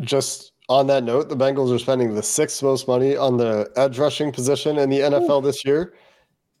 Just 0.00 0.52
on 0.68 0.86
that 0.86 1.02
note, 1.02 1.28
the 1.28 1.36
Bengals 1.36 1.74
are 1.74 1.78
spending 1.80 2.14
the 2.14 2.22
sixth 2.22 2.62
most 2.62 2.86
money 2.86 3.16
on 3.16 3.36
the 3.36 3.70
edge 3.76 3.98
rushing 3.98 4.30
position 4.30 4.78
in 4.78 4.88
the 4.88 5.00
NFL 5.00 5.42
this 5.42 5.64
year. 5.64 5.94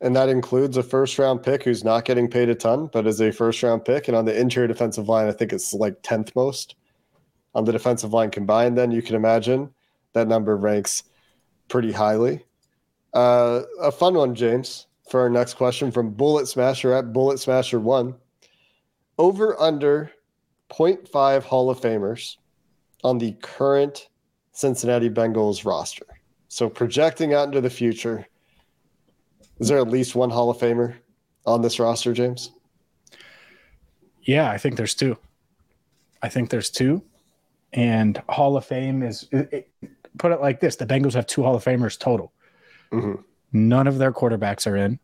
And 0.00 0.16
that 0.16 0.28
includes 0.28 0.76
a 0.76 0.82
first 0.82 1.16
round 1.18 1.42
pick 1.42 1.62
who's 1.62 1.84
not 1.84 2.04
getting 2.04 2.28
paid 2.28 2.48
a 2.48 2.54
ton, 2.54 2.88
but 2.92 3.06
is 3.06 3.20
a 3.20 3.30
first 3.30 3.62
round 3.62 3.84
pick. 3.84 4.08
And 4.08 4.16
on 4.16 4.24
the 4.24 4.38
interior 4.38 4.66
defensive 4.66 5.08
line, 5.08 5.28
I 5.28 5.32
think 5.32 5.52
it's 5.52 5.72
like 5.72 6.02
10th 6.02 6.34
most 6.34 6.74
on 7.54 7.64
the 7.64 7.72
defensive 7.72 8.12
line 8.12 8.30
combined. 8.30 8.76
Then 8.76 8.90
you 8.90 9.00
can 9.00 9.14
imagine 9.14 9.70
that 10.14 10.26
number 10.26 10.56
ranks 10.56 11.04
pretty 11.68 11.92
highly. 11.92 12.44
Uh, 13.14 13.62
a 13.80 13.92
fun 13.92 14.14
one, 14.14 14.34
James, 14.34 14.88
for 15.08 15.20
our 15.20 15.30
next 15.30 15.54
question 15.54 15.92
from 15.92 16.10
Bullet 16.10 16.48
Smasher 16.48 16.92
at 16.94 17.12
Bullet 17.12 17.38
Smasher 17.38 17.78
1. 17.78 18.14
Over 19.18 19.60
under 19.60 20.10
0.5 20.70 21.42
Hall 21.42 21.70
of 21.70 21.80
Famers 21.80 22.36
on 23.04 23.18
the 23.18 23.32
current 23.42 24.08
Cincinnati 24.52 25.10
Bengals 25.10 25.64
roster. 25.64 26.06
So 26.48 26.68
projecting 26.68 27.34
out 27.34 27.48
into 27.48 27.60
the 27.60 27.70
future, 27.70 28.26
is 29.58 29.68
there 29.68 29.78
at 29.78 29.88
least 29.88 30.14
one 30.14 30.30
Hall 30.30 30.50
of 30.50 30.58
Famer 30.58 30.94
on 31.46 31.62
this 31.62 31.78
roster, 31.78 32.12
James? 32.12 32.50
Yeah, 34.22 34.50
I 34.50 34.58
think 34.58 34.76
there's 34.76 34.94
two. 34.94 35.16
I 36.22 36.28
think 36.28 36.50
there's 36.50 36.70
two. 36.70 37.02
And 37.72 38.20
Hall 38.28 38.56
of 38.56 38.64
Fame 38.64 39.02
is 39.02 39.28
it, 39.32 39.48
it- 39.82 39.90
put 40.18 40.32
it 40.32 40.40
like 40.40 40.60
this: 40.60 40.76
the 40.76 40.86
Bengals 40.86 41.14
have 41.14 41.26
two 41.26 41.42
Hall 41.42 41.54
of 41.54 41.64
Famers 41.64 41.98
total. 41.98 42.32
Mhm. 42.92 43.22
None 43.52 43.86
of 43.86 43.98
their 43.98 44.12
quarterbacks 44.12 44.66
are 44.66 44.76
in. 44.76 44.98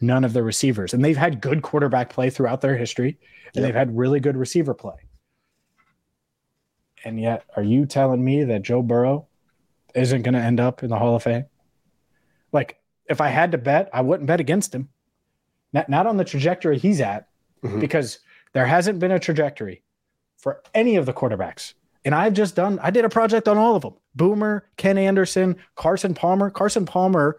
None 0.00 0.24
of 0.24 0.32
their 0.32 0.42
receivers, 0.44 0.94
and 0.94 1.04
they've 1.04 1.16
had 1.16 1.40
good 1.40 1.62
quarterback 1.62 2.10
play 2.10 2.28
throughout 2.30 2.60
their 2.60 2.76
history, 2.76 3.18
and 3.46 3.56
Yep. 3.56 3.64
they've 3.64 3.74
had 3.74 3.96
really 3.96 4.20
good 4.20 4.36
receiver 4.36 4.74
play. 4.74 4.94
And 7.08 7.18
yet, 7.18 7.44
are 7.56 7.62
you 7.62 7.86
telling 7.86 8.22
me 8.22 8.44
that 8.44 8.60
Joe 8.62 8.82
Burrow 8.82 9.26
isn't 9.94 10.22
going 10.22 10.34
to 10.34 10.40
end 10.40 10.60
up 10.60 10.82
in 10.82 10.90
the 10.90 10.98
Hall 10.98 11.16
of 11.16 11.22
Fame? 11.22 11.46
Like, 12.52 12.78
if 13.08 13.22
I 13.22 13.28
had 13.28 13.52
to 13.52 13.58
bet, 13.58 13.88
I 13.94 14.02
wouldn't 14.02 14.26
bet 14.26 14.40
against 14.40 14.74
him. 14.74 14.90
Not 15.72 15.88
not 15.88 16.06
on 16.06 16.18
the 16.18 16.24
trajectory 16.24 16.78
he's 16.78 17.00
at, 17.00 17.28
Mhm. 17.62 17.80
because 17.80 18.18
there 18.52 18.66
hasn't 18.66 18.98
been 18.98 19.10
a 19.10 19.18
trajectory 19.18 19.82
for 20.36 20.62
any 20.74 20.96
of 20.96 21.06
the 21.06 21.12
quarterbacks 21.12 21.74
And 22.04 22.14
I've 22.14 22.32
just 22.34 22.54
done, 22.54 22.78
I 22.80 22.90
did 22.90 23.04
a 23.04 23.08
project 23.08 23.48
on 23.48 23.58
all 23.58 23.74
of 23.74 23.82
them 23.82 23.94
Boomer, 24.14 24.64
Ken 24.76 24.96
Anderson, 24.98 25.56
Carson 25.74 26.14
Palmer. 26.14 26.48
Carson 26.50 26.84
Palmer 26.86 27.38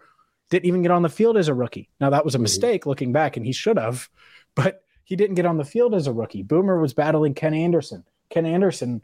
didn't 0.50 0.66
even 0.66 0.82
get 0.82 0.90
on 0.90 1.02
the 1.02 1.08
field 1.08 1.36
as 1.36 1.48
a 1.48 1.54
rookie. 1.54 1.88
Now, 2.00 2.10
that 2.10 2.24
was 2.24 2.34
a 2.34 2.38
Mhm. 2.38 2.42
mistake 2.42 2.86
looking 2.86 3.12
back, 3.12 3.36
and 3.36 3.46
he 3.46 3.52
should 3.52 3.78
have, 3.78 4.08
but 4.54 4.82
he 5.04 5.16
didn't 5.16 5.36
get 5.36 5.46
on 5.46 5.56
the 5.56 5.64
field 5.64 5.94
as 5.94 6.06
a 6.06 6.12
rookie. 6.12 6.42
Boomer 6.42 6.78
was 6.80 6.92
battling 6.92 7.34
Ken 7.34 7.54
Anderson. 7.54 8.04
Ken 8.28 8.44
Anderson 8.46 9.00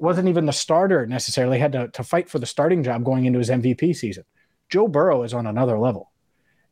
wasn't 0.00 0.28
even 0.28 0.46
the 0.46 0.52
starter 0.52 1.06
necessarily, 1.06 1.58
had 1.58 1.72
to, 1.72 1.88
to 1.88 2.02
fight 2.02 2.28
for 2.28 2.38
the 2.38 2.46
starting 2.46 2.82
job 2.82 3.04
going 3.04 3.24
into 3.24 3.38
his 3.38 3.50
MVP 3.50 3.94
season. 3.96 4.24
Joe 4.68 4.88
Burrow 4.88 5.22
is 5.22 5.34
on 5.34 5.46
another 5.46 5.78
level. 5.78 6.10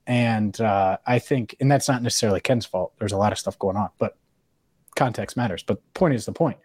And 0.07 0.59
uh, 0.61 0.99
I 1.07 1.19
think, 1.19 1.55
and 1.61 1.71
that's 1.71 1.89
not 1.89 2.03
necessarily 2.03 2.41
Ken's 2.41 2.65
fault. 2.65 2.95
There's 2.99 3.13
a 3.13 3.19
lot 3.19 3.33
of 3.33 3.39
stuff 3.39 3.59
going 3.59 3.77
on, 3.77 3.91
but 3.99 4.17
context 4.97 5.37
matters. 5.37 5.63
But 5.63 5.83
point 5.95 6.15
is 6.15 6.25
the 6.25 6.33
point. 6.33 6.59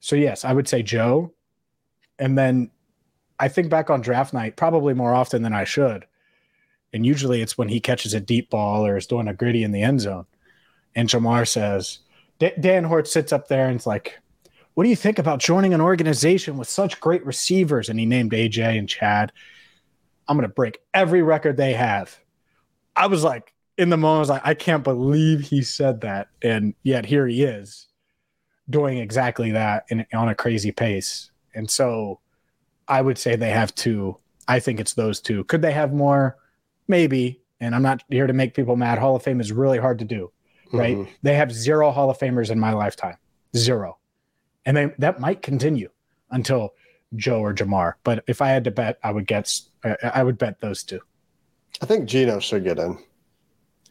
So, 0.00 0.14
yes, 0.14 0.44
I 0.44 0.52
would 0.52 0.68
say 0.68 0.82
Joe. 0.82 1.32
And 2.18 2.38
then 2.38 2.70
I 3.38 3.48
think 3.48 3.68
back 3.68 3.90
on 3.90 4.00
draft 4.00 4.32
night 4.32 4.56
probably 4.56 4.94
more 4.94 5.14
often 5.14 5.42
than 5.42 5.52
I 5.52 5.64
should. 5.64 6.04
And 6.92 7.04
usually 7.04 7.40
it's 7.40 7.58
when 7.58 7.68
he 7.68 7.80
catches 7.80 8.14
a 8.14 8.20
deep 8.20 8.50
ball 8.50 8.86
or 8.86 8.96
is 8.96 9.06
doing 9.06 9.26
a 9.26 9.34
gritty 9.34 9.64
in 9.64 9.72
the 9.72 9.82
end 9.82 10.00
zone. 10.00 10.26
And 10.94 11.08
Ja'Marr 11.08 11.48
says, 11.48 12.00
Dan 12.38 12.84
Hoard 12.84 13.08
sits 13.08 13.32
up 13.32 13.48
there 13.48 13.66
and 13.66 13.76
it's 13.76 13.86
like, 13.86 14.18
what 14.74 14.84
do 14.84 14.90
you 14.90 14.96
think 14.96 15.18
about 15.18 15.38
joining 15.38 15.74
an 15.74 15.80
organization 15.80 16.56
with 16.56 16.68
such 16.68 17.00
great 17.00 17.24
receivers? 17.26 17.88
And 17.88 17.98
he 17.98 18.06
named 18.06 18.32
AJ 18.32 18.78
and 18.78 18.88
Chad. 18.88 19.32
I'm 20.28 20.36
going 20.36 20.48
to 20.48 20.54
break 20.54 20.78
every 20.94 21.22
record 21.22 21.56
they 21.56 21.74
have. 21.74 22.18
I 22.96 23.06
was 23.06 23.24
like, 23.24 23.52
in 23.78 23.90
the 23.90 23.96
moment, 23.96 24.16
I 24.16 24.20
was 24.20 24.28
like, 24.28 24.46
I 24.46 24.54
can't 24.54 24.84
believe 24.84 25.40
he 25.40 25.62
said 25.62 26.02
that. 26.02 26.28
And 26.42 26.74
yet 26.82 27.04
here 27.04 27.26
he 27.26 27.42
is 27.42 27.88
doing 28.70 28.98
exactly 28.98 29.50
that 29.52 29.84
in, 29.88 30.06
on 30.14 30.28
a 30.28 30.34
crazy 30.34 30.70
pace. 30.72 31.30
And 31.54 31.70
so 31.70 32.20
I 32.88 33.02
would 33.02 33.18
say 33.18 33.36
they 33.36 33.50
have 33.50 33.74
two. 33.74 34.16
I 34.48 34.60
think 34.60 34.80
it's 34.80 34.94
those 34.94 35.20
two. 35.20 35.44
Could 35.44 35.62
they 35.62 35.72
have 35.72 35.92
more? 35.92 36.36
Maybe. 36.88 37.40
And 37.60 37.74
I'm 37.74 37.82
not 37.82 38.02
here 38.10 38.26
to 38.26 38.32
make 38.32 38.54
people 38.54 38.76
mad. 38.76 38.98
Hall 38.98 39.16
of 39.16 39.22
Fame 39.22 39.40
is 39.40 39.52
really 39.52 39.78
hard 39.78 39.98
to 40.00 40.04
do, 40.04 40.32
right? 40.72 40.96
Mhm. 40.96 41.08
They 41.22 41.34
have 41.34 41.52
zero 41.52 41.90
Hall 41.90 42.10
of 42.10 42.18
Famers 42.18 42.50
in 42.50 42.58
my 42.58 42.72
lifetime. 42.72 43.16
Zero. 43.56 43.98
And 44.64 44.76
they, 44.76 44.92
that 44.98 45.18
might 45.20 45.42
continue 45.42 45.88
until 46.30 46.74
Joe 47.16 47.40
or 47.40 47.52
Ja'Marr. 47.54 47.94
But 48.04 48.24
if 48.26 48.40
I 48.40 48.48
had 48.48 48.64
to 48.64 48.70
bet, 48.70 48.98
I 49.02 49.10
would 49.10 49.26
get 49.26 49.52
I 49.84 49.96
I 50.14 50.22
would 50.22 50.38
bet 50.38 50.60
those 50.60 50.82
two. 50.84 51.00
I 51.80 51.86
think 51.86 52.06
Geno 52.08 52.38
should 52.38 52.64
get 52.64 52.78
in 52.78 52.98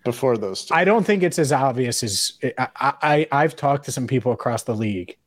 before 0.06 0.38
those 0.38 0.66
two. 0.66 0.74
I 0.74 0.86
don't 0.86 1.06
think 1.06 1.22
it's 1.24 1.38
as 1.40 1.52
obvious 1.52 2.04
as 2.04 2.34
I, 2.58 2.68
I 3.02 3.28
I've 3.32 3.56
talked 3.56 3.86
to 3.86 3.92
some 3.92 4.08
people 4.08 4.32
across 4.32 4.64
the 4.64 4.74
league, 4.76 5.18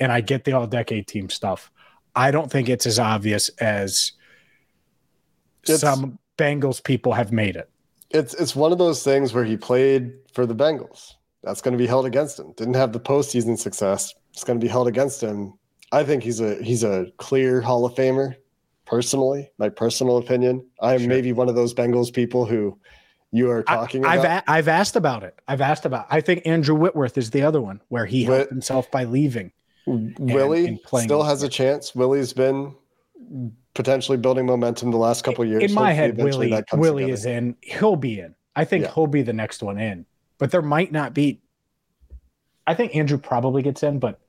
and 0.00 0.10
I 0.12 0.20
get 0.20 0.44
the 0.44 0.52
all 0.52 0.66
decade 0.66 1.06
team 1.06 1.30
stuff. 1.30 1.70
I 2.14 2.30
don't 2.30 2.50
think 2.50 2.68
it's 2.68 2.86
as 2.86 2.98
obvious 2.98 3.48
as 3.60 4.12
It's- 5.64 5.80
some 5.80 6.18
Bengals 6.38 6.82
people 6.82 7.12
have 7.12 7.30
made 7.30 7.56
it. 7.56 7.70
it's 8.10 8.34
it's 8.34 8.56
one 8.56 8.72
of 8.72 8.78
those 8.78 9.02
things 9.04 9.32
where 9.32 9.44
he 9.44 9.56
played 9.56 10.12
for 10.34 10.44
the 10.44 10.54
Bengals. 10.54 11.12
That's 11.44 11.60
going 11.60 11.72
to 11.72 11.78
be 11.78 11.86
held 11.86 12.06
against 12.06 12.38
him. 12.38 12.52
Didn't 12.56 12.74
have 12.74 12.92
the 12.92 13.00
postseason 13.00 13.58
success. 13.58 14.14
It's 14.32 14.44
going 14.44 14.58
to 14.58 14.64
be 14.64 14.68
held 14.70 14.88
against 14.88 15.20
him. 15.22 15.54
I 15.92 16.04
think 16.04 16.22
he's 16.22 16.40
a 16.40 16.62
he's 16.62 16.84
a 16.84 17.06
clear 17.18 17.60
Hall 17.60 17.84
of 17.84 17.94
Famer. 17.94 18.34
Personally, 18.86 19.50
my 19.58 19.68
personal 19.68 20.18
opinion, 20.18 20.66
I'm 20.80 21.00
Sure. 21.00 21.08
maybe 21.08 21.32
one 21.32 21.48
of 21.48 21.54
those 21.54 21.72
Bengals 21.74 22.12
people 22.12 22.44
who 22.46 22.78
you 23.30 23.50
are 23.50 23.62
talking 23.62 24.04
I, 24.04 24.10
I've 24.14 24.20
about. 24.20 24.42
a, 24.46 24.50
I've 24.50 24.68
asked 24.68 24.96
about 24.96 25.22
it. 25.22 25.38
I've 25.48 25.60
asked 25.60 25.86
about. 25.86 26.06
I 26.10 26.20
think 26.20 26.46
Andrew 26.46 26.74
Whitworth 26.74 27.16
is 27.16 27.30
the 27.30 27.42
other 27.42 27.60
one 27.60 27.80
where 27.88 28.04
he 28.06 28.26
Whit- 28.26 28.36
helped 28.36 28.50
himself 28.50 28.90
by 28.90 29.04
leaving. 29.04 29.52
Willie 29.86 30.66
and 30.66 30.82
playing 30.82 31.08
still 31.08 31.22
has 31.24 31.42
a 31.42 31.48
chance. 31.48 31.94
Willie's 31.94 32.32
been 32.32 32.74
potentially 33.74 34.18
building 34.18 34.46
momentum 34.46 34.90
the 34.90 34.96
last 34.98 35.24
couple 35.24 35.42
of 35.44 35.48
years. 35.50 35.62
in 35.64 35.72
my 35.74 35.92
Hopefully 35.94 35.96
head, 35.96 36.16
Willie 36.72 36.80
Willie 36.80 37.02
together. 37.04 37.12
is 37.14 37.26
in. 37.26 37.56
He'll 37.62 37.96
be 37.96 38.20
in. 38.20 38.34
I 38.54 38.64
think 38.64 38.84
Yeah. 38.84 38.92
he'll 38.94 39.06
be 39.06 39.22
the 39.22 39.32
next 39.32 39.62
one 39.62 39.78
in. 39.78 40.04
But 40.38 40.50
there 40.50 40.62
might 40.62 40.92
not 40.92 41.14
be. 41.14 41.40
I 42.66 42.74
think 42.74 42.94
Andrew 42.94 43.18
probably 43.18 43.62
gets 43.62 43.82
in, 43.82 43.98
but 43.98 44.20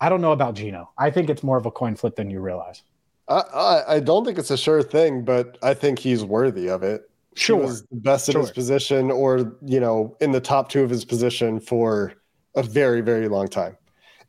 I 0.00 0.08
don't 0.08 0.20
know 0.20 0.32
about 0.32 0.54
Geno. 0.54 0.90
I 0.98 1.10
think 1.10 1.30
it's 1.30 1.42
more 1.42 1.56
of 1.56 1.66
a 1.66 1.70
coin 1.70 1.96
flip 1.96 2.16
than 2.16 2.30
you 2.30 2.40
realize. 2.40 2.82
I, 3.28 3.40
I 3.40 3.94
I 3.96 4.00
don't 4.00 4.24
think 4.24 4.38
it's 4.38 4.50
a 4.50 4.56
sure 4.56 4.82
thing, 4.82 5.24
but 5.24 5.58
I 5.62 5.74
think 5.74 5.98
he's 5.98 6.24
worthy 6.24 6.68
of 6.68 6.82
it. 6.82 7.08
Sure. 7.34 7.58
He 7.58 7.66
was 7.66 7.82
the 7.82 7.96
best 7.96 8.28
in 8.28 8.38
his 8.38 8.50
position, 8.50 9.10
or 9.10 9.56
you 9.62 9.80
know, 9.80 10.16
in 10.20 10.32
the 10.32 10.40
top 10.40 10.68
two 10.68 10.82
of 10.82 10.90
his 10.90 11.04
position 11.04 11.58
for 11.58 12.14
a 12.54 12.62
very, 12.62 13.00
very 13.00 13.28
long 13.28 13.48
time. 13.48 13.76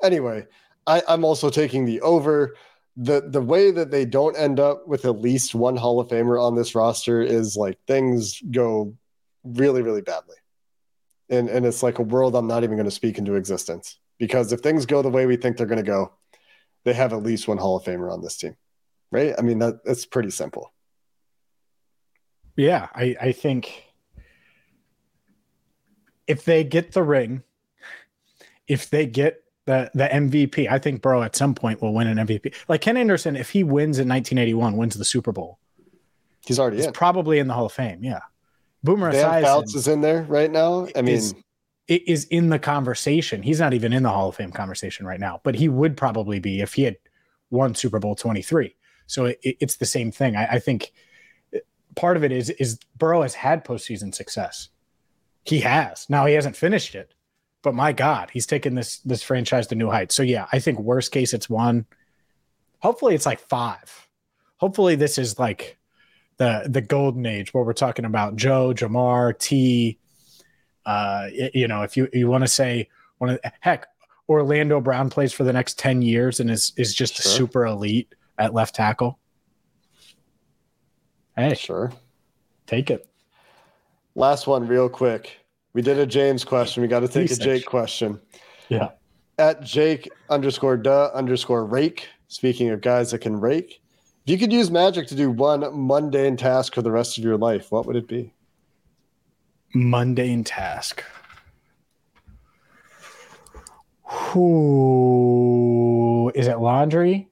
Anyway, 0.01 0.45
I, 0.87 1.01
I'm 1.07 1.23
also 1.23 1.49
taking 1.49 1.85
the 1.85 2.01
over. 2.01 2.55
The 2.97 3.21
the 3.27 3.41
way 3.41 3.71
that 3.71 3.91
they 3.91 4.05
don't 4.05 4.37
end 4.37 4.59
up 4.59 4.87
with 4.87 5.03
at 5.03 5.19
least 5.19 5.53
one 5.53 5.75
Hall 5.75 5.99
of 5.99 6.07
Famer 6.07 6.41
on 6.41 6.55
this 6.55 6.73
roster 6.73 7.21
is 7.21 7.57
like 7.57 7.77
things 7.87 8.41
go 8.51 8.95
really, 9.43 9.81
really 9.81 10.01
badly. 10.01 10.37
And 11.29 11.49
and 11.49 11.65
it's 11.65 11.83
like 11.83 11.99
a 11.99 12.03
world 12.03 12.35
I'm 12.35 12.47
not 12.47 12.63
even 12.63 12.77
going 12.77 12.85
to 12.85 12.91
speak 12.91 13.17
into 13.17 13.35
existence. 13.35 13.99
Because 14.17 14.53
if 14.53 14.61
things 14.61 14.85
go 14.85 15.01
the 15.01 15.09
way 15.09 15.25
we 15.25 15.35
think 15.35 15.57
they're 15.57 15.65
going 15.67 15.83
to 15.83 15.91
go, 15.91 16.13
they 16.83 16.93
have 16.93 17.13
at 17.13 17.23
least 17.23 17.47
one 17.47 17.57
Hall 17.57 17.77
of 17.77 17.83
Famer 17.83 18.11
on 18.11 18.21
this 18.21 18.37
team. 18.37 18.55
Right? 19.11 19.33
I 19.37 19.41
mean 19.41 19.59
that 19.59 19.83
that's 19.85 20.05
pretty 20.05 20.29
simple. 20.31 20.71
Yeah, 22.57 22.87
I, 22.95 23.15
I 23.19 23.31
think 23.33 23.83
if 26.27 26.45
they 26.45 26.63
get 26.63 26.91
the 26.93 27.03
ring, 27.03 27.43
if 28.67 28.89
they 28.89 29.05
get 29.05 29.43
the 29.65 29.91
the 29.93 30.05
MVP, 30.05 30.69
I 30.69 30.79
think 30.79 31.01
Burrow 31.01 31.21
at 31.23 31.35
some 31.35 31.53
point 31.55 31.81
will 31.81 31.93
win 31.93 32.07
an 32.07 32.17
MVP. 32.25 32.53
Like 32.67 32.81
Ken 32.81 32.97
Anderson, 32.97 33.35
if 33.35 33.49
he 33.49 33.63
wins 33.63 33.99
in 33.99 34.07
1981, 34.07 34.77
wins 34.77 34.95
the 34.95 35.05
Super 35.05 35.31
Bowl, 35.31 35.59
He's 36.45 36.59
already 36.59 36.77
he's 36.77 36.85
in. 36.87 36.93
probably 36.93 37.39
in 37.39 37.47
the 37.47 37.53
Hall 37.53 37.65
of 37.65 37.73
Fame. 37.73 38.03
Yeah, 38.03 38.19
Boomer 38.83 39.11
Dan 39.11 39.43
Fouts 39.43 39.73
Esiason 39.73 39.75
is 39.77 39.87
in 39.87 40.01
there 40.01 40.23
right 40.23 40.51
now. 40.51 40.87
I 40.95 41.01
mean, 41.01 41.15
is- 41.15 41.35
is 41.87 42.25
in 42.25 42.49
the 42.49 42.59
conversation. 42.59 43.43
He's 43.43 43.59
not 43.59 43.73
even 43.73 43.93
in 43.93 44.03
the 44.03 44.09
Hall 44.09 44.29
of 44.29 44.35
Fame 44.35 44.51
conversation 44.51 45.05
right 45.05 45.19
now, 45.19 45.41
but 45.43 45.55
he 45.55 45.69
would 45.69 45.95
probably 45.95 46.39
be 46.39 46.61
if 46.61 46.73
he 46.73 46.83
had 46.83 46.97
won 47.49 47.75
Super 47.75 47.99
Bowl 47.99 48.15
23. 48.15 48.75
So 49.07 49.25
it, 49.25 49.39
it's 49.43 49.75
the 49.75 49.85
same 49.85 50.11
thing. 50.11 50.35
I, 50.35 50.45
I 50.53 50.59
think 50.59 50.91
uh, 51.55 51.59
part 51.95 52.17
of 52.17 52.23
it 52.23 52.31
is 52.31 52.49
is 52.51 52.79
Burrow 52.97 53.21
has 53.21 53.35
had 53.35 53.65
postseason 53.65 54.13
success. 54.13 54.69
He 55.43 55.59
has. 55.59 56.09
Now 56.09 56.25
he 56.25 56.33
hasn't 56.33 56.55
finished 56.55 56.95
it, 56.95 57.13
but 57.61 57.75
my 57.75 57.93
God, 57.93 58.31
he's 58.31 58.47
taken 58.47 58.75
this 58.75 58.99
this 58.99 59.21
franchise 59.21 59.67
to 59.67 59.75
new 59.75 59.89
heights. 59.89 60.15
So 60.15 60.23
yeah, 60.23 60.47
I 60.51 60.59
think 60.59 60.79
worst 60.79 61.11
case 61.11 61.33
it's 61.33 61.49
one. 61.49 61.85
Hopefully 62.79 63.15
it's 63.15 63.25
like 63.25 63.39
five. 63.39 64.07
Hopefully 64.57 64.95
this 64.95 65.17
is 65.17 65.37
like 65.37 65.77
the 66.37 66.65
the 66.67 66.81
golden 66.81 67.25
age 67.25 67.53
where 67.53 67.63
we're 67.63 67.73
talking 67.73 68.05
about 68.05 68.35
Joe, 68.35 68.73
Ja'Marr, 68.75 69.37
Tee. 69.37 69.99
Uh, 70.85 71.27
you 71.53 71.67
know, 71.67 71.81
if 71.81 71.97
you 71.97 72.07
you 72.13 72.27
want 72.27 72.43
to 72.43 72.47
say 72.47 72.87
one 73.17 73.31
of 73.31 73.39
heck, 73.61 73.87
Orlando 74.29 74.79
Brown 74.79 75.09
plays 75.09 75.33
for 75.33 75.43
the 75.43 75.53
next 75.53 75.79
ten 75.79 76.01
years 76.01 76.39
and 76.39 76.49
is 76.51 76.73
is 76.77 76.93
just 76.93 77.15
Sure. 77.15 77.31
super 77.31 77.65
elite 77.65 78.13
at 78.37 78.53
left 78.53 78.75
tackle. 78.75 79.19
Hey, 81.35 81.53
sure. 81.55 81.91
take 82.65 82.89
it. 82.89 83.07
Last 84.15 84.47
one, 84.47 84.65
real 84.67 84.87
quick. 84.87 85.37
We 85.73 85.81
did 85.81 85.99
a 85.99 86.05
James 86.05 86.45
question. 86.45 86.81
We 86.81 86.87
got 86.87 87.01
to 87.01 87.07
take 87.09 87.29
a 87.29 87.35
Jake 87.35 87.65
question. 87.65 88.21
Yeah. 88.69 88.91
At 89.37 89.61
Jake 89.61 90.09
underscore 90.29 90.77
duh 90.77 91.11
underscore 91.13 91.65
rake. 91.65 92.07
Speaking 92.29 92.69
of 92.69 92.79
guys 92.81 93.11
that 93.11 93.19
can 93.19 93.39
rake, 93.39 93.81
if 94.25 94.31
you 94.31 94.37
could 94.37 94.51
use 94.53 94.71
magic 94.71 95.07
to 95.07 95.15
do 95.15 95.29
one 95.29 95.65
mundane 95.73 96.37
task 96.37 96.73
for 96.73 96.81
the 96.81 96.89
rest 96.91 97.17
of 97.17 97.23
your 97.23 97.37
life, 97.37 97.71
what 97.71 97.85
would 97.85 97.95
it 97.97 98.07
be? 98.07 98.31
Mundane 99.75 100.43
task. 100.45 101.03
Who 104.85 106.31
is 106.33 106.47
it? 106.47 106.57
Laundry, 106.59 107.27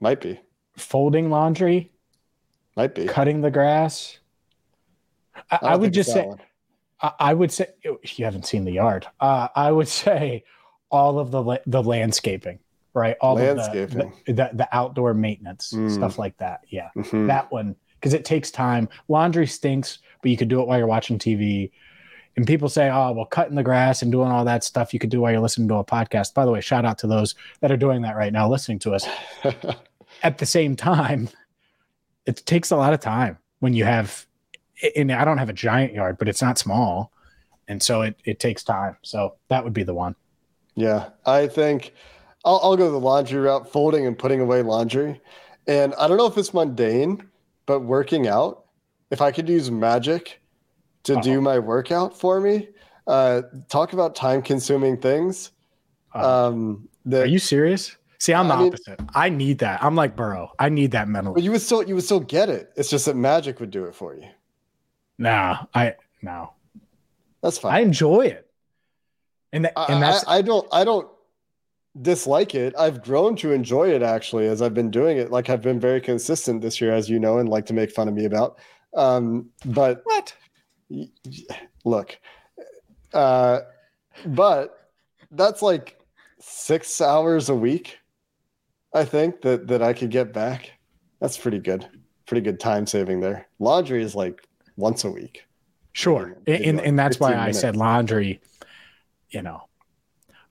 Might 0.00 0.20
be. 0.20 0.40
folding 0.76 1.28
laundry, 1.30 1.92
Might 2.76 2.94
be. 2.94 3.06
cutting 3.06 3.40
the 3.42 3.50
grass. 3.50 4.18
I, 5.50 5.58
don't 5.60 5.70
I 5.72 5.76
would 5.76 5.92
just 5.92 6.12
say. 6.12 6.30
I, 7.02 7.12
I 7.18 7.34
would 7.34 7.50
say, 7.52 7.66
you 7.84 8.24
haven't 8.24 8.46
seen 8.46 8.64
the 8.64 8.72
yard. 8.72 9.06
Uh, 9.20 9.48
I 9.54 9.70
would 9.72 9.88
say 10.04 10.44
all 10.90 11.18
of 11.18 11.30
the 11.30 11.42
la- 11.42 11.58
the 11.66 11.82
landscaping, 11.82 12.58
right? 12.94 13.16
All 13.20 13.36
of 13.38 13.44
the, 13.44 13.54
Landscaping. 13.54 14.12
the, 14.26 14.32
the 14.32 14.50
the 14.54 14.68
outdoor 14.72 15.12
maintenance 15.14 15.72
Mm. 15.74 15.90
stuff 15.92 16.18
like 16.18 16.36
that. 16.38 16.60
Yeah, 16.68 16.88
Mhm. 16.96 17.26
that 17.26 17.50
one 17.52 17.76
because 18.00 18.14
it 18.14 18.24
takes 18.24 18.50
time. 18.50 18.88
Laundry 19.08 19.46
stinks, 19.46 19.98
but 20.22 20.30
you 20.30 20.36
could 20.36 20.48
do 20.48 20.60
it 20.60 20.66
while 20.66 20.78
you're 20.78 20.86
watching 20.86 21.18
TV. 21.18 21.70
And 22.36 22.46
people 22.46 22.68
say, 22.68 22.88
"Oh, 22.90 23.12
well, 23.12 23.26
cutting 23.26 23.56
the 23.56 23.62
grass 23.62 24.02
and 24.02 24.10
doing 24.10 24.30
all 24.30 24.44
that 24.44 24.64
stuff 24.64 24.94
you 24.94 25.00
could 25.00 25.10
do 25.10 25.20
while 25.20 25.32
you're 25.32 25.40
listening 25.40 25.68
to 25.68 25.76
a 25.76 25.84
podcast." 25.84 26.32
By 26.32 26.44
the 26.44 26.50
way, 26.50 26.60
shout 26.60 26.84
out 26.84 26.98
to 26.98 27.06
those 27.06 27.34
that 27.60 27.70
are 27.70 27.76
doing 27.76 28.02
that 28.02 28.16
right 28.16 28.32
now, 28.32 28.48
listening 28.48 28.78
to 28.80 28.94
us. 28.94 29.06
At 30.22 30.38
the 30.38 30.46
same 30.46 30.76
time, 30.76 31.28
it 32.26 32.44
takes 32.46 32.70
a 32.70 32.76
lot 32.76 32.94
of 32.94 33.00
time 33.00 33.38
when 33.58 33.74
you 33.74 33.84
have. 33.84 34.26
And 34.96 35.12
I 35.12 35.26
don't 35.26 35.36
have 35.36 35.50
a 35.50 35.54
giant 35.54 35.92
yard, 35.92 36.16
but 36.18 36.28
it's 36.28 36.40
not 36.40 36.56
small, 36.56 37.12
and 37.68 37.82
so 37.82 38.02
it 38.02 38.16
it 38.24 38.40
takes 38.40 38.64
time. 38.64 38.96
So 39.02 39.34
that 39.48 39.62
would 39.62 39.74
be 39.74 39.82
the 39.82 39.92
one. 39.92 40.14
Yeah, 40.74 41.10
I 41.26 41.48
think 41.48 41.92
I'll, 42.44 42.60
I'll 42.62 42.76
go 42.76 42.90
the 42.90 42.98
laundry 42.98 43.40
route, 43.40 43.70
folding 43.70 44.06
and 44.06 44.18
putting 44.18 44.40
away 44.40 44.62
laundry. 44.62 45.20
And 45.66 45.94
I 45.94 46.08
don't 46.08 46.16
know 46.16 46.26
if 46.26 46.38
it's 46.38 46.54
mundane, 46.54 47.28
but 47.70 47.84
working 47.84 48.26
out, 48.26 48.64
if 49.12 49.20
I 49.20 49.30
could 49.30 49.48
use 49.48 49.70
magic 49.70 50.40
to 51.04 51.12
Uh-huh. 51.12 51.22
do 51.22 51.40
my 51.40 51.60
workout 51.60 52.18
for 52.18 52.40
me, 52.40 52.68
uh, 53.06 53.42
talk 53.68 53.92
about 53.92 54.16
time 54.16 54.42
consuming 54.42 54.96
things. 54.96 55.52
Uh, 56.12 56.48
Um, 56.48 56.88
that 57.06 57.22
Are 57.22 57.26
you 57.26 57.38
serious? 57.38 57.96
See, 58.18 58.34
I'm 58.34 58.48
the 58.48 58.54
I 58.54 58.58
mean- 58.58 58.72
opposite. 58.74 59.00
I 59.14 59.28
need 59.28 59.58
that. 59.60 59.84
I'm 59.84 59.94
like 59.94 60.16
Burrow. 60.16 60.50
I 60.58 60.68
need 60.68 60.90
that 60.90 61.06
but 61.34 61.44
you 61.44 61.52
would 61.52 61.62
still 61.62 61.82
you 61.84 61.94
would 61.94 62.02
still 62.04 62.18
get 62.20 62.48
it. 62.48 62.72
It's 62.76 62.90
just 62.90 63.06
that 63.06 63.14
magic 63.16 63.60
would 63.60 63.70
do 63.70 63.84
it 63.84 63.94
for 63.94 64.16
you. 64.16 64.26
Nah, 65.16 65.64
I 65.72 65.94
no. 66.22 66.52
That's 67.40 67.56
fine. 67.58 67.72
I 67.72 67.80
enjoy 67.80 68.22
it. 68.26 68.50
And 69.52 69.64
that, 69.64 69.72
I, 69.76 69.98
that's 70.00 70.26
I, 70.26 70.38
I 70.38 70.42
don't 70.42 70.66
I 70.72 70.82
don't 70.84 71.08
dislike 72.00 72.54
it. 72.54 72.74
I've 72.78 73.02
grown 73.02 73.36
to 73.36 73.52
enjoy 73.52 73.90
it 73.90 74.02
actually 74.02 74.46
as 74.46 74.62
I've 74.62 74.74
been 74.74 74.90
doing 74.90 75.18
it. 75.18 75.30
Like 75.30 75.50
I've 75.50 75.62
been 75.62 75.80
very 75.80 76.00
consistent 76.00 76.62
this 76.62 76.80
year, 76.80 76.92
as 76.92 77.08
you 77.08 77.18
know, 77.18 77.38
and 77.38 77.48
like 77.48 77.66
to 77.66 77.74
make 77.74 77.90
fun 77.90 78.08
of 78.08 78.14
me 78.14 78.24
about. 78.24 78.58
Um, 78.94 79.50
but 79.64 80.02
what? 80.04 80.34
look, 81.84 82.18
uh, 83.12 83.60
but 84.26 84.90
that's 85.30 85.62
like 85.62 86.00
six 86.38 87.00
hours 87.00 87.48
a 87.48 87.54
week. 87.54 87.98
I 88.92 89.04
think 89.04 89.42
that 89.42 89.68
that 89.68 89.82
I 89.82 89.92
could 89.92 90.10
get 90.10 90.32
back. 90.32 90.72
That's 91.20 91.38
pretty 91.38 91.58
good. 91.58 91.88
Pretty 92.26 92.40
good 92.40 92.60
time 92.60 92.86
saving 92.86 93.20
there. 93.20 93.46
Laundry 93.58 94.02
is 94.02 94.14
like 94.14 94.46
once 94.76 95.04
a 95.04 95.10
week. 95.10 95.44
Sure. 95.92 96.36
And, 96.46 96.64
and, 96.64 96.76
like 96.78 96.86
and 96.86 96.98
that's 96.98 97.20
why 97.20 97.30
15 97.30 97.46
I 97.46 97.50
said 97.52 97.76
laundry, 97.76 98.40
you 99.30 99.42
know. 99.42 99.62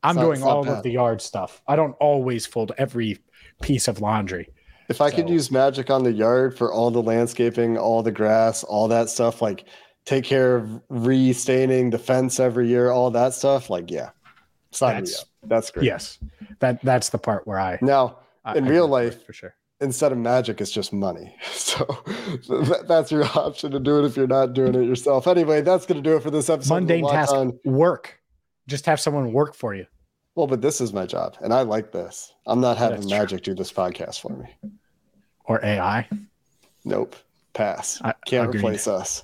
I'm 0.03 0.15
not- 0.15 0.23
doing 0.23 0.43
all 0.43 0.63
bad. 0.63 0.77
of 0.77 0.83
the 0.83 0.91
yard 0.91 1.21
stuff. 1.21 1.61
I 1.67 1.75
don't 1.75 1.93
always 1.99 2.45
fold 2.45 2.71
every 2.77 3.19
piece 3.61 3.87
of 3.87 4.01
laundry. 4.01 4.49
If 4.89 5.01
I 5.01 5.11
could 5.11 5.29
use 5.29 5.51
magic 5.51 5.89
on 5.91 6.03
the 6.03 6.11
yard 6.11 6.57
for 6.57 6.73
all 6.73 6.89
the 6.89 7.01
landscaping, 7.03 7.77
all 7.77 8.01
the 8.01 8.11
grass, 8.11 8.63
all 8.63 8.87
that 8.87 9.09
stuff, 9.09 9.39
like 9.41 9.65
take 10.05 10.23
care 10.23 10.55
of 10.55 10.81
restaining 10.89 11.91
the 11.91 11.99
fence 11.99 12.39
every 12.39 12.67
year, 12.67 12.89
all 12.89 13.11
that 13.11 13.33
stuff, 13.35 13.69
like 13.69 13.91
yeah, 13.91 14.09
sign 14.71 14.95
me 14.95 15.01
That's- 15.01 15.19
up. 15.21 15.25
That's 15.43 15.71
great. 15.71 15.85
Yes. 15.85 16.19
That 16.59 16.81
that's 16.83 17.09
the 17.09 17.17
part 17.17 17.47
where 17.47 17.59
I, 17.59 17.77
Now, 17.81 18.19
I 18.43 18.57
in 18.57 18.65
I 18.65 18.69
real 18.69 18.87
life, 18.89 19.25
for 19.25 19.31
sure. 19.31 19.55
instead 19.79 20.11
of 20.11 20.17
magic, 20.17 20.59
it's 20.59 20.71
just 20.71 20.91
money. 20.91 21.35
So 21.53 21.85
that, 22.49 22.85
that's 22.87 23.11
your 23.11 23.23
option 23.25 23.71
to 23.71 23.79
do 23.79 23.99
it 23.99 24.05
if 24.05 24.17
you're 24.17 24.27
not 24.27 24.53
doing 24.53 24.73
it 24.75 24.83
yourself. 24.85 25.27
Anyway, 25.27 25.61
that's 25.61 25.85
going 25.85 26.01
to 26.03 26.09
do 26.09 26.17
it 26.17 26.23
for 26.23 26.31
this 26.31 26.49
episode. 26.49 26.73
Mundane 26.73 27.07
task 27.07 27.31
On- 27.31 27.57
work. 27.63 28.18
Just 28.69 28.85
have 28.85 28.99
someone 28.99 29.33
work 29.33 29.55
for 29.55 29.73
you. 29.73 29.85
Well, 30.35 30.47
but 30.47 30.61
this 30.61 30.79
is 30.79 30.93
my 30.93 31.05
job, 31.05 31.35
and 31.41 31.53
I 31.53 31.63
like 31.63 31.91
this. 31.91 32.33
I'm 32.45 32.61
not 32.61 32.77
having 32.77 32.97
That's 33.01 33.09
true. 33.09 33.17
magic 33.17 33.43
do 33.43 33.55
this 33.55 33.73
podcast 33.73 34.21
for 34.21 34.31
me. 34.37 34.47
Or 35.45 35.63
AI. 35.65 36.07
Nope. 36.85 37.15
Pass. 37.53 37.99
I- 38.03 38.13
Can't 38.25 38.47
agreed. 38.47 38.59
replace 38.59 38.87
us. 38.87 39.23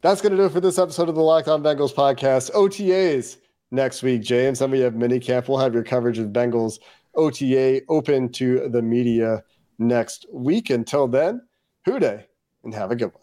That's 0.00 0.22
going 0.22 0.30
to 0.32 0.38
do 0.38 0.46
it 0.46 0.52
for 0.52 0.60
this 0.60 0.78
episode 0.78 1.08
of 1.10 1.14
the 1.14 1.20
Locked 1.20 1.46
On 1.48 1.62
Bengals 1.62 1.94
podcast. 1.94 2.50
OTAs 2.52 3.36
next 3.70 4.02
week, 4.02 4.22
James. 4.22 4.58
Then 4.60 4.70
we 4.70 4.80
have 4.80 4.94
minicamp. 4.94 5.46
We'll 5.46 5.58
have 5.58 5.74
your 5.74 5.84
coverage 5.84 6.18
of 6.18 6.28
Bengals 6.28 6.78
OTA 7.16 7.82
open 7.90 8.30
to 8.32 8.68
the 8.70 8.80
media 8.80 9.44
next 9.78 10.24
week. 10.32 10.70
Until 10.70 11.06
then, 11.06 11.42
Who 11.84 11.98
Dey 12.00 12.26
and 12.64 12.72
have 12.74 12.90
a 12.90 12.96
good 12.96 13.12
one. 13.12 13.22